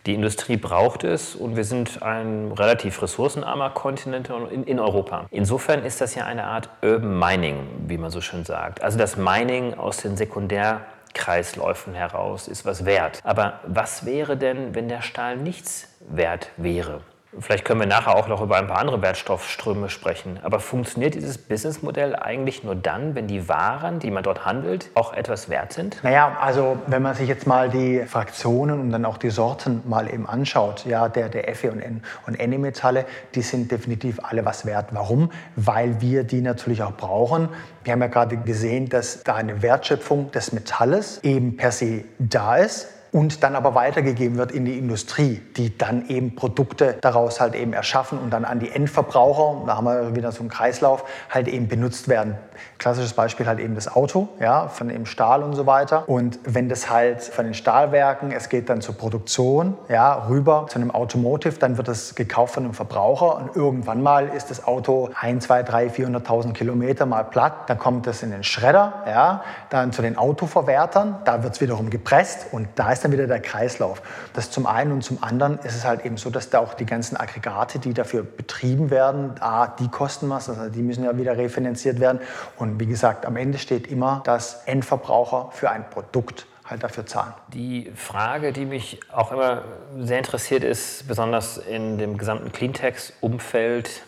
Die 0.07 0.15
Industrie 0.15 0.57
braucht 0.57 1.03
es 1.03 1.35
und 1.35 1.57
wir 1.57 1.65
sind 1.65 2.01
ein 2.01 2.53
relativ 2.53 3.03
ressourcenarmer 3.03 3.71
Kontinent 3.71 4.31
in, 4.53 4.62
in, 4.62 4.79
Europa. 4.79 5.27
Insofern 5.33 5.85
ist 5.85 6.01
das 6.01 6.15
ja 6.15 6.25
eine 6.27 6.45
Art 6.45 6.69
Urban 6.81 7.19
Mining, 7.19 7.57
wie 7.89 7.99
man 7.99 8.12
so 8.12 8.21
schön 8.21 8.45
sagt. 8.45 8.83
Also 8.83 8.99
das 8.99 9.17
Mining 9.17 9.75
aus 9.75 9.97
den 9.97 10.17
Sekundär- 10.17 10.83
Kreisläufen 11.16 11.94
heraus 11.94 12.46
ist 12.46 12.66
was 12.66 12.85
wert. 12.85 13.20
Aber 13.24 13.61
was 13.66 14.05
wäre 14.05 14.37
denn, 14.37 14.74
wenn 14.74 14.88
der 14.88 15.02
Stahl 15.02 15.37
nichts 15.37 15.88
wert 16.00 16.50
wäre? 16.59 17.00
Vielleicht 17.38 17.64
können 17.64 17.81
wir 17.81 17.87
nachher 17.87 18.16
auch 18.16 18.29
noch 18.29 18.40
über 18.40 18.57
ein 18.57 18.66
paar 18.66 18.79
andere 18.79 19.03
Wertstoffströme 19.03 19.90
sprechen. 19.90 20.38
Aber 20.42 20.61
funktioniert 20.61 21.14
dieses 21.14 21.38
Businessmodell 21.38 22.16
eigentlich 22.16 22.64
nur 22.64 22.75
dann, 22.75 23.14
wenn 23.14 23.27
die 23.27 23.49
Waren, 23.49 23.99
die 23.99 24.11
man 24.11 24.22
dort 24.22 24.46
handelt, 24.46 24.90
auch 24.94 25.12
etwas 25.12 25.49
wert 25.49 25.72
sind? 25.72 26.03
Naja, 26.03 26.37
also 26.40 26.79
wenn 26.87 27.03
man 27.03 27.14
sich 27.14 27.29
jetzt 27.29 27.46
mal 27.46 27.68
die 27.68 28.05
Fraktionen 28.07 28.81
und 28.81 28.90
dann 28.90 29.05
auch 29.05 29.18
die 29.18 29.31
Sorten 29.31 29.83
mal 29.87 30.12
eben 30.12 30.27
anschaut, 30.27 30.87
ja, 30.87 31.09
der, 31.09 31.29
der 31.29 31.55
Fe 31.55 31.70
und, 31.70 31.81
N 31.81 32.03
und 32.27 32.38
Ne-Metalle, 32.38 33.05
die 33.35 33.42
sind 33.42 33.70
definitiv 33.70 34.18
alle 34.22 34.44
was 34.44 34.64
wert. 34.64 34.88
Warum? 34.92 35.31
Weil 35.57 36.01
wir 36.01 36.25
die 36.25 36.40
natürlich 36.40 36.83
auch 36.83 36.92
brauchen. 36.92 37.51
Wir 37.85 37.92
haben 37.92 38.01
ja 38.01 38.09
gerade 38.09 38.37
gesehen, 38.38 38.88
dass 38.88 39.22
da 39.25 39.35
eine 39.35 39.62
Wertschöpfung 39.62 40.31
des 40.31 40.53
Metalles 40.53 41.22
eben 41.22 41.57
per 41.57 41.70
se 41.70 42.05
da 42.18 42.57
ist 42.57 42.95
und 43.16 43.42
dann 43.42 43.57
aber 43.57 43.74
weitergegeben 43.74 44.37
wird 44.37 44.52
in 44.52 44.66
die 44.66 44.79
Industrie, 44.79 45.40
die 45.57 45.79
dann 45.79 46.07
eben 46.09 46.35
Produkte 46.35 46.98
daraus 47.00 47.40
halt 47.40 47.55
eben 47.55 47.72
erschaffen 47.72 48.18
und 48.18 48.29
dann 48.29 48.44
an 48.44 48.59
die 48.59 48.70
Endverbraucher, 48.70 49.62
da 49.66 49.79
haben 49.79 49.87
wir 49.87 50.14
wieder 50.14 50.33
so 50.33 50.40
einen 50.40 50.50
Kreislauf, 50.50 51.02
halt 51.31 51.48
eben 51.48 51.66
benutzt 51.66 52.09
werden. 52.09 52.37
Klassisches 52.76 53.14
Beispiel 53.14 53.46
halt 53.46 53.59
eben 53.59 53.74
das 53.74 53.88
Auto, 53.88 54.29
ja, 54.38 54.68
von 54.68 54.90
eben 54.90 55.07
Stahl 55.07 55.42
und 55.42 55.55
so 55.55 55.64
weiter. 55.64 56.07
Und 56.11 56.38
wenn 56.44 56.68
das 56.68 56.90
halt 56.90 57.22
von 57.22 57.46
den 57.46 57.55
Stahlwerken, 57.55 58.33
es 58.33 58.50
geht 58.50 58.68
dann 58.68 58.83
zur 58.83 58.98
Produktion, 58.98 59.79
ja, 59.88 60.26
rüber 60.29 60.66
zu 60.68 60.79
einem 60.79 60.90
Automotive, 60.90 61.59
dann 61.59 61.79
wird 61.79 61.88
das 61.88 62.16
gekauft 62.16 62.52
von 62.52 62.64
einem 62.64 62.74
Verbraucher 62.74 63.37
und 63.37 63.57
irgendwann 63.57 64.02
mal 64.02 64.29
ist 64.29 64.50
das 64.50 64.66
Auto 64.66 65.09
1, 65.18 65.44
2, 65.46 65.62
3, 65.62 65.87
400.000 65.87 66.52
Kilometer 66.52 67.07
mal 67.07 67.22
platt, 67.22 67.70
dann 67.70 67.79
kommt 67.79 68.07
das 68.07 68.22
in 68.22 68.31
den 68.31 68.44
Schredder, 68.44 69.05
ja, 69.07 69.42
dann 69.70 69.92
zu 69.92 70.02
den 70.02 70.18
Autoverwertern, 70.18 71.20
da 71.24 71.42
wird 71.42 71.55
es 71.55 71.62
wiederum 71.62 71.88
gepresst 71.88 72.48
und 72.52 72.68
da 72.74 72.92
ist 72.92 73.06
dann 73.07 73.12
wieder 73.12 73.27
der 73.27 73.40
Kreislauf. 73.40 74.03
Das 74.33 74.51
zum 74.51 74.66
einen 74.66 74.92
und 74.92 75.03
zum 75.03 75.23
anderen 75.23 75.59
ist 75.61 75.77
es 75.77 75.85
halt 75.85 76.05
eben 76.05 76.16
so, 76.16 76.31
dass 76.31 76.51
da 76.51 76.59
auch 76.59 76.75
die 76.75 76.87
ganzen 76.87 77.16
Aggregate, 77.16 77.79
die 77.79 77.95
dafür 77.95 78.23
betrieben 78.23 78.90
werden, 78.90 79.35
A, 79.40 79.69
die 79.69 79.88
kosten 79.88 80.29
was, 80.29 80.49
also 80.49 80.69
die 80.69 80.83
müssen 80.83 81.05
ja 81.05 81.16
wieder 81.16 81.37
refinanziert 81.37 82.01
werden. 82.01 82.21
Und 82.57 82.81
wie 82.81 82.87
gesagt, 82.87 83.27
am 83.27 83.37
Ende 83.37 83.59
steht 83.59 83.87
immer, 83.87 84.23
dass 84.25 84.62
Endverbraucher 84.66 85.51
für 85.53 85.71
ein 85.71 85.88
Produkt 85.88 86.47
halt 86.64 86.83
dafür 86.83 87.07
zahlen. 87.07 87.33
Die 87.55 87.92
Frage, 87.95 88.53
die 88.53 88.64
mich 88.64 89.01
auch 89.12 89.31
immer 89.31 89.62
sehr 90.01 90.19
interessiert 90.19 90.64
ist, 90.64 91.07
besonders 91.07 91.59
in 91.59 91.99
dem 91.99 92.19
gesamten 92.19 92.51
Cleantech-Umfeld, 92.51 94.03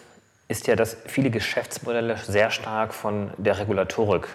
ist 0.48 0.66
ja, 0.66 0.74
dass 0.74 0.96
viele 1.06 1.30
Geschäftsmodelle 1.30 2.16
sehr 2.26 2.50
stark 2.50 2.94
von 2.94 3.30
der 3.36 3.58
Regulatorik 3.58 4.28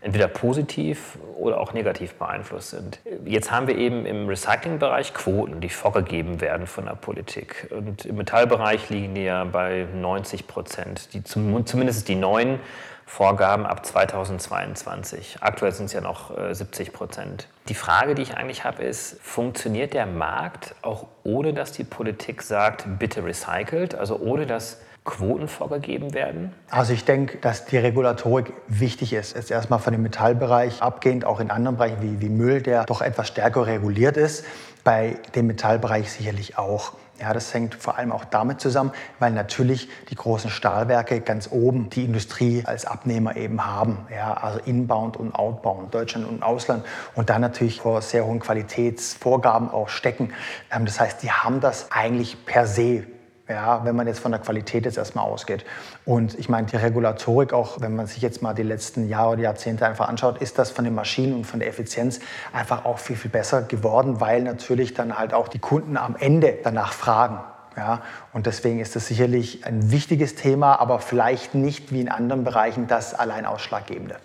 entweder 0.00 0.28
positiv 0.28 1.18
oder 1.36 1.60
auch 1.60 1.72
negativ 1.72 2.14
beeinflusst 2.14 2.70
sind. 2.70 3.00
Jetzt 3.24 3.50
haben 3.50 3.66
wir 3.66 3.76
eben 3.76 4.06
im 4.06 4.28
Recyclingbereich 4.28 5.14
Quoten, 5.14 5.60
die 5.60 5.68
vorgegeben 5.68 6.40
werden 6.40 6.66
von 6.66 6.86
der 6.86 6.94
Politik. 6.94 7.68
Und 7.70 8.04
im 8.04 8.16
Metallbereich 8.16 8.90
liegen 8.90 9.14
die 9.14 9.24
ja 9.24 9.44
bei 9.44 9.86
90 9.94 10.46
Prozent, 10.46 11.14
die 11.14 11.24
zum, 11.24 11.66
zumindest 11.66 12.08
die 12.08 12.14
neuen 12.14 12.60
Vorgaben 13.08 13.64
ab 13.64 13.86
2022. 13.86 15.38
Aktuell 15.40 15.72
sind 15.72 15.86
es 15.86 15.94
ja 15.94 16.02
noch 16.02 16.30
70 16.52 16.88
äh, 16.88 16.90
Prozent. 16.90 17.48
Die 17.68 17.74
Frage, 17.74 18.14
die 18.14 18.20
ich 18.20 18.36
eigentlich 18.36 18.64
habe, 18.64 18.82
ist, 18.82 19.18
funktioniert 19.22 19.94
der 19.94 20.04
Markt 20.04 20.74
auch 20.82 21.06
ohne, 21.24 21.54
dass 21.54 21.72
die 21.72 21.84
Politik 21.84 22.42
sagt, 22.42 22.84
bitte 22.98 23.24
recycelt, 23.24 23.94
also 23.94 24.18
ohne 24.18 24.46
dass 24.46 24.82
Quoten 25.08 25.48
vorgegeben 25.48 26.12
werden? 26.12 26.52
Also 26.68 26.92
ich 26.92 27.06
denke, 27.06 27.38
dass 27.38 27.64
die 27.64 27.78
Regulatorik 27.78 28.52
wichtig 28.68 29.14
ist. 29.14 29.34
Jetzt 29.34 29.50
erstmal 29.50 29.78
von 29.78 29.94
dem 29.94 30.02
Metallbereich 30.02 30.82
abgehend, 30.82 31.24
auch 31.24 31.40
in 31.40 31.50
anderen 31.50 31.78
Bereichen 31.78 32.02
wie, 32.02 32.20
wie 32.20 32.28
Müll, 32.28 32.60
der 32.60 32.84
doch 32.84 33.00
etwas 33.00 33.28
stärker 33.28 33.66
reguliert 33.66 34.18
ist. 34.18 34.44
Bei 34.84 35.16
dem 35.34 35.46
Metallbereich 35.46 36.12
sicherlich 36.12 36.58
auch. 36.58 36.92
Ja, 37.18 37.32
das 37.32 37.52
hängt 37.54 37.74
vor 37.74 37.96
allem 37.96 38.12
auch 38.12 38.26
damit 38.26 38.60
zusammen, 38.60 38.92
weil 39.18 39.32
natürlich 39.32 39.88
die 40.10 40.14
großen 40.14 40.50
Stahlwerke 40.50 41.20
ganz 41.20 41.48
oben 41.50 41.88
die 41.88 42.04
Industrie 42.04 42.62
als 42.66 42.84
Abnehmer 42.84 43.34
eben 43.34 43.64
haben. 43.64 44.06
Ja, 44.14 44.34
also 44.34 44.60
inbound 44.66 45.16
und 45.16 45.34
outbound, 45.34 45.94
Deutschland 45.94 46.28
und 46.28 46.42
Ausland. 46.42 46.84
Und 47.14 47.30
dann 47.30 47.40
natürlich 47.40 47.80
vor 47.80 48.02
sehr 48.02 48.26
hohen 48.26 48.40
Qualitätsvorgaben 48.40 49.70
auch 49.70 49.88
stecken. 49.88 50.34
Ähm, 50.70 50.84
das 50.84 51.00
heißt, 51.00 51.22
die 51.22 51.32
haben 51.32 51.60
das 51.60 51.90
eigentlich 51.90 52.44
per 52.44 52.66
se 52.66 53.04
Ja, 53.48 53.82
wenn 53.84 53.96
man 53.96 54.06
jetzt 54.06 54.20
von 54.20 54.30
der 54.30 54.40
Qualität 54.42 54.84
jetzt 54.84 54.98
erstmal 54.98 55.24
ausgeht. 55.24 55.64
Und 56.04 56.38
ich 56.38 56.50
meine, 56.50 56.66
die 56.66 56.76
Regulatorik, 56.76 57.54
auch 57.54 57.80
wenn 57.80 57.96
man 57.96 58.06
sich 58.06 58.20
jetzt 58.20 58.42
mal 58.42 58.52
die 58.52 58.62
letzten 58.62 59.08
Jahre 59.08 59.32
oder 59.32 59.42
Jahrzehnte 59.42 59.86
einfach 59.86 60.08
anschaut, 60.08 60.42
ist 60.42 60.58
das 60.58 60.70
von 60.70 60.84
den 60.84 60.94
Maschinen 60.94 61.34
und 61.34 61.44
von 61.44 61.58
der 61.58 61.68
Effizienz 61.68 62.20
einfach 62.52 62.84
auch 62.84 62.98
viel, 62.98 63.16
viel 63.16 63.30
besser 63.30 63.62
geworden, 63.62 64.20
weil 64.20 64.42
natürlich 64.42 64.92
dann 64.92 65.18
halt 65.18 65.32
auch 65.32 65.48
die 65.48 65.60
Kunden 65.60 65.96
am 65.96 66.14
Ende 66.16 66.58
danach 66.62 66.92
fragen. 66.92 67.40
Ja, 67.78 68.02
und 68.32 68.46
deswegen 68.46 68.80
ist 68.80 68.96
das 68.96 69.06
sicherlich 69.06 69.64
ein 69.64 69.92
wichtiges 69.92 70.34
Thema, 70.34 70.80
aber 70.80 70.98
vielleicht 70.98 71.54
nicht 71.54 71.92
wie 71.92 72.00
in 72.00 72.08
anderen 72.08 72.42
Bereichen 72.42 72.88
das 72.88 73.14
allein 73.14 73.46
ausschlaggebende. 73.46 74.16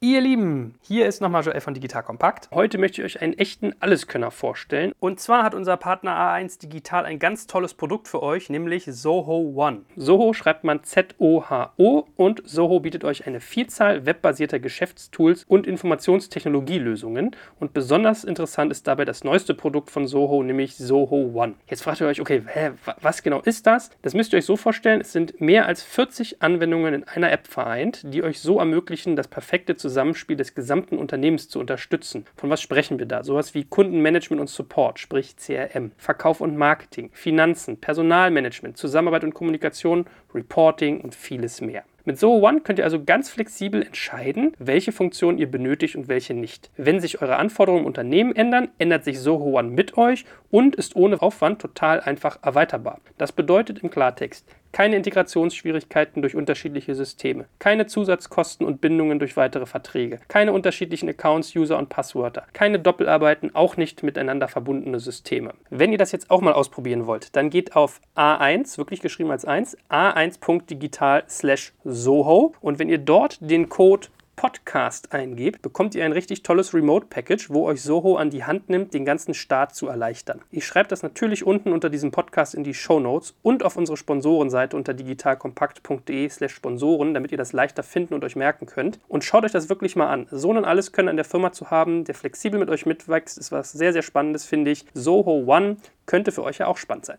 Ihr 0.00 0.20
Lieben, 0.20 0.76
hier 0.80 1.06
ist 1.06 1.20
nochmal 1.20 1.42
Joel 1.42 1.60
von 1.60 1.74
Digital 1.74 2.04
Kompakt. 2.04 2.48
Heute 2.52 2.78
möchte 2.78 3.02
ich 3.02 3.04
euch 3.16 3.20
einen 3.20 3.32
echten 3.32 3.74
Alleskönner 3.80 4.30
vorstellen. 4.30 4.92
Und 5.00 5.18
zwar 5.18 5.42
hat 5.42 5.56
unser 5.56 5.76
Partner 5.76 6.12
A1 6.12 6.60
Digital 6.60 7.04
ein 7.04 7.18
ganz 7.18 7.48
tolles 7.48 7.74
Produkt 7.74 8.06
für 8.06 8.22
euch, 8.22 8.48
nämlich 8.48 8.84
Soho 8.84 9.52
One. 9.56 9.80
Soho 9.96 10.34
schreibt 10.34 10.62
man 10.62 10.84
Z-O-H-O 10.84 12.04
und 12.14 12.42
Soho 12.48 12.78
bietet 12.78 13.02
euch 13.02 13.26
eine 13.26 13.40
Vielzahl 13.40 14.06
webbasierter 14.06 14.60
Geschäftstools 14.60 15.42
und 15.48 15.66
Informationstechnologielösungen. 15.66 17.34
Und 17.58 17.72
besonders 17.72 18.22
interessant 18.22 18.70
ist 18.70 18.86
dabei 18.86 19.04
das 19.04 19.24
neueste 19.24 19.52
Produkt 19.52 19.90
von 19.90 20.06
Soho, 20.06 20.44
nämlich 20.44 20.76
Soho 20.76 21.32
One. 21.34 21.54
Jetzt 21.68 21.82
fragt 21.82 22.00
ihr 22.00 22.06
euch, 22.06 22.20
okay, 22.20 22.44
hä, 22.46 22.70
was 23.00 23.24
genau 23.24 23.40
ist 23.40 23.66
das? 23.66 23.90
Das 24.02 24.14
müsst 24.14 24.32
ihr 24.32 24.38
euch 24.38 24.46
so 24.46 24.56
vorstellen, 24.56 25.00
es 25.00 25.12
sind 25.12 25.40
mehr 25.40 25.66
als 25.66 25.82
40 25.82 26.40
Anwendungen 26.40 26.94
in 26.94 27.04
einer 27.04 27.32
App 27.32 27.48
vereint, 27.48 28.02
die 28.04 28.22
euch 28.22 28.38
so 28.38 28.60
ermöglichen, 28.60 29.16
das 29.16 29.26
perfekte 29.26 29.74
zu 29.74 29.87
Zusammenspiel 29.88 30.36
des 30.36 30.54
gesamten 30.54 30.98
Unternehmens 30.98 31.48
zu 31.48 31.58
unterstützen. 31.58 32.26
Von 32.36 32.50
was 32.50 32.60
sprechen 32.60 32.98
wir 32.98 33.06
da? 33.06 33.24
Sowas 33.24 33.54
wie 33.54 33.64
Kundenmanagement 33.64 34.40
und 34.40 34.50
Support, 34.50 34.98
sprich 34.98 35.36
CRM, 35.36 35.92
Verkauf 35.96 36.40
und 36.40 36.56
Marketing, 36.56 37.10
Finanzen, 37.12 37.80
Personalmanagement, 37.80 38.76
Zusammenarbeit 38.76 39.24
und 39.24 39.34
Kommunikation, 39.34 40.04
Reporting 40.34 41.00
und 41.00 41.14
vieles 41.14 41.60
mehr. 41.60 41.84
Mit 42.08 42.18
Zoho 42.18 42.46
One 42.46 42.62
könnt 42.62 42.78
ihr 42.78 42.86
also 42.86 43.04
ganz 43.04 43.28
flexibel 43.28 43.82
entscheiden, 43.82 44.54
welche 44.58 44.92
Funktionen 44.92 45.36
ihr 45.36 45.50
benötigt 45.50 45.94
und 45.94 46.08
welche 46.08 46.32
nicht. 46.32 46.70
Wenn 46.78 47.00
sich 47.00 47.20
eure 47.20 47.36
Anforderungen 47.36 47.82
im 47.82 47.86
Unternehmen 47.86 48.34
ändern, 48.34 48.70
ändert 48.78 49.04
sich 49.04 49.20
Zoho 49.20 49.58
One 49.58 49.68
mit 49.68 49.98
euch 49.98 50.24
und 50.50 50.74
ist 50.74 50.96
ohne 50.96 51.20
Aufwand 51.20 51.60
total 51.60 52.00
einfach 52.00 52.38
erweiterbar. 52.42 53.00
Das 53.18 53.32
bedeutet 53.32 53.80
im 53.80 53.90
Klartext, 53.90 54.48
keine 54.72 54.96
Integrationsschwierigkeiten 54.96 56.22
durch 56.22 56.34
unterschiedliche 56.34 56.94
Systeme, 56.94 57.46
keine 57.58 57.86
Zusatzkosten 57.86 58.66
und 58.66 58.80
Bindungen 58.80 59.18
durch 59.18 59.36
weitere 59.36 59.66
Verträge, 59.66 60.20
keine 60.28 60.52
unterschiedlichen 60.52 61.08
Accounts, 61.08 61.54
User 61.54 61.78
und 61.78 61.88
Passwörter, 61.88 62.46
keine 62.52 62.78
Doppelarbeiten, 62.78 63.54
auch 63.54 63.76
nicht 63.76 64.02
miteinander 64.02 64.48
verbundene 64.48 65.00
Systeme. 65.00 65.54
Wenn 65.70 65.92
ihr 65.92 65.98
das 65.98 66.12
jetzt 66.12 66.30
auch 66.30 66.40
mal 66.40 66.52
ausprobieren 66.52 67.06
wollt, 67.06 67.34
dann 67.36 67.50
geht 67.50 67.76
auf 67.76 68.00
A1, 68.16 68.78
wirklich 68.78 69.00
geschrieben 69.00 69.30
als 69.30 69.44
1, 69.44 69.76
a1.digital 69.90 71.24
slash 71.28 71.72
Soho. 71.84 72.54
Und 72.60 72.78
wenn 72.78 72.88
ihr 72.88 72.98
dort 72.98 73.38
den 73.40 73.68
Code 73.68 74.08
Podcast 74.38 75.12
eingebt, 75.12 75.62
bekommt 75.62 75.96
ihr 75.96 76.04
ein 76.04 76.12
richtig 76.12 76.44
tolles 76.44 76.72
Remote-Package, 76.72 77.50
wo 77.50 77.66
euch 77.66 77.82
Soho 77.82 78.14
an 78.14 78.30
die 78.30 78.44
Hand 78.44 78.68
nimmt, 78.68 78.94
den 78.94 79.04
ganzen 79.04 79.34
Start 79.34 79.74
zu 79.74 79.88
erleichtern. 79.88 80.42
Ich 80.52 80.64
schreibe 80.64 80.88
das 80.88 81.02
natürlich 81.02 81.44
unten 81.44 81.72
unter 81.72 81.90
diesem 81.90 82.12
Podcast 82.12 82.54
in 82.54 82.62
die 82.62 82.72
Show 82.72 83.00
Notes 83.00 83.34
und 83.42 83.64
auf 83.64 83.76
unsere 83.76 83.96
Sponsorenseite 83.96 84.76
unter 84.76 84.94
digitalkompakt.de/slash 84.94 86.54
Sponsoren, 86.54 87.14
damit 87.14 87.32
ihr 87.32 87.36
das 87.36 87.52
leichter 87.52 87.82
finden 87.82 88.14
und 88.14 88.22
euch 88.22 88.36
merken 88.36 88.66
könnt. 88.66 89.00
Und 89.08 89.24
schaut 89.24 89.44
euch 89.44 89.50
das 89.50 89.68
wirklich 89.68 89.96
mal 89.96 90.06
an. 90.06 90.28
So 90.30 90.52
ein 90.52 90.64
alles 90.64 90.92
können 90.92 91.08
an 91.08 91.16
der 91.16 91.24
Firma 91.24 91.50
zu 91.50 91.72
haben, 91.72 92.04
der 92.04 92.14
flexibel 92.14 92.60
mit 92.60 92.70
euch 92.70 92.86
mitwächst, 92.86 93.38
ist 93.38 93.50
was 93.50 93.72
sehr, 93.72 93.92
sehr 93.92 94.02
Spannendes, 94.02 94.44
finde 94.44 94.70
ich. 94.70 94.86
Soho 94.94 95.42
One 95.48 95.78
könnte 96.06 96.30
für 96.30 96.44
euch 96.44 96.58
ja 96.58 96.68
auch 96.68 96.76
spannend 96.76 97.06
sein. 97.06 97.18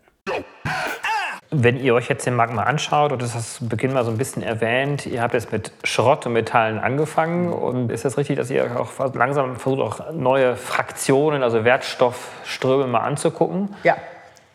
Wenn 1.52 1.80
ihr 1.80 1.94
euch 1.94 2.08
jetzt 2.08 2.24
den 2.26 2.36
Markt 2.36 2.54
mal 2.54 2.62
anschaut, 2.62 3.10
und 3.10 3.20
das 3.20 3.34
hast 3.34 3.56
du 3.56 3.64
zu 3.64 3.68
Beginn 3.68 3.92
mal 3.92 4.04
so 4.04 4.12
ein 4.12 4.18
bisschen 4.18 4.40
erwähnt, 4.44 5.04
ihr 5.06 5.20
habt 5.20 5.34
jetzt 5.34 5.50
mit 5.50 5.72
Schrott 5.82 6.24
und 6.24 6.32
Metallen 6.32 6.78
angefangen. 6.78 7.52
Und 7.52 7.90
ist 7.90 8.04
das 8.04 8.16
richtig, 8.16 8.36
dass 8.36 8.50
ihr 8.50 8.80
auch 8.80 9.14
langsam 9.14 9.56
versucht, 9.56 9.80
auch 9.80 10.12
neue 10.12 10.54
Fraktionen, 10.54 11.42
also 11.42 11.64
Wertstoffströme 11.64 12.86
mal 12.86 13.00
anzugucken? 13.00 13.74
Ja, 13.82 13.96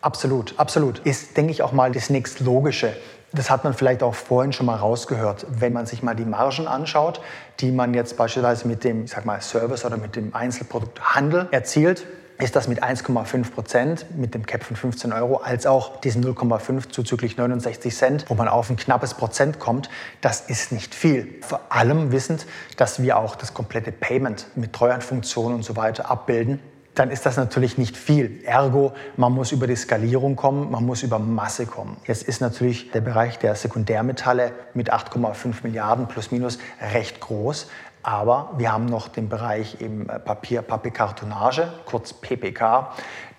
absolut, 0.00 0.54
absolut. 0.56 1.00
Ist, 1.00 1.36
denke 1.36 1.52
ich, 1.52 1.62
auch 1.62 1.72
mal 1.72 1.92
das 1.92 2.08
nächstlogische. 2.08 2.96
Das 3.32 3.50
hat 3.50 3.64
man 3.64 3.74
vielleicht 3.74 4.02
auch 4.02 4.14
vorhin 4.14 4.54
schon 4.54 4.64
mal 4.64 4.76
rausgehört. 4.76 5.44
Wenn 5.50 5.74
man 5.74 5.84
sich 5.84 6.02
mal 6.02 6.14
die 6.14 6.24
Margen 6.24 6.66
anschaut, 6.66 7.20
die 7.60 7.72
man 7.72 7.92
jetzt 7.92 8.16
beispielsweise 8.16 8.66
mit 8.66 8.84
dem, 8.84 9.04
ich 9.04 9.10
sag 9.10 9.26
mal, 9.26 9.42
Service 9.42 9.84
oder 9.84 9.98
mit 9.98 10.16
dem 10.16 10.34
Einzelprodukthandel 10.34 11.48
erzielt, 11.50 12.06
ist 12.38 12.54
das 12.54 12.68
mit 12.68 12.82
1,5 12.82 13.50
Prozent 13.50 14.06
mit 14.16 14.34
dem 14.34 14.44
Cap 14.44 14.62
von 14.62 14.76
15 14.76 15.12
Euro 15.12 15.36
als 15.36 15.66
auch 15.66 16.00
diesen 16.00 16.24
0,5 16.24 16.90
zuzüglich 16.90 17.36
69 17.36 17.94
Cent, 17.94 18.24
wo 18.28 18.34
man 18.34 18.48
auf 18.48 18.68
ein 18.70 18.76
knappes 18.76 19.14
Prozent 19.14 19.58
kommt, 19.58 19.88
das 20.20 20.42
ist 20.42 20.72
nicht 20.72 20.94
viel. 20.94 21.34
Vor 21.40 21.60
allem 21.70 22.12
wissend, 22.12 22.46
dass 22.76 23.02
wir 23.02 23.18
auch 23.18 23.36
das 23.36 23.54
komplette 23.54 23.92
Payment 23.92 24.46
mit 24.54 24.72
Treuhandfunktionen 24.72 25.56
und 25.56 25.62
so 25.64 25.76
weiter 25.76 26.10
abbilden 26.10 26.60
dann 26.96 27.10
ist 27.10 27.26
das 27.26 27.36
natürlich 27.36 27.76
nicht 27.76 27.96
viel. 27.96 28.40
Ergo, 28.44 28.92
man 29.16 29.32
muss 29.32 29.52
über 29.52 29.66
die 29.66 29.76
Skalierung 29.76 30.34
kommen, 30.34 30.70
man 30.70 30.84
muss 30.84 31.02
über 31.02 31.18
Masse 31.18 31.66
kommen. 31.66 31.98
Jetzt 32.06 32.22
ist 32.22 32.40
natürlich 32.40 32.90
der 32.90 33.02
Bereich 33.02 33.38
der 33.38 33.54
Sekundärmetalle 33.54 34.52
mit 34.72 34.92
8,5 34.92 35.56
Milliarden 35.62 36.08
plus 36.08 36.30
minus 36.30 36.58
recht 36.94 37.20
groß. 37.20 37.68
Aber 38.06 38.54
wir 38.56 38.72
haben 38.72 38.86
noch 38.86 39.08
den 39.08 39.28
Bereich 39.28 39.80
eben 39.80 40.08
äh, 40.08 40.20
Papier, 40.20 40.62
Papierkartonage, 40.62 41.72
kurz 41.86 42.12
PPK. 42.12 42.92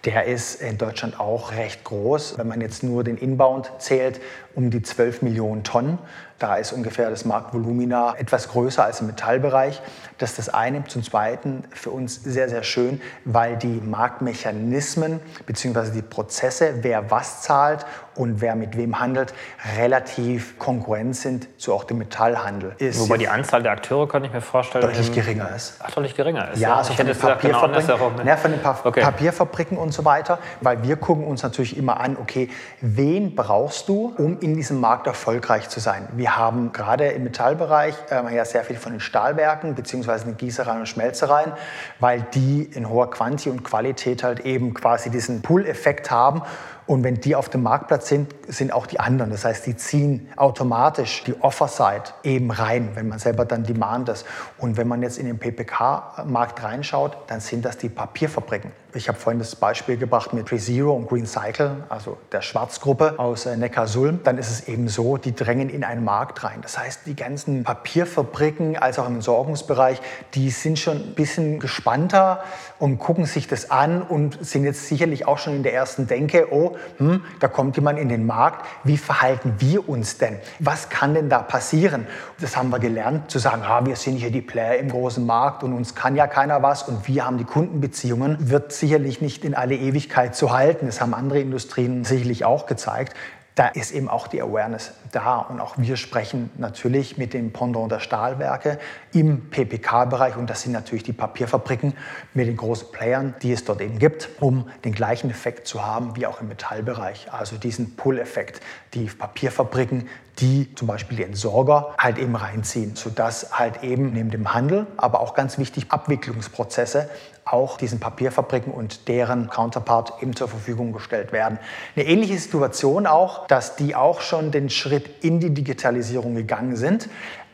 Der 0.03 0.25
ist 0.25 0.61
in 0.61 0.77
Deutschland 0.77 1.21
auch 1.21 1.53
recht 1.53 1.85
groß. 1.85 2.37
Wenn 2.37 2.49
man 2.49 2.59
jetzt 2.59 2.83
nur 2.83 3.05
den 3.05 3.15
Inbound 3.15 3.71
zählt, 3.77 4.19
um 4.55 4.69
die 4.69 4.81
12 4.81 5.21
Millionen 5.21 5.63
Tonnen. 5.63 5.99
Da 6.39 6.55
ist 6.57 6.71
ungefähr 6.71 7.09
das 7.09 7.25
Marktvolumina 7.25 8.15
etwas 8.17 8.49
größer 8.49 8.83
als 8.83 9.01
im 9.01 9.07
Metallbereich. 9.07 9.81
Das 10.19 10.31
ist 10.31 10.37
das 10.37 10.49
eine. 10.49 10.83
Zum 10.85 11.03
Zweiten 11.03 11.63
für 11.71 11.89
uns 11.89 12.23
sehr, 12.23 12.47
sehr 12.49 12.63
schön, 12.63 13.01
weil 13.25 13.57
die 13.57 13.81
Marktmechanismen 13.83 15.19
bzw. 15.45 15.91
die 15.91 16.01
Prozesse, 16.01 16.75
wer 16.81 17.09
was 17.09 17.41
zahlt 17.41 17.85
und 18.17 18.41
wer 18.41 18.55
mit 18.55 18.77
wem 18.77 18.99
handelt, 18.99 19.33
relativ 19.77 20.57
konkurrent 20.57 21.15
sind 21.15 21.47
zu 21.57 21.73
auch 21.73 21.83
dem 21.83 21.99
Metallhandel. 21.99 22.75
Ist 22.79 22.99
Wobei 22.99 23.17
die 23.17 23.29
Anzahl 23.29 23.63
der 23.63 23.71
Akteure, 23.71 24.07
kann 24.07 24.23
ich 24.23 24.33
mir 24.33 24.41
vorstellen, 24.41 24.83
deutlich 24.83 25.13
geringer 25.13 25.55
ist. 25.55 25.75
Ach, 25.79 25.91
deutlich 25.91 26.15
geringer 26.15 26.51
ist. 26.51 26.59
Ja, 26.59 26.77
also 26.77 26.91
ich 26.91 26.97
von 26.97 27.05
den, 27.05 27.17
Papierfabriken, 27.17 27.87
genau 27.87 28.09
ne? 28.09 28.29
ja, 28.29 28.37
von 28.37 28.51
den 28.51 28.61
pa 28.61 28.79
okay. 28.83 29.01
Papierfabriken 29.01 29.77
und 29.77 29.93
so 29.93 30.03
weiter, 30.05 30.39
weil 30.61 30.83
wir 30.83 30.95
gucken 30.97 31.25
uns 31.25 31.43
natürlich 31.43 31.77
immer 31.77 31.99
an, 31.99 32.17
okay, 32.19 32.49
wen 32.81 33.35
brauchst 33.35 33.87
du, 33.87 34.13
um 34.17 34.39
in 34.39 34.55
diesem 34.55 34.79
Markt 34.79 35.07
erfolgreich 35.07 35.69
zu 35.69 35.79
sein? 35.79 36.07
Wir 36.13 36.26
haben 36.35 36.71
gerade 36.71 37.07
im 37.07 37.23
Metallbereich 37.23 37.95
äh, 38.09 38.35
ja 38.35 38.43
sehr 38.43 38.63
viel 38.63 38.75
von 38.75 38.93
den 38.93 38.99
Stahlwerken 38.99 39.75
bzw. 39.75 40.25
den 40.25 40.37
Gießereien 40.37 40.79
und 40.79 40.87
Schmelzereien, 40.87 41.53
weil 41.99 42.21
die 42.33 42.63
in 42.63 42.89
hoher 42.89 43.09
Quantität 43.09 43.53
und 43.53 43.63
Qualität 43.63 44.23
halt 44.23 44.41
eben 44.41 44.73
quasi 44.73 45.09
diesen 45.09 45.41
Pull-Effekt 45.41 46.11
haben 46.11 46.41
und 46.87 47.03
wenn 47.03 47.15
die 47.15 47.35
auf 47.35 47.49
dem 47.49 47.63
Marktplatz 47.63 48.07
sind, 48.07 48.33
sind 48.47 48.71
auch 48.71 48.87
die 48.87 48.99
anderen. 48.99 49.29
Das 49.29 49.43
heißt, 49.43 49.65
die 49.65 49.75
ziehen 49.75 50.29
automatisch 50.37 51.23
die 51.25 51.39
Offer-Side 51.39 52.03
eben 52.23 52.49
rein, 52.49 52.91
wenn 52.95 53.09
man 53.09 53.19
selber 53.19 53.43
dann 53.43 53.63
demand 53.63 54.07
ist. 54.07 54.25
Und 54.57 54.77
wenn 54.77 54.87
man 54.87 55.01
jetzt 55.01 55.17
in 55.17 55.25
den 55.25 55.37
PPK-Markt 55.37 56.63
reinschaut, 56.63 57.17
dann 57.27 57.41
sind 57.41 57.65
das 57.65 57.77
die 57.77 57.89
Papierfabriken. 57.89 58.71
Ich 58.93 59.09
habe 59.09 59.19
vorhin 59.19 59.37
das 59.37 59.55
Beispiel 59.55 59.97
gebracht 59.97 60.33
mit 60.33 60.45
PreZero 60.45 60.93
und 60.93 61.07
Green 61.07 61.25
Cycle, 61.25 61.83
also 61.89 62.17
der 62.31 62.41
Schwarzgruppe 62.41 63.19
aus 63.19 63.45
äh, 63.45 63.57
Neckarsulm. 63.57 64.21
Dann 64.23 64.37
ist 64.37 64.49
es 64.49 64.67
eben 64.67 64.87
so, 64.87 65.17
die 65.17 65.35
drängen 65.35 65.69
in 65.69 65.83
einen 65.83 66.03
Markt 66.05 66.43
rein. 66.43 66.61
Das 66.61 66.79
heißt, 66.79 67.01
die 67.05 67.15
ganzen 67.15 67.63
Papierfabriken, 67.63 68.77
als 68.77 68.97
auch 68.97 69.07
im 69.07 69.15
Entsorgungsbereich, 69.15 70.01
die 70.33 70.49
sind 70.49 70.79
schon 70.79 70.97
ein 70.97 71.15
bisschen 71.15 71.59
gespannter 71.59 72.41
und 72.79 72.97
gucken 72.97 73.25
sich 73.25 73.47
das 73.47 73.69
an 73.69 74.01
und 74.01 74.43
sind 74.43 74.63
jetzt 74.63 74.87
sicherlich 74.87 75.27
auch 75.27 75.37
schon 75.37 75.53
in 75.53 75.63
der 75.63 75.73
ersten 75.73 76.07
Denke, 76.07 76.47
oh, 76.51 76.76
hm, 76.97 77.23
da 77.39 77.47
kommt 77.47 77.75
jemand 77.75 77.99
in 77.99 78.09
den 78.09 78.25
Markt, 78.25 78.65
wie 78.83 78.97
verhalten 78.97 79.55
wir 79.59 79.87
uns 79.87 80.17
denn? 80.17 80.37
Was 80.59 80.89
kann 80.89 81.13
denn 81.13 81.29
da 81.29 81.39
passieren? 81.39 82.07
Das 82.39 82.57
haben 82.57 82.69
wir 82.69 82.79
gelernt, 82.79 83.31
zu 83.31 83.39
sagen, 83.39 83.63
ah, 83.65 83.85
wir 83.85 83.95
sind 83.95 84.17
hier 84.17 84.31
die 84.31 84.41
Player 84.41 84.77
im 84.77 84.89
großen 84.89 85.25
Markt 85.25 85.63
und 85.63 85.73
uns 85.73 85.95
kann 85.95 86.15
ja 86.15 86.27
keiner 86.27 86.61
was 86.63 86.83
und 86.83 87.07
wir 87.07 87.25
haben 87.25 87.37
die 87.37 87.45
Kundenbeziehungen, 87.45 88.49
wird 88.49 88.71
sicherlich 88.71 89.21
nicht 89.21 89.45
in 89.45 89.55
alle 89.55 89.75
Ewigkeit 89.75 90.35
zu 90.35 90.51
halten. 90.51 90.85
Das 90.85 91.01
haben 91.01 91.13
andere 91.13 91.39
Industrien 91.39 92.03
sicherlich 92.03 92.45
auch 92.45 92.65
gezeigt 92.65 93.15
da 93.57 93.69
ist 93.69 93.91
eben 93.91 94.07
auch 94.07 94.27
die 94.27 94.39
Awareness 94.39 94.91
da. 95.11 95.39
Und 95.39 95.59
auch 95.59 95.79
wir 95.79 95.97
sprechen 95.97 96.51
natürlich 96.57 97.17
mit 97.17 97.33
dem 97.33 97.51
Pendant 97.51 97.91
der 97.91 97.99
Stahlwerke 97.99 98.77
im 99.13 99.49
PPK-Bereich. 99.49 100.37
Und 100.37 100.47
das 100.47 100.61
sind 100.61 100.73
natürlich 100.73 101.03
die 101.03 101.11
Papierfabriken 101.11 101.95
mit 102.35 102.47
den 102.47 102.55
großen 102.55 102.91
Playern, 102.91 103.33
die 103.41 103.51
es 103.51 103.65
dort 103.65 103.81
eben 103.81 103.97
gibt, 103.97 104.29
um 104.41 104.69
den 104.85 104.93
gleichen 104.93 105.31
Effekt 105.31 105.67
zu 105.67 105.83
haben 105.83 106.15
wie 106.15 106.27
auch 106.27 106.39
im 106.39 106.49
Metallbereich. 106.49 107.33
Also 107.33 107.57
diesen 107.57 107.95
Pull-Effekt. 107.95 108.61
Die 108.93 109.05
Papierfabriken, 109.05 110.07
die 110.37 110.75
zum 110.75 110.87
Beispiel 110.87 111.17
die 111.17 111.23
Entsorger 111.23 111.95
halt 111.97 112.19
eben 112.19 112.35
reinziehen, 112.35 112.95
sodass 112.95 113.57
halt 113.57 113.83
eben 113.83 114.13
neben 114.13 114.29
dem 114.29 114.53
Handel, 114.53 114.85
aber 114.97 115.19
auch 115.19 115.33
ganz 115.33 115.57
wichtig 115.57 115.87
Abwicklungsprozesse 115.89 117.09
auch 117.47 117.77
diesen 117.77 117.99
Papierfabriken 117.99 118.73
und 118.73 119.07
deren 119.07 119.49
Counterpart 119.49 120.21
eben 120.21 120.35
zur 120.35 120.47
Verfügung 120.47 120.91
gestellt 120.91 121.31
werden. 121.31 121.59
Eine 121.95 122.05
ähnliche 122.05 122.37
Situation 122.37 123.07
auch, 123.07 123.47
dass 123.47 123.75
die 123.75 123.95
auch 123.95 124.21
schon 124.21 124.51
den 124.51 124.69
Schritt 124.69 125.23
in 125.23 125.39
die 125.39 125.51
Digitalisierung 125.51 126.35
gegangen 126.35 126.75
sind 126.75 127.09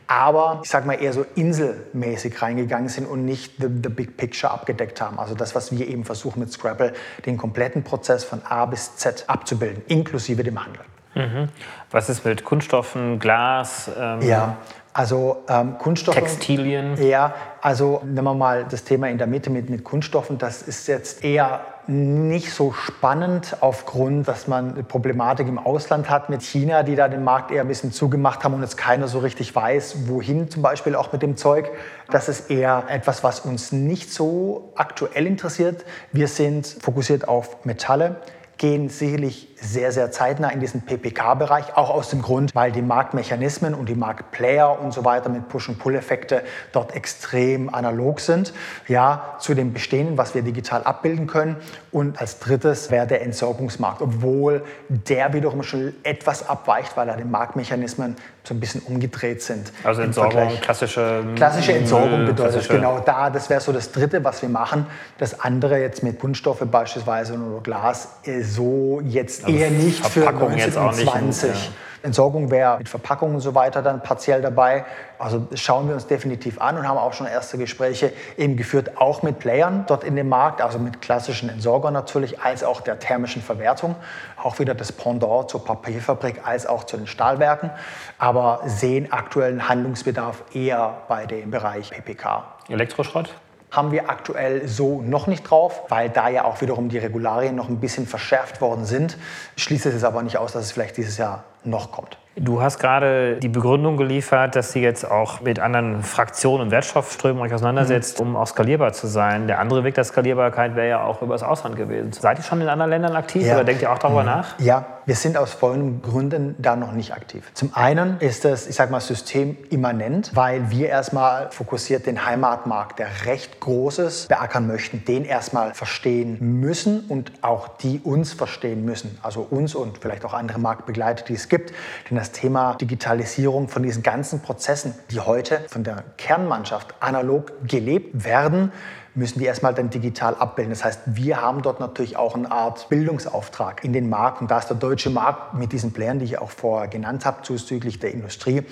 aber 0.06 0.60
ich 0.62 0.70
sage 0.70 0.86
mal 0.86 0.94
eher 0.94 1.12
so 1.12 1.24
inselmäßig 1.34 2.40
reingegangen 2.42 2.88
sind 2.88 3.06
und 3.06 3.24
nicht 3.24 3.54
the, 3.58 3.68
the, 3.82 3.88
big 3.88 4.16
picture 4.16 4.52
abgedeckt 4.52 5.00
haben. 5.00 5.18
Also 5.18 5.34
das, 5.34 5.54
was 5.54 5.72
wir 5.72 5.88
eben 5.88 6.04
versuchen 6.04 6.40
mit 6.40 6.52
Scrabble, 6.52 6.92
den 7.24 7.38
kompletten 7.38 7.84
Prozess 7.84 8.24
von 8.24 8.42
A 8.44 8.66
bis 8.66 8.96
Z 8.96 9.24
abzubilden, 9.28 9.82
inklusive 9.88 10.42
dem 10.42 10.62
Handel. 10.62 10.82
Mhm. 11.14 11.48
Was 11.90 12.08
ist 12.10 12.24
mit 12.24 12.44
Kunststoffen, 12.44 13.18
Glas? 13.18 13.90
Ähm 13.96 14.20
ja, 14.22 14.56
also 14.94 15.42
ähm, 15.48 15.76
Kunststoffe. 15.78 16.14
Textilien. 16.14 16.96
Ja, 17.02 17.34
also 17.60 18.00
nehmen 18.04 18.24
wir 18.24 18.34
mal 18.34 18.64
das 18.64 18.84
Thema 18.84 19.08
in 19.08 19.18
der 19.18 19.26
Mitte 19.26 19.50
mit, 19.50 19.68
mit 19.68 19.82
Kunststoffen. 19.82 20.38
Das 20.38 20.62
ist 20.62 20.86
jetzt 20.86 21.24
eher 21.24 21.60
nicht 21.88 22.52
so 22.52 22.72
spannend 22.72 23.56
aufgrund, 23.60 24.28
dass 24.28 24.46
man 24.46 24.72
eine 24.72 24.84
Problematik 24.84 25.48
im 25.48 25.58
Ausland 25.58 26.08
hat 26.08 26.30
mit 26.30 26.42
China, 26.42 26.84
die 26.84 26.94
da 26.94 27.08
den 27.08 27.24
Markt 27.24 27.50
eher 27.50 27.62
ein 27.62 27.68
bisschen 27.68 27.92
zugemacht 27.92 28.44
haben 28.44 28.54
und 28.54 28.62
jetzt 28.62 28.76
keiner 28.76 29.08
so 29.08 29.18
richtig 29.18 29.54
weiß, 29.54 30.08
wohin 30.08 30.48
zum 30.48 30.62
Beispiel 30.62 30.94
auch 30.94 31.12
mit 31.12 31.22
dem 31.22 31.36
Zeug. 31.36 31.70
Das 32.10 32.28
ist 32.28 32.50
eher 32.50 32.84
etwas, 32.88 33.24
was 33.24 33.40
uns 33.40 33.72
nicht 33.72 34.12
so 34.12 34.72
aktuell 34.76 35.26
interessiert. 35.26 35.84
Wir 36.12 36.28
sind 36.28 36.66
fokussiert 36.66 37.26
auf 37.26 37.64
Metalle, 37.64 38.16
gehen 38.56 38.88
sicherlich 38.88 39.48
sehr, 39.64 39.92
sehr 39.92 40.10
zeitnah 40.10 40.50
in 40.50 40.60
diesen 40.60 40.82
PPK-Bereich, 40.82 41.76
auch 41.76 41.90
aus 41.90 42.10
dem 42.10 42.22
Grund, 42.22 42.54
weil 42.54 42.72
die 42.72 42.82
Marktmechanismen 42.82 43.74
und 43.74 43.88
die 43.88 43.94
Marktplayer 43.94 44.78
und 44.80 44.92
so 44.92 45.04
weiter 45.04 45.28
mit 45.28 45.48
Push-and-Pull-Effekte 45.48 46.42
dort 46.72 46.94
extrem 46.94 47.72
analog 47.72 48.20
sind. 48.20 48.52
Ja, 48.88 49.36
zu 49.38 49.54
dem 49.54 49.72
Bestehenden, 49.72 50.18
was 50.18 50.34
wir 50.34 50.42
digital 50.42 50.82
abbilden 50.84 51.26
können. 51.26 51.56
Und 51.90 52.20
als 52.20 52.38
drittes 52.38 52.90
wäre 52.90 53.06
der 53.06 53.22
Entsorgungsmarkt, 53.22 54.02
obwohl 54.02 54.64
der 54.88 55.32
wiederum 55.32 55.62
schon 55.62 55.94
etwas 56.02 56.48
abweicht, 56.48 56.96
weil 56.96 57.06
da 57.06 57.16
die 57.16 57.24
Marktmechanismen 57.24 58.16
so 58.42 58.52
ein 58.52 58.60
bisschen 58.60 58.82
umgedreht 58.82 59.42
sind. 59.42 59.72
Also 59.84 60.02
Entsorgung, 60.02 60.50
klassische 60.60 61.24
Klassische 61.34 61.72
Entsorgung 61.72 62.26
bedeutet 62.26 62.52
klassische 62.52 62.74
genau 62.74 63.00
da, 63.00 63.30
das 63.30 63.48
wäre 63.48 63.60
so 63.60 63.72
das 63.72 63.90
Dritte, 63.90 64.22
was 64.22 64.42
wir 64.42 64.50
machen. 64.50 64.86
Das 65.18 65.40
andere 65.40 65.80
jetzt 65.80 66.02
mit 66.02 66.18
Kunststoffe 66.18 66.62
beispielsweise 66.70 67.34
oder 67.34 67.62
Glas 67.62 68.08
so 68.42 69.00
jetzt 69.02 69.48
eher 69.58 69.70
nicht 69.70 70.04
für 70.06 70.28
1920. 70.28 71.50
Nicht, 71.50 71.64
ja. 71.66 71.72
Entsorgung 72.04 72.50
wäre 72.50 72.76
mit 72.76 72.88
Verpackung 72.88 73.34
und 73.34 73.40
so 73.40 73.54
weiter 73.54 73.80
dann 73.80 74.02
partiell 74.02 74.42
dabei. 74.42 74.84
Also 75.18 75.38
das 75.38 75.60
schauen 75.60 75.88
wir 75.88 75.94
uns 75.94 76.06
definitiv 76.06 76.60
an 76.60 76.76
und 76.76 76.86
haben 76.86 76.98
auch 76.98 77.14
schon 77.14 77.26
erste 77.26 77.56
Gespräche 77.56 78.12
eben 78.36 78.56
geführt, 78.56 78.98
auch 78.98 79.22
mit 79.22 79.38
Playern 79.38 79.84
dort 79.86 80.04
in 80.04 80.14
dem 80.14 80.28
Markt, 80.28 80.60
also 80.60 80.78
mit 80.78 81.00
klassischen 81.00 81.48
Entsorgern 81.48 81.94
natürlich, 81.94 82.42
als 82.42 82.62
auch 82.62 82.82
der 82.82 82.98
thermischen 82.98 83.40
Verwertung. 83.40 83.96
Auch 84.36 84.58
wieder 84.58 84.74
das 84.74 84.92
Pendant 84.92 85.48
zur 85.48 85.64
Papierfabrik 85.64 86.42
als 86.44 86.66
auch 86.66 86.84
zu 86.84 86.98
den 86.98 87.06
Stahlwerken. 87.06 87.70
Aber 88.18 88.60
sehen 88.66 89.10
aktuellen 89.10 89.66
Handlungsbedarf 89.66 90.44
eher 90.52 90.98
bei 91.08 91.24
dem 91.24 91.50
Bereich 91.50 91.90
PPK. 91.90 92.44
Elektroschrott? 92.68 93.34
Haben 93.76 93.92
wir 93.92 94.10
aktuell 94.10 94.66
so 94.68 95.02
noch 95.02 95.26
nicht 95.26 95.42
drauf, 95.48 95.82
weil 95.88 96.08
da 96.08 96.28
ja 96.28 96.44
auch 96.44 96.60
wiederum 96.60 96.88
die 96.88 96.98
Regularien 96.98 97.56
noch 97.56 97.68
ein 97.68 97.80
bisschen 97.80 98.06
verschärft 98.06 98.60
worden 98.60 98.84
sind. 98.84 99.18
Ich 99.56 99.62
schließe 99.64 99.90
es 99.90 100.04
aber 100.04 100.22
nicht 100.22 100.38
aus, 100.38 100.52
dass 100.52 100.64
es 100.64 100.72
vielleicht 100.72 100.96
dieses 100.96 101.18
Jahr 101.18 101.44
noch 101.64 101.92
kommt. 101.92 102.18
Du 102.36 102.60
hast 102.60 102.80
gerade 102.80 103.36
die 103.36 103.48
Begründung 103.48 103.96
geliefert, 103.96 104.56
dass 104.56 104.72
sie 104.72 104.80
jetzt 104.80 105.08
auch 105.08 105.40
mit 105.40 105.60
anderen 105.60 106.02
Fraktionen 106.02 106.62
und 106.62 106.70
Wertstoffströmen 106.72 107.40
euch 107.40 107.54
auseinandersetzt, 107.54 108.18
mhm. 108.18 108.26
um 108.26 108.36
auch 108.36 108.48
skalierbar 108.48 108.92
zu 108.92 109.06
sein. 109.06 109.46
Der 109.46 109.60
andere 109.60 109.84
Weg 109.84 109.94
der 109.94 110.02
Skalierbarkeit 110.02 110.74
wäre 110.74 110.88
ja 110.88 111.04
auch 111.04 111.22
übers 111.22 111.44
Ausland 111.44 111.76
gewesen. 111.76 112.12
Seid 112.12 112.38
ihr 112.38 112.42
schon 112.42 112.60
in 112.60 112.68
anderen 112.68 112.90
Ländern 112.90 113.14
aktiv 113.14 113.46
ja. 113.46 113.54
oder 113.54 113.64
denkt 113.64 113.82
ihr 113.82 113.92
auch 113.92 113.98
darüber 113.98 114.22
mhm. 114.22 114.26
nach? 114.26 114.58
Ja, 114.58 114.84
wir 115.06 115.16
sind 115.16 115.36
aus 115.36 115.52
folgenden 115.52 116.02
Gründen 116.02 116.54
da 116.58 116.76
noch 116.76 116.92
nicht 116.92 117.12
aktiv. 117.12 117.50
Zum 117.54 117.74
einen 117.74 118.18
ist 118.20 118.44
das, 118.44 118.66
ich 118.66 118.76
sag 118.76 118.90
mal, 118.90 119.00
systemimmanent, 119.00 120.30
weil 120.34 120.70
wir 120.70 120.88
erstmal 120.88 121.50
fokussiert 121.50 122.06
den 122.06 122.24
Heimatmarkt, 122.24 122.98
der 122.98 123.08
recht 123.26 123.60
groß 123.60 123.98
ist, 123.98 124.28
beackern 124.28 124.66
möchten, 124.66 125.04
den 125.04 125.24
erstmal 125.24 125.74
verstehen 125.74 126.38
müssen 126.60 127.04
und 127.08 127.32
auch 127.42 127.68
die 127.68 128.00
uns 128.02 128.32
verstehen 128.32 128.84
müssen. 128.84 129.18
Also 129.22 129.46
uns 129.48 129.74
und 129.74 129.98
vielleicht 129.98 130.24
auch 130.24 130.34
andere 130.34 130.58
Marktbegleiter, 130.58 131.24
die 131.24 131.34
es 131.34 131.48
gibt. 131.48 131.72
Denn 132.08 132.16
das 132.16 132.32
Thema 132.32 132.74
Digitalisierung 132.74 133.68
von 133.68 133.82
diesen 133.82 134.02
ganzen 134.02 134.40
Prozessen, 134.40 134.94
die 135.10 135.20
heute 135.20 135.60
von 135.68 135.84
der 135.84 136.04
Kernmannschaft 136.16 136.94
analog 137.00 137.52
gelebt 137.66 138.24
werden, 138.24 138.72
müssen 139.14 139.38
die 139.38 139.44
erstmal 139.44 139.74
dann 139.74 139.90
digital 139.90 140.34
abbilden. 140.34 140.70
Das 140.70 140.84
heißt, 140.84 141.00
wir 141.06 141.40
haben 141.40 141.62
dort 141.62 141.80
natürlich 141.80 142.16
auch 142.16 142.34
eine 142.34 142.50
Art 142.50 142.88
Bildungsauftrag 142.88 143.84
in 143.84 143.92
den 143.92 144.08
Markt. 144.08 144.40
Und 144.40 144.50
da 144.50 144.58
ist 144.58 144.68
der 144.68 144.76
deutsche 144.76 145.10
Markt 145.10 145.54
mit 145.54 145.72
diesen 145.72 145.92
Playern, 145.92 146.18
die 146.18 146.24
ich 146.24 146.38
auch 146.38 146.50
vorher 146.50 146.88
genannt 146.88 147.24
habe, 147.24 147.42
zuzüglich 147.42 147.98
der 147.98 148.12
Industrie, 148.12 148.62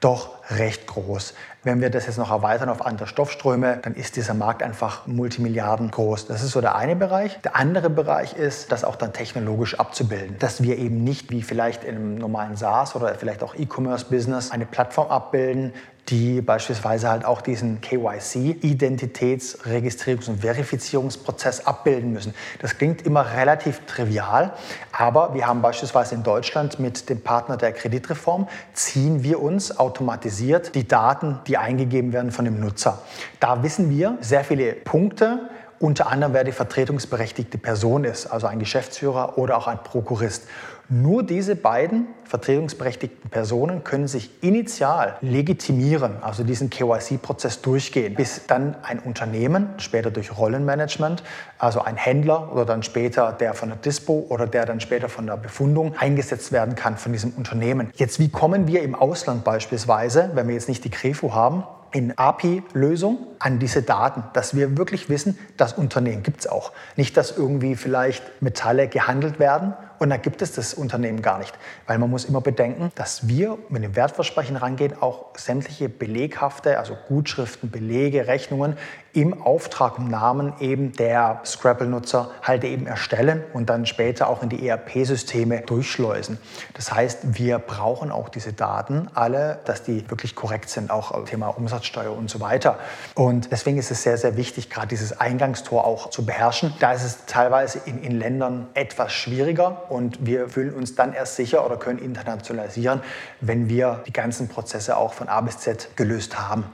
doch 0.00 0.30
recht 0.50 0.86
groß. 0.86 1.34
Wenn 1.62 1.82
wir 1.82 1.90
das 1.90 2.06
jetzt 2.06 2.16
noch 2.16 2.30
erweitern 2.30 2.70
auf 2.70 2.84
andere 2.86 3.06
Stoffströme, 3.06 3.80
dann 3.82 3.94
ist 3.94 4.16
dieser 4.16 4.32
Markt 4.32 4.62
einfach 4.62 5.06
Multimilliarden 5.06 5.90
groß. 5.90 6.26
Das 6.26 6.42
ist 6.42 6.52
so 6.52 6.62
der 6.62 6.74
eine 6.74 6.96
Bereich. 6.96 7.38
Der 7.42 7.54
andere 7.54 7.90
Bereich 7.90 8.32
ist, 8.32 8.72
das 8.72 8.82
auch 8.82 8.96
dann 8.96 9.12
technologisch 9.12 9.78
abzubilden. 9.78 10.36
Dass 10.38 10.62
wir 10.62 10.78
eben 10.78 11.04
nicht 11.04 11.30
wie 11.30 11.42
vielleicht 11.42 11.86
einem 11.86 12.14
normalen 12.14 12.56
SaaS 12.56 12.96
oder 12.96 13.14
vielleicht 13.14 13.42
auch 13.42 13.54
E-Commerce-Business 13.54 14.50
eine 14.52 14.64
Plattform 14.64 15.08
abbilden, 15.08 15.74
die 16.10 16.40
beispielsweise 16.40 17.08
halt 17.08 17.24
auch 17.24 17.40
diesen 17.40 17.80
KYC, 17.80 18.58
Identitäts-, 18.62 19.58
Registrierungs- 19.64 20.28
und 20.28 20.40
Verifizierungsprozess 20.40 21.66
abbilden 21.66 22.12
müssen. 22.12 22.34
Das 22.60 22.76
klingt 22.76 23.06
immer 23.06 23.32
relativ 23.34 23.80
trivial, 23.86 24.52
aber 24.92 25.34
wir 25.34 25.46
haben 25.46 25.62
beispielsweise 25.62 26.14
in 26.14 26.22
Deutschland 26.22 26.78
mit 26.78 27.08
dem 27.08 27.20
Partner 27.20 27.56
der 27.56 27.72
Kreditreform, 27.72 28.48
ziehen 28.72 29.22
wir 29.22 29.40
uns 29.40 29.78
automatisiert 29.78 30.74
die 30.74 30.86
Daten, 30.86 31.38
die 31.46 31.56
eingegeben 31.56 32.12
werden 32.12 32.32
von 32.32 32.44
dem 32.44 32.58
Nutzer. 32.58 33.02
Da 33.38 33.62
wissen 33.62 33.90
wir 33.90 34.18
sehr 34.20 34.44
viele 34.44 34.72
Punkte, 34.72 35.48
unter 35.80 36.08
anderem 36.08 36.34
wer 36.34 36.44
die 36.44 36.52
vertretungsberechtigte 36.52 37.56
Person 37.56 38.04
ist, 38.04 38.26
also 38.26 38.46
ein 38.46 38.58
Geschäftsführer 38.58 39.38
oder 39.38 39.56
auch 39.56 39.66
ein 39.66 39.82
Prokurist. 39.82 40.46
Nur 40.92 41.22
diese 41.22 41.54
beiden 41.54 42.08
vertretungsberechtigten 42.24 43.30
Personen 43.30 43.84
können 43.84 44.08
sich 44.08 44.28
initial 44.42 45.16
legitimieren, 45.20 46.16
also 46.20 46.42
diesen 46.42 46.68
KYC-Prozess 46.68 47.62
durchgehen, 47.62 48.16
bis 48.16 48.48
dann 48.48 48.74
ein 48.82 48.98
Unternehmen, 48.98 49.68
später 49.78 50.10
durch 50.10 50.36
Rollenmanagement, 50.36 51.22
also 51.58 51.80
ein 51.80 51.96
Händler 51.96 52.50
oder 52.52 52.64
dann 52.64 52.82
später 52.82 53.30
der 53.30 53.54
von 53.54 53.68
der 53.68 53.78
Dispo 53.78 54.26
oder 54.30 54.48
der 54.48 54.66
dann 54.66 54.80
später 54.80 55.08
von 55.08 55.28
der 55.28 55.36
Befundung 55.36 55.96
eingesetzt 55.96 56.50
werden 56.50 56.74
kann 56.74 56.96
von 56.96 57.12
diesem 57.12 57.34
Unternehmen. 57.34 57.92
Jetzt, 57.94 58.18
wie 58.18 58.28
kommen 58.28 58.66
wir 58.66 58.82
im 58.82 58.96
Ausland 58.96 59.44
beispielsweise, 59.44 60.32
wenn 60.34 60.48
wir 60.48 60.54
jetzt 60.54 60.68
nicht 60.68 60.84
die 60.84 60.90
Krefo 60.90 61.32
haben, 61.34 61.62
in 61.92 62.18
API-Lösung 62.18 63.18
an 63.38 63.60
diese 63.60 63.82
Daten, 63.82 64.24
dass 64.32 64.56
wir 64.56 64.76
wirklich 64.76 65.08
wissen, 65.08 65.38
das 65.56 65.72
Unternehmen 65.72 66.24
gibt 66.24 66.40
es 66.40 66.46
auch. 66.48 66.72
Nicht, 66.96 67.16
dass 67.16 67.36
irgendwie 67.36 67.76
vielleicht 67.76 68.42
Metalle 68.42 68.88
gehandelt 68.88 69.38
werden 69.38 69.74
und 70.00 70.08
da 70.08 70.16
gibt 70.16 70.40
es 70.40 70.52
das 70.52 70.72
Unternehmen 70.72 71.20
gar 71.20 71.38
nicht. 71.38 71.52
Weil 71.86 71.98
man 71.98 72.08
muss 72.08 72.24
immer 72.24 72.40
bedenken, 72.40 72.90
dass 72.94 73.28
wir 73.28 73.58
mit 73.68 73.84
dem 73.84 73.94
Wertversprechen 73.94 74.56
rangehen, 74.56 74.94
auch 74.98 75.26
sämtliche 75.36 75.90
beleghafte, 75.90 76.78
also 76.78 76.96
Gutschriften, 77.06 77.70
Belege, 77.70 78.26
Rechnungen 78.26 78.78
im 79.12 79.42
Auftrag 79.42 79.98
im 79.98 80.08
Namen 80.08 80.54
eben 80.60 80.92
der 80.92 81.40
Scrabble-Nutzer 81.44 82.30
halt 82.42 82.64
eben 82.64 82.86
erstellen 82.86 83.42
und 83.52 83.68
dann 83.68 83.84
später 83.84 84.28
auch 84.28 84.42
in 84.42 84.48
die 84.48 84.66
ERP-Systeme 84.66 85.62
durchschleusen. 85.62 86.38
Das 86.74 86.92
heißt, 86.92 87.36
wir 87.38 87.58
brauchen 87.58 88.12
auch 88.12 88.28
diese 88.28 88.52
Daten 88.52 89.08
alle, 89.14 89.58
dass 89.64 89.82
die 89.82 90.08
wirklich 90.08 90.34
korrekt 90.34 90.70
sind, 90.70 90.90
auch 90.90 91.24
Thema 91.24 91.48
Umsatzsteuer 91.48 92.16
und 92.16 92.30
so 92.30 92.40
weiter. 92.40 92.78
Und 93.14 93.50
deswegen 93.50 93.78
ist 93.78 93.90
es 93.90 94.02
sehr, 94.02 94.16
sehr 94.16 94.36
wichtig, 94.36 94.70
gerade 94.70 94.88
dieses 94.88 95.20
Eingangstor 95.20 95.84
auch 95.84 96.10
zu 96.10 96.24
beherrschen. 96.24 96.72
Da 96.78 96.92
ist 96.92 97.04
es 97.04 97.26
teilweise 97.26 97.80
in, 97.86 98.02
in 98.02 98.12
Ländern 98.18 98.68
etwas 98.74 99.12
schwieriger 99.12 99.89
und 99.90 100.24
wir 100.24 100.48
fühlen 100.48 100.72
uns 100.74 100.94
dann 100.94 101.12
erst 101.12 101.36
sicher 101.36 101.66
oder 101.66 101.76
können 101.76 101.98
internationalisieren, 101.98 103.02
wenn 103.40 103.68
wir 103.68 104.02
die 104.06 104.12
ganzen 104.12 104.48
Prozesse 104.48 104.96
auch 104.96 105.12
von 105.12 105.28
A 105.28 105.40
bis 105.40 105.58
Z 105.58 105.96
gelöst 105.96 106.38
haben. 106.38 106.64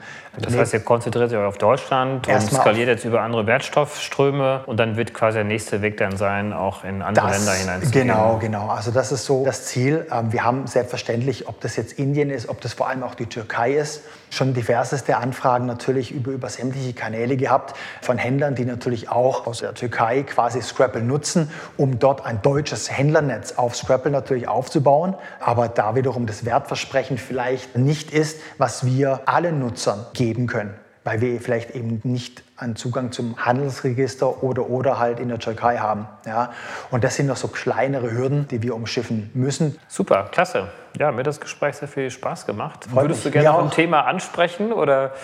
Das 0.41 0.57
heißt, 0.57 0.75
ihr 0.75 0.81
konzentriert 0.81 1.33
euch 1.33 1.39
auf 1.39 1.59
Deutschland 1.59 2.29
und 2.29 2.43
skaliert 2.43 2.89
jetzt 2.89 3.05
über 3.05 3.23
andere 3.23 3.47
Wertstoffströme 3.47 4.63
und 4.67 4.79
dann 4.79 4.97
wird 4.97 5.15
quasi 5.15 5.39
der 5.39 5.45
nächste 5.45 5.83
Weg 5.83 5.97
dann 5.97 6.17
sein, 6.17 6.53
auch 6.53 6.85
in 6.85 7.03
andere 7.03 7.29
das, 7.29 7.39
Länder 7.39 7.53
hineinzugehen. 7.53 8.09
Genau, 8.09 8.39
genau. 8.39 8.69
Also 8.69 8.91
das 8.91 9.13
ist 9.13 9.25
so 9.25 9.45
das 9.45 9.65
Ziel. 9.65 10.07
Ähm, 10.13 10.33
wir 10.33 10.45
haben 10.45 10.67
selbstverständlich, 10.67 11.49
ob 11.49 11.61
das 11.61 11.77
jetzt 11.77 11.95
Indien 11.99 12.31
ist, 12.31 12.49
ob 12.49 12.61
das 12.61 12.75
vor 12.75 12.89
allem 12.89 13.03
auch 13.03 13.15
die 13.15 13.27
Türkei 13.27 13.73
ist, 13.73 14.03
schon 14.31 14.53
diverseste 14.53 15.17
Anfragen 15.17 15.67
natürlich 15.67 16.11
über, 16.11 16.33
über 16.33 16.49
sämtliche 16.49 16.93
Kanäle 16.93 17.37
gehabt 17.37 17.77
von 18.03 18.19
Händlern, 18.19 18.55
die 18.55 18.65
natürlich 18.65 19.09
auch 19.09 19.47
aus 19.47 19.61
der 19.61 19.75
Türkei 19.75 20.23
quasi 20.23 20.61
Scrapple 20.61 21.03
nutzen, 21.03 21.51
um 21.77 21.99
dort 21.99 22.27
ein 22.27 22.43
deutsches 22.43 22.91
Händlernetz 22.91 23.53
auf 23.53 23.77
Scrapple 23.77 24.11
natürlich 24.11 24.49
aufzubauen. 24.49 25.15
Aber 25.41 25.69
da 25.69 25.95
wiederum 25.95 26.27
das 26.27 26.45
Wertversprechen 26.45 27.19
vielleicht 27.19 27.77
nicht 27.79 28.11
ist, 28.11 28.41
was 28.59 28.85
wir 28.85 29.21
allen 29.27 29.61
Nutzern 29.61 30.05
geben 30.13 30.26
können 30.47 30.75
weil 31.07 31.21
wir 31.21 31.41
vielleicht 31.41 31.71
eben 31.71 32.01
nicht 32.03 32.43
einen 32.57 32.75
Zugang 32.75 33.13
zum 33.13 33.37
Handelsregister 33.37 34.43
oder, 34.43 34.69
oder 34.69 34.99
halt 34.99 35.21
in 35.21 35.29
der 35.29 35.39
Türkei 35.39 35.79
haben. 35.79 36.09
Ja? 36.27 36.53
Und 36.91 37.05
das 37.05 37.15
sind 37.15 37.27
noch 37.27 37.37
so 37.37 37.47
kleinere 37.47 38.11
Hürden, 38.11 38.49
die 38.49 38.61
wir 38.61 38.75
umschiffen 38.75 39.31
müssen. 39.33 39.79
Super, 39.87 40.29
klasse. 40.33 40.67
Ja, 40.99 41.13
mir 41.13 41.19
hat 41.19 41.29
das 41.29 41.41
Gespräch 41.41 41.77
sehr 41.77 41.87
viel 41.87 42.11
Spaß 42.11 42.45
gemacht. 42.45 42.87
Freut 42.87 43.05
Würdest 43.05 43.25
mich. 43.25 43.35
du 43.35 43.41
gerne 43.41 43.57
noch 43.57 43.65
ein 43.65 43.71
Thema 43.71 44.01
ansprechen 44.01 44.73
oder 44.73 45.15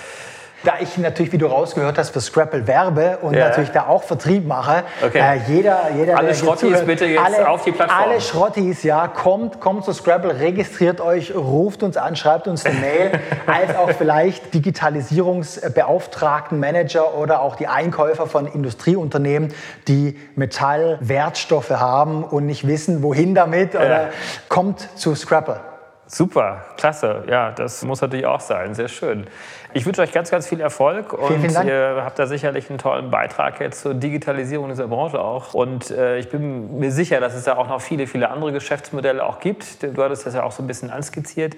da 0.65 0.75
ich 0.81 0.99
natürlich, 0.99 1.33
wie 1.33 1.39
du 1.39 1.47
rausgehört 1.47 1.97
hast, 1.99 2.11
für 2.11 2.21
Scrapple 2.21 2.67
werbe 2.67 3.19
und 3.23 3.35
ja. 3.35 3.49
natürlich 3.49 3.71
da 3.71 3.87
auch 3.87 4.03
Vertrieb 4.03 4.47
mache, 4.47 4.83
okay. 5.05 5.19
äh, 5.19 5.41
jeder, 5.49 5.89
jeder, 5.97 6.19
alle 6.19 6.35
Schrottis 6.35 6.61
zuhört, 6.61 6.87
bitte 6.87 7.07
jetzt 7.07 7.25
alle, 7.25 7.49
auf 7.49 7.65
die 7.65 7.73
Plattform. 7.73 8.01
Alle 8.01 8.21
Schrottis, 8.21 8.83
ja, 8.83 9.09
kommt, 9.09 9.61
kommt 9.61 9.85
zu 9.85 9.93
Scrapple, 9.93 10.41
registriert 10.41 11.01
euch, 11.01 11.35
ruft 11.35 11.83
uns 11.83 11.97
an, 11.97 12.15
schreibt 12.17 12.47
uns 12.49 12.65
eine 12.65 12.79
Mail, 12.79 13.13
als 13.47 13.75
auch 13.77 13.91
vielleicht 13.91 14.55
Digitalisierungsbeauftragten, 14.55 16.61
Manager 16.61 17.17
oder 17.17 17.43
auch 17.43 17.57
die 17.57 17.67
Einkäufer 17.67 18.27
von 18.27 18.47
Industrieunternehmen, 18.47 19.53
die 19.89 20.19
Metallwertstoffe 20.37 21.71
haben 21.71 22.25
und 22.25 22.47
nicht 22.47 22.67
wissen, 22.67 23.03
wohin 23.03 23.35
damit, 23.35 23.75
ja. 23.75 23.81
oder 23.81 24.09
kommt 24.49 24.89
zu 24.97 25.15
Scrapple. 25.15 25.72
Super, 26.15 26.67
klasse. 26.77 27.25
Ja, 27.27 27.53
das 27.53 27.83
muss 27.85 28.03
natürlich 28.03 28.27
auch 28.27 28.41
sein. 28.41 28.75
Sehr 28.75 28.89
schön. 28.89 29.27
Ich 29.73 29.87
wünsche 29.87 30.03
euch 30.03 30.13
ganz, 30.13 30.31
ganz 30.31 30.47
viel 30.47 30.61
Erfolg 30.61 31.15
und 31.15 31.29
vielen, 31.29 31.49
vielen 31.49 31.69
ihr 31.69 32.03
habt 32.05 32.19
da 32.19 32.27
sicherlich 32.27 32.69
einen 32.69 32.79
tollen 32.79 33.11
Beitrag 33.11 33.59
jetzt 33.61 33.81
zur 33.81 33.95
Digitalisierung 33.95 34.69
dieser 34.69 34.89
Branche 34.89 35.19
auch. 35.19 35.55
Und 35.55 35.91
äh, 35.91 36.19
ich 36.19 36.29
bin 36.29 36.79
mir 36.79 36.93
sicher, 36.93 37.19
dass 37.19 37.33
es 37.33 37.45
da 37.45 37.57
auch 37.57 37.67
noch 37.67 37.81
viele, 37.81 38.07
viele 38.07 38.29
andere 38.29 38.53
Geschäftsmodelle 38.53 39.25
auch 39.25 39.41
gibt. 39.41 39.83
Du 39.83 40.03
hattest 40.03 40.27
das 40.27 40.35
ja 40.35 40.43
auch 40.43 40.53
so 40.53 40.63
ein 40.63 40.67
bisschen 40.67 40.91
anskizziert. 40.91 41.57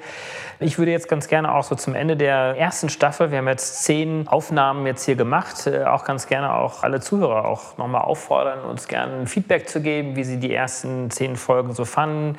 Ich 0.61 0.79
würde 0.79 0.93
jetzt 0.93 1.09
ganz 1.09 1.27
gerne 1.27 1.53
auch 1.53 1.65
so 1.65 1.75
zum 1.75 1.97
Ende 1.97 2.17
der 2.17 2.57
ersten 2.57 2.91
Staffel, 2.91 3.33
wir 3.33 3.39
haben 3.39 3.49
jetzt 3.49 3.83
zehn 3.83 4.29
Aufnahmen 4.29 4.87
jetzt 4.87 5.05
hier 5.05 5.17
gemacht, 5.17 5.67
äh, 5.67 5.83
auch 5.83 6.05
ganz 6.05 6.29
gerne 6.29 6.55
auch 6.55 6.85
alle 6.85 7.01
Zuhörer 7.01 7.45
auch 7.45 7.77
nochmal 7.77 8.03
auffordern, 8.03 8.61
uns 8.61 8.87
gerne 8.87 9.27
Feedback 9.27 9.69
zu 9.69 9.81
geben, 9.81 10.15
wie 10.15 10.23
sie 10.23 10.39
die 10.39 10.55
ersten 10.55 11.11
zehn 11.11 11.35
Folgen 11.35 11.73
so 11.73 11.85
fanden 11.85 12.39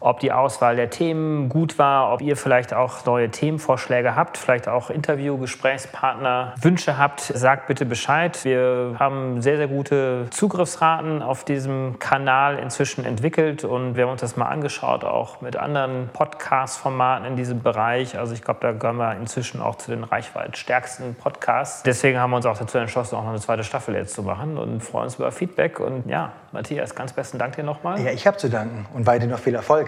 ob 0.00 0.20
die 0.20 0.32
Auswahl 0.32 0.76
der 0.76 0.90
Themen 0.90 1.48
gut 1.48 1.78
war, 1.78 2.12
ob 2.12 2.20
ihr 2.20 2.36
vielleicht 2.36 2.72
auch 2.72 3.04
neue 3.04 3.30
Themenvorschläge 3.30 4.14
habt, 4.14 4.38
vielleicht 4.38 4.68
auch 4.68 4.90
Interview, 4.90 5.38
Gesprächspartner, 5.38 6.54
Wünsche 6.60 6.98
habt, 6.98 7.20
sagt 7.20 7.66
bitte 7.66 7.84
Bescheid. 7.84 8.44
Wir 8.44 8.96
haben 8.98 9.42
sehr, 9.42 9.56
sehr 9.56 9.68
gute 9.68 10.26
Zugriffsraten 10.30 11.22
auf 11.22 11.44
diesem 11.44 11.98
Kanal 11.98 12.58
inzwischen 12.58 13.04
entwickelt 13.04 13.64
und 13.64 13.96
wir 13.96 14.04
haben 14.04 14.12
uns 14.12 14.20
das 14.20 14.36
mal 14.36 14.46
angeschaut, 14.46 15.04
auch 15.04 15.40
mit 15.40 15.56
anderen 15.56 16.10
Podcast-Formaten 16.12 17.24
in 17.24 17.36
diesem 17.36 17.62
Bereich. 17.62 18.18
Also 18.18 18.34
ich 18.34 18.42
glaube, 18.42 18.60
da 18.60 18.72
gehören 18.72 18.96
wir 18.96 19.16
inzwischen 19.16 19.60
auch 19.60 19.76
zu 19.76 19.90
den 19.90 20.04
reichweitstärksten 20.04 21.16
Podcasts. 21.16 21.82
Deswegen 21.82 22.18
haben 22.18 22.30
wir 22.30 22.36
uns 22.36 22.46
auch 22.46 22.58
dazu 22.58 22.78
entschlossen, 22.78 23.16
auch 23.16 23.22
noch 23.22 23.30
eine 23.30 23.40
zweite 23.40 23.64
Staffel 23.64 23.94
jetzt 23.94 24.14
zu 24.14 24.22
machen 24.22 24.58
und 24.58 24.80
freuen 24.80 25.04
uns 25.04 25.16
über 25.16 25.32
Feedback. 25.32 25.80
Und 25.80 26.08
ja, 26.08 26.32
Matthias, 26.52 26.94
ganz 26.94 27.12
besten 27.12 27.38
Dank 27.38 27.56
dir 27.56 27.64
nochmal. 27.64 28.00
Ja, 28.00 28.12
ich 28.12 28.26
habe 28.26 28.36
zu 28.36 28.48
danken 28.48 28.86
und 28.94 29.06
weiterhin 29.06 29.30
noch 29.30 29.38
viel 29.38 29.54
Erfolg. 29.54 29.87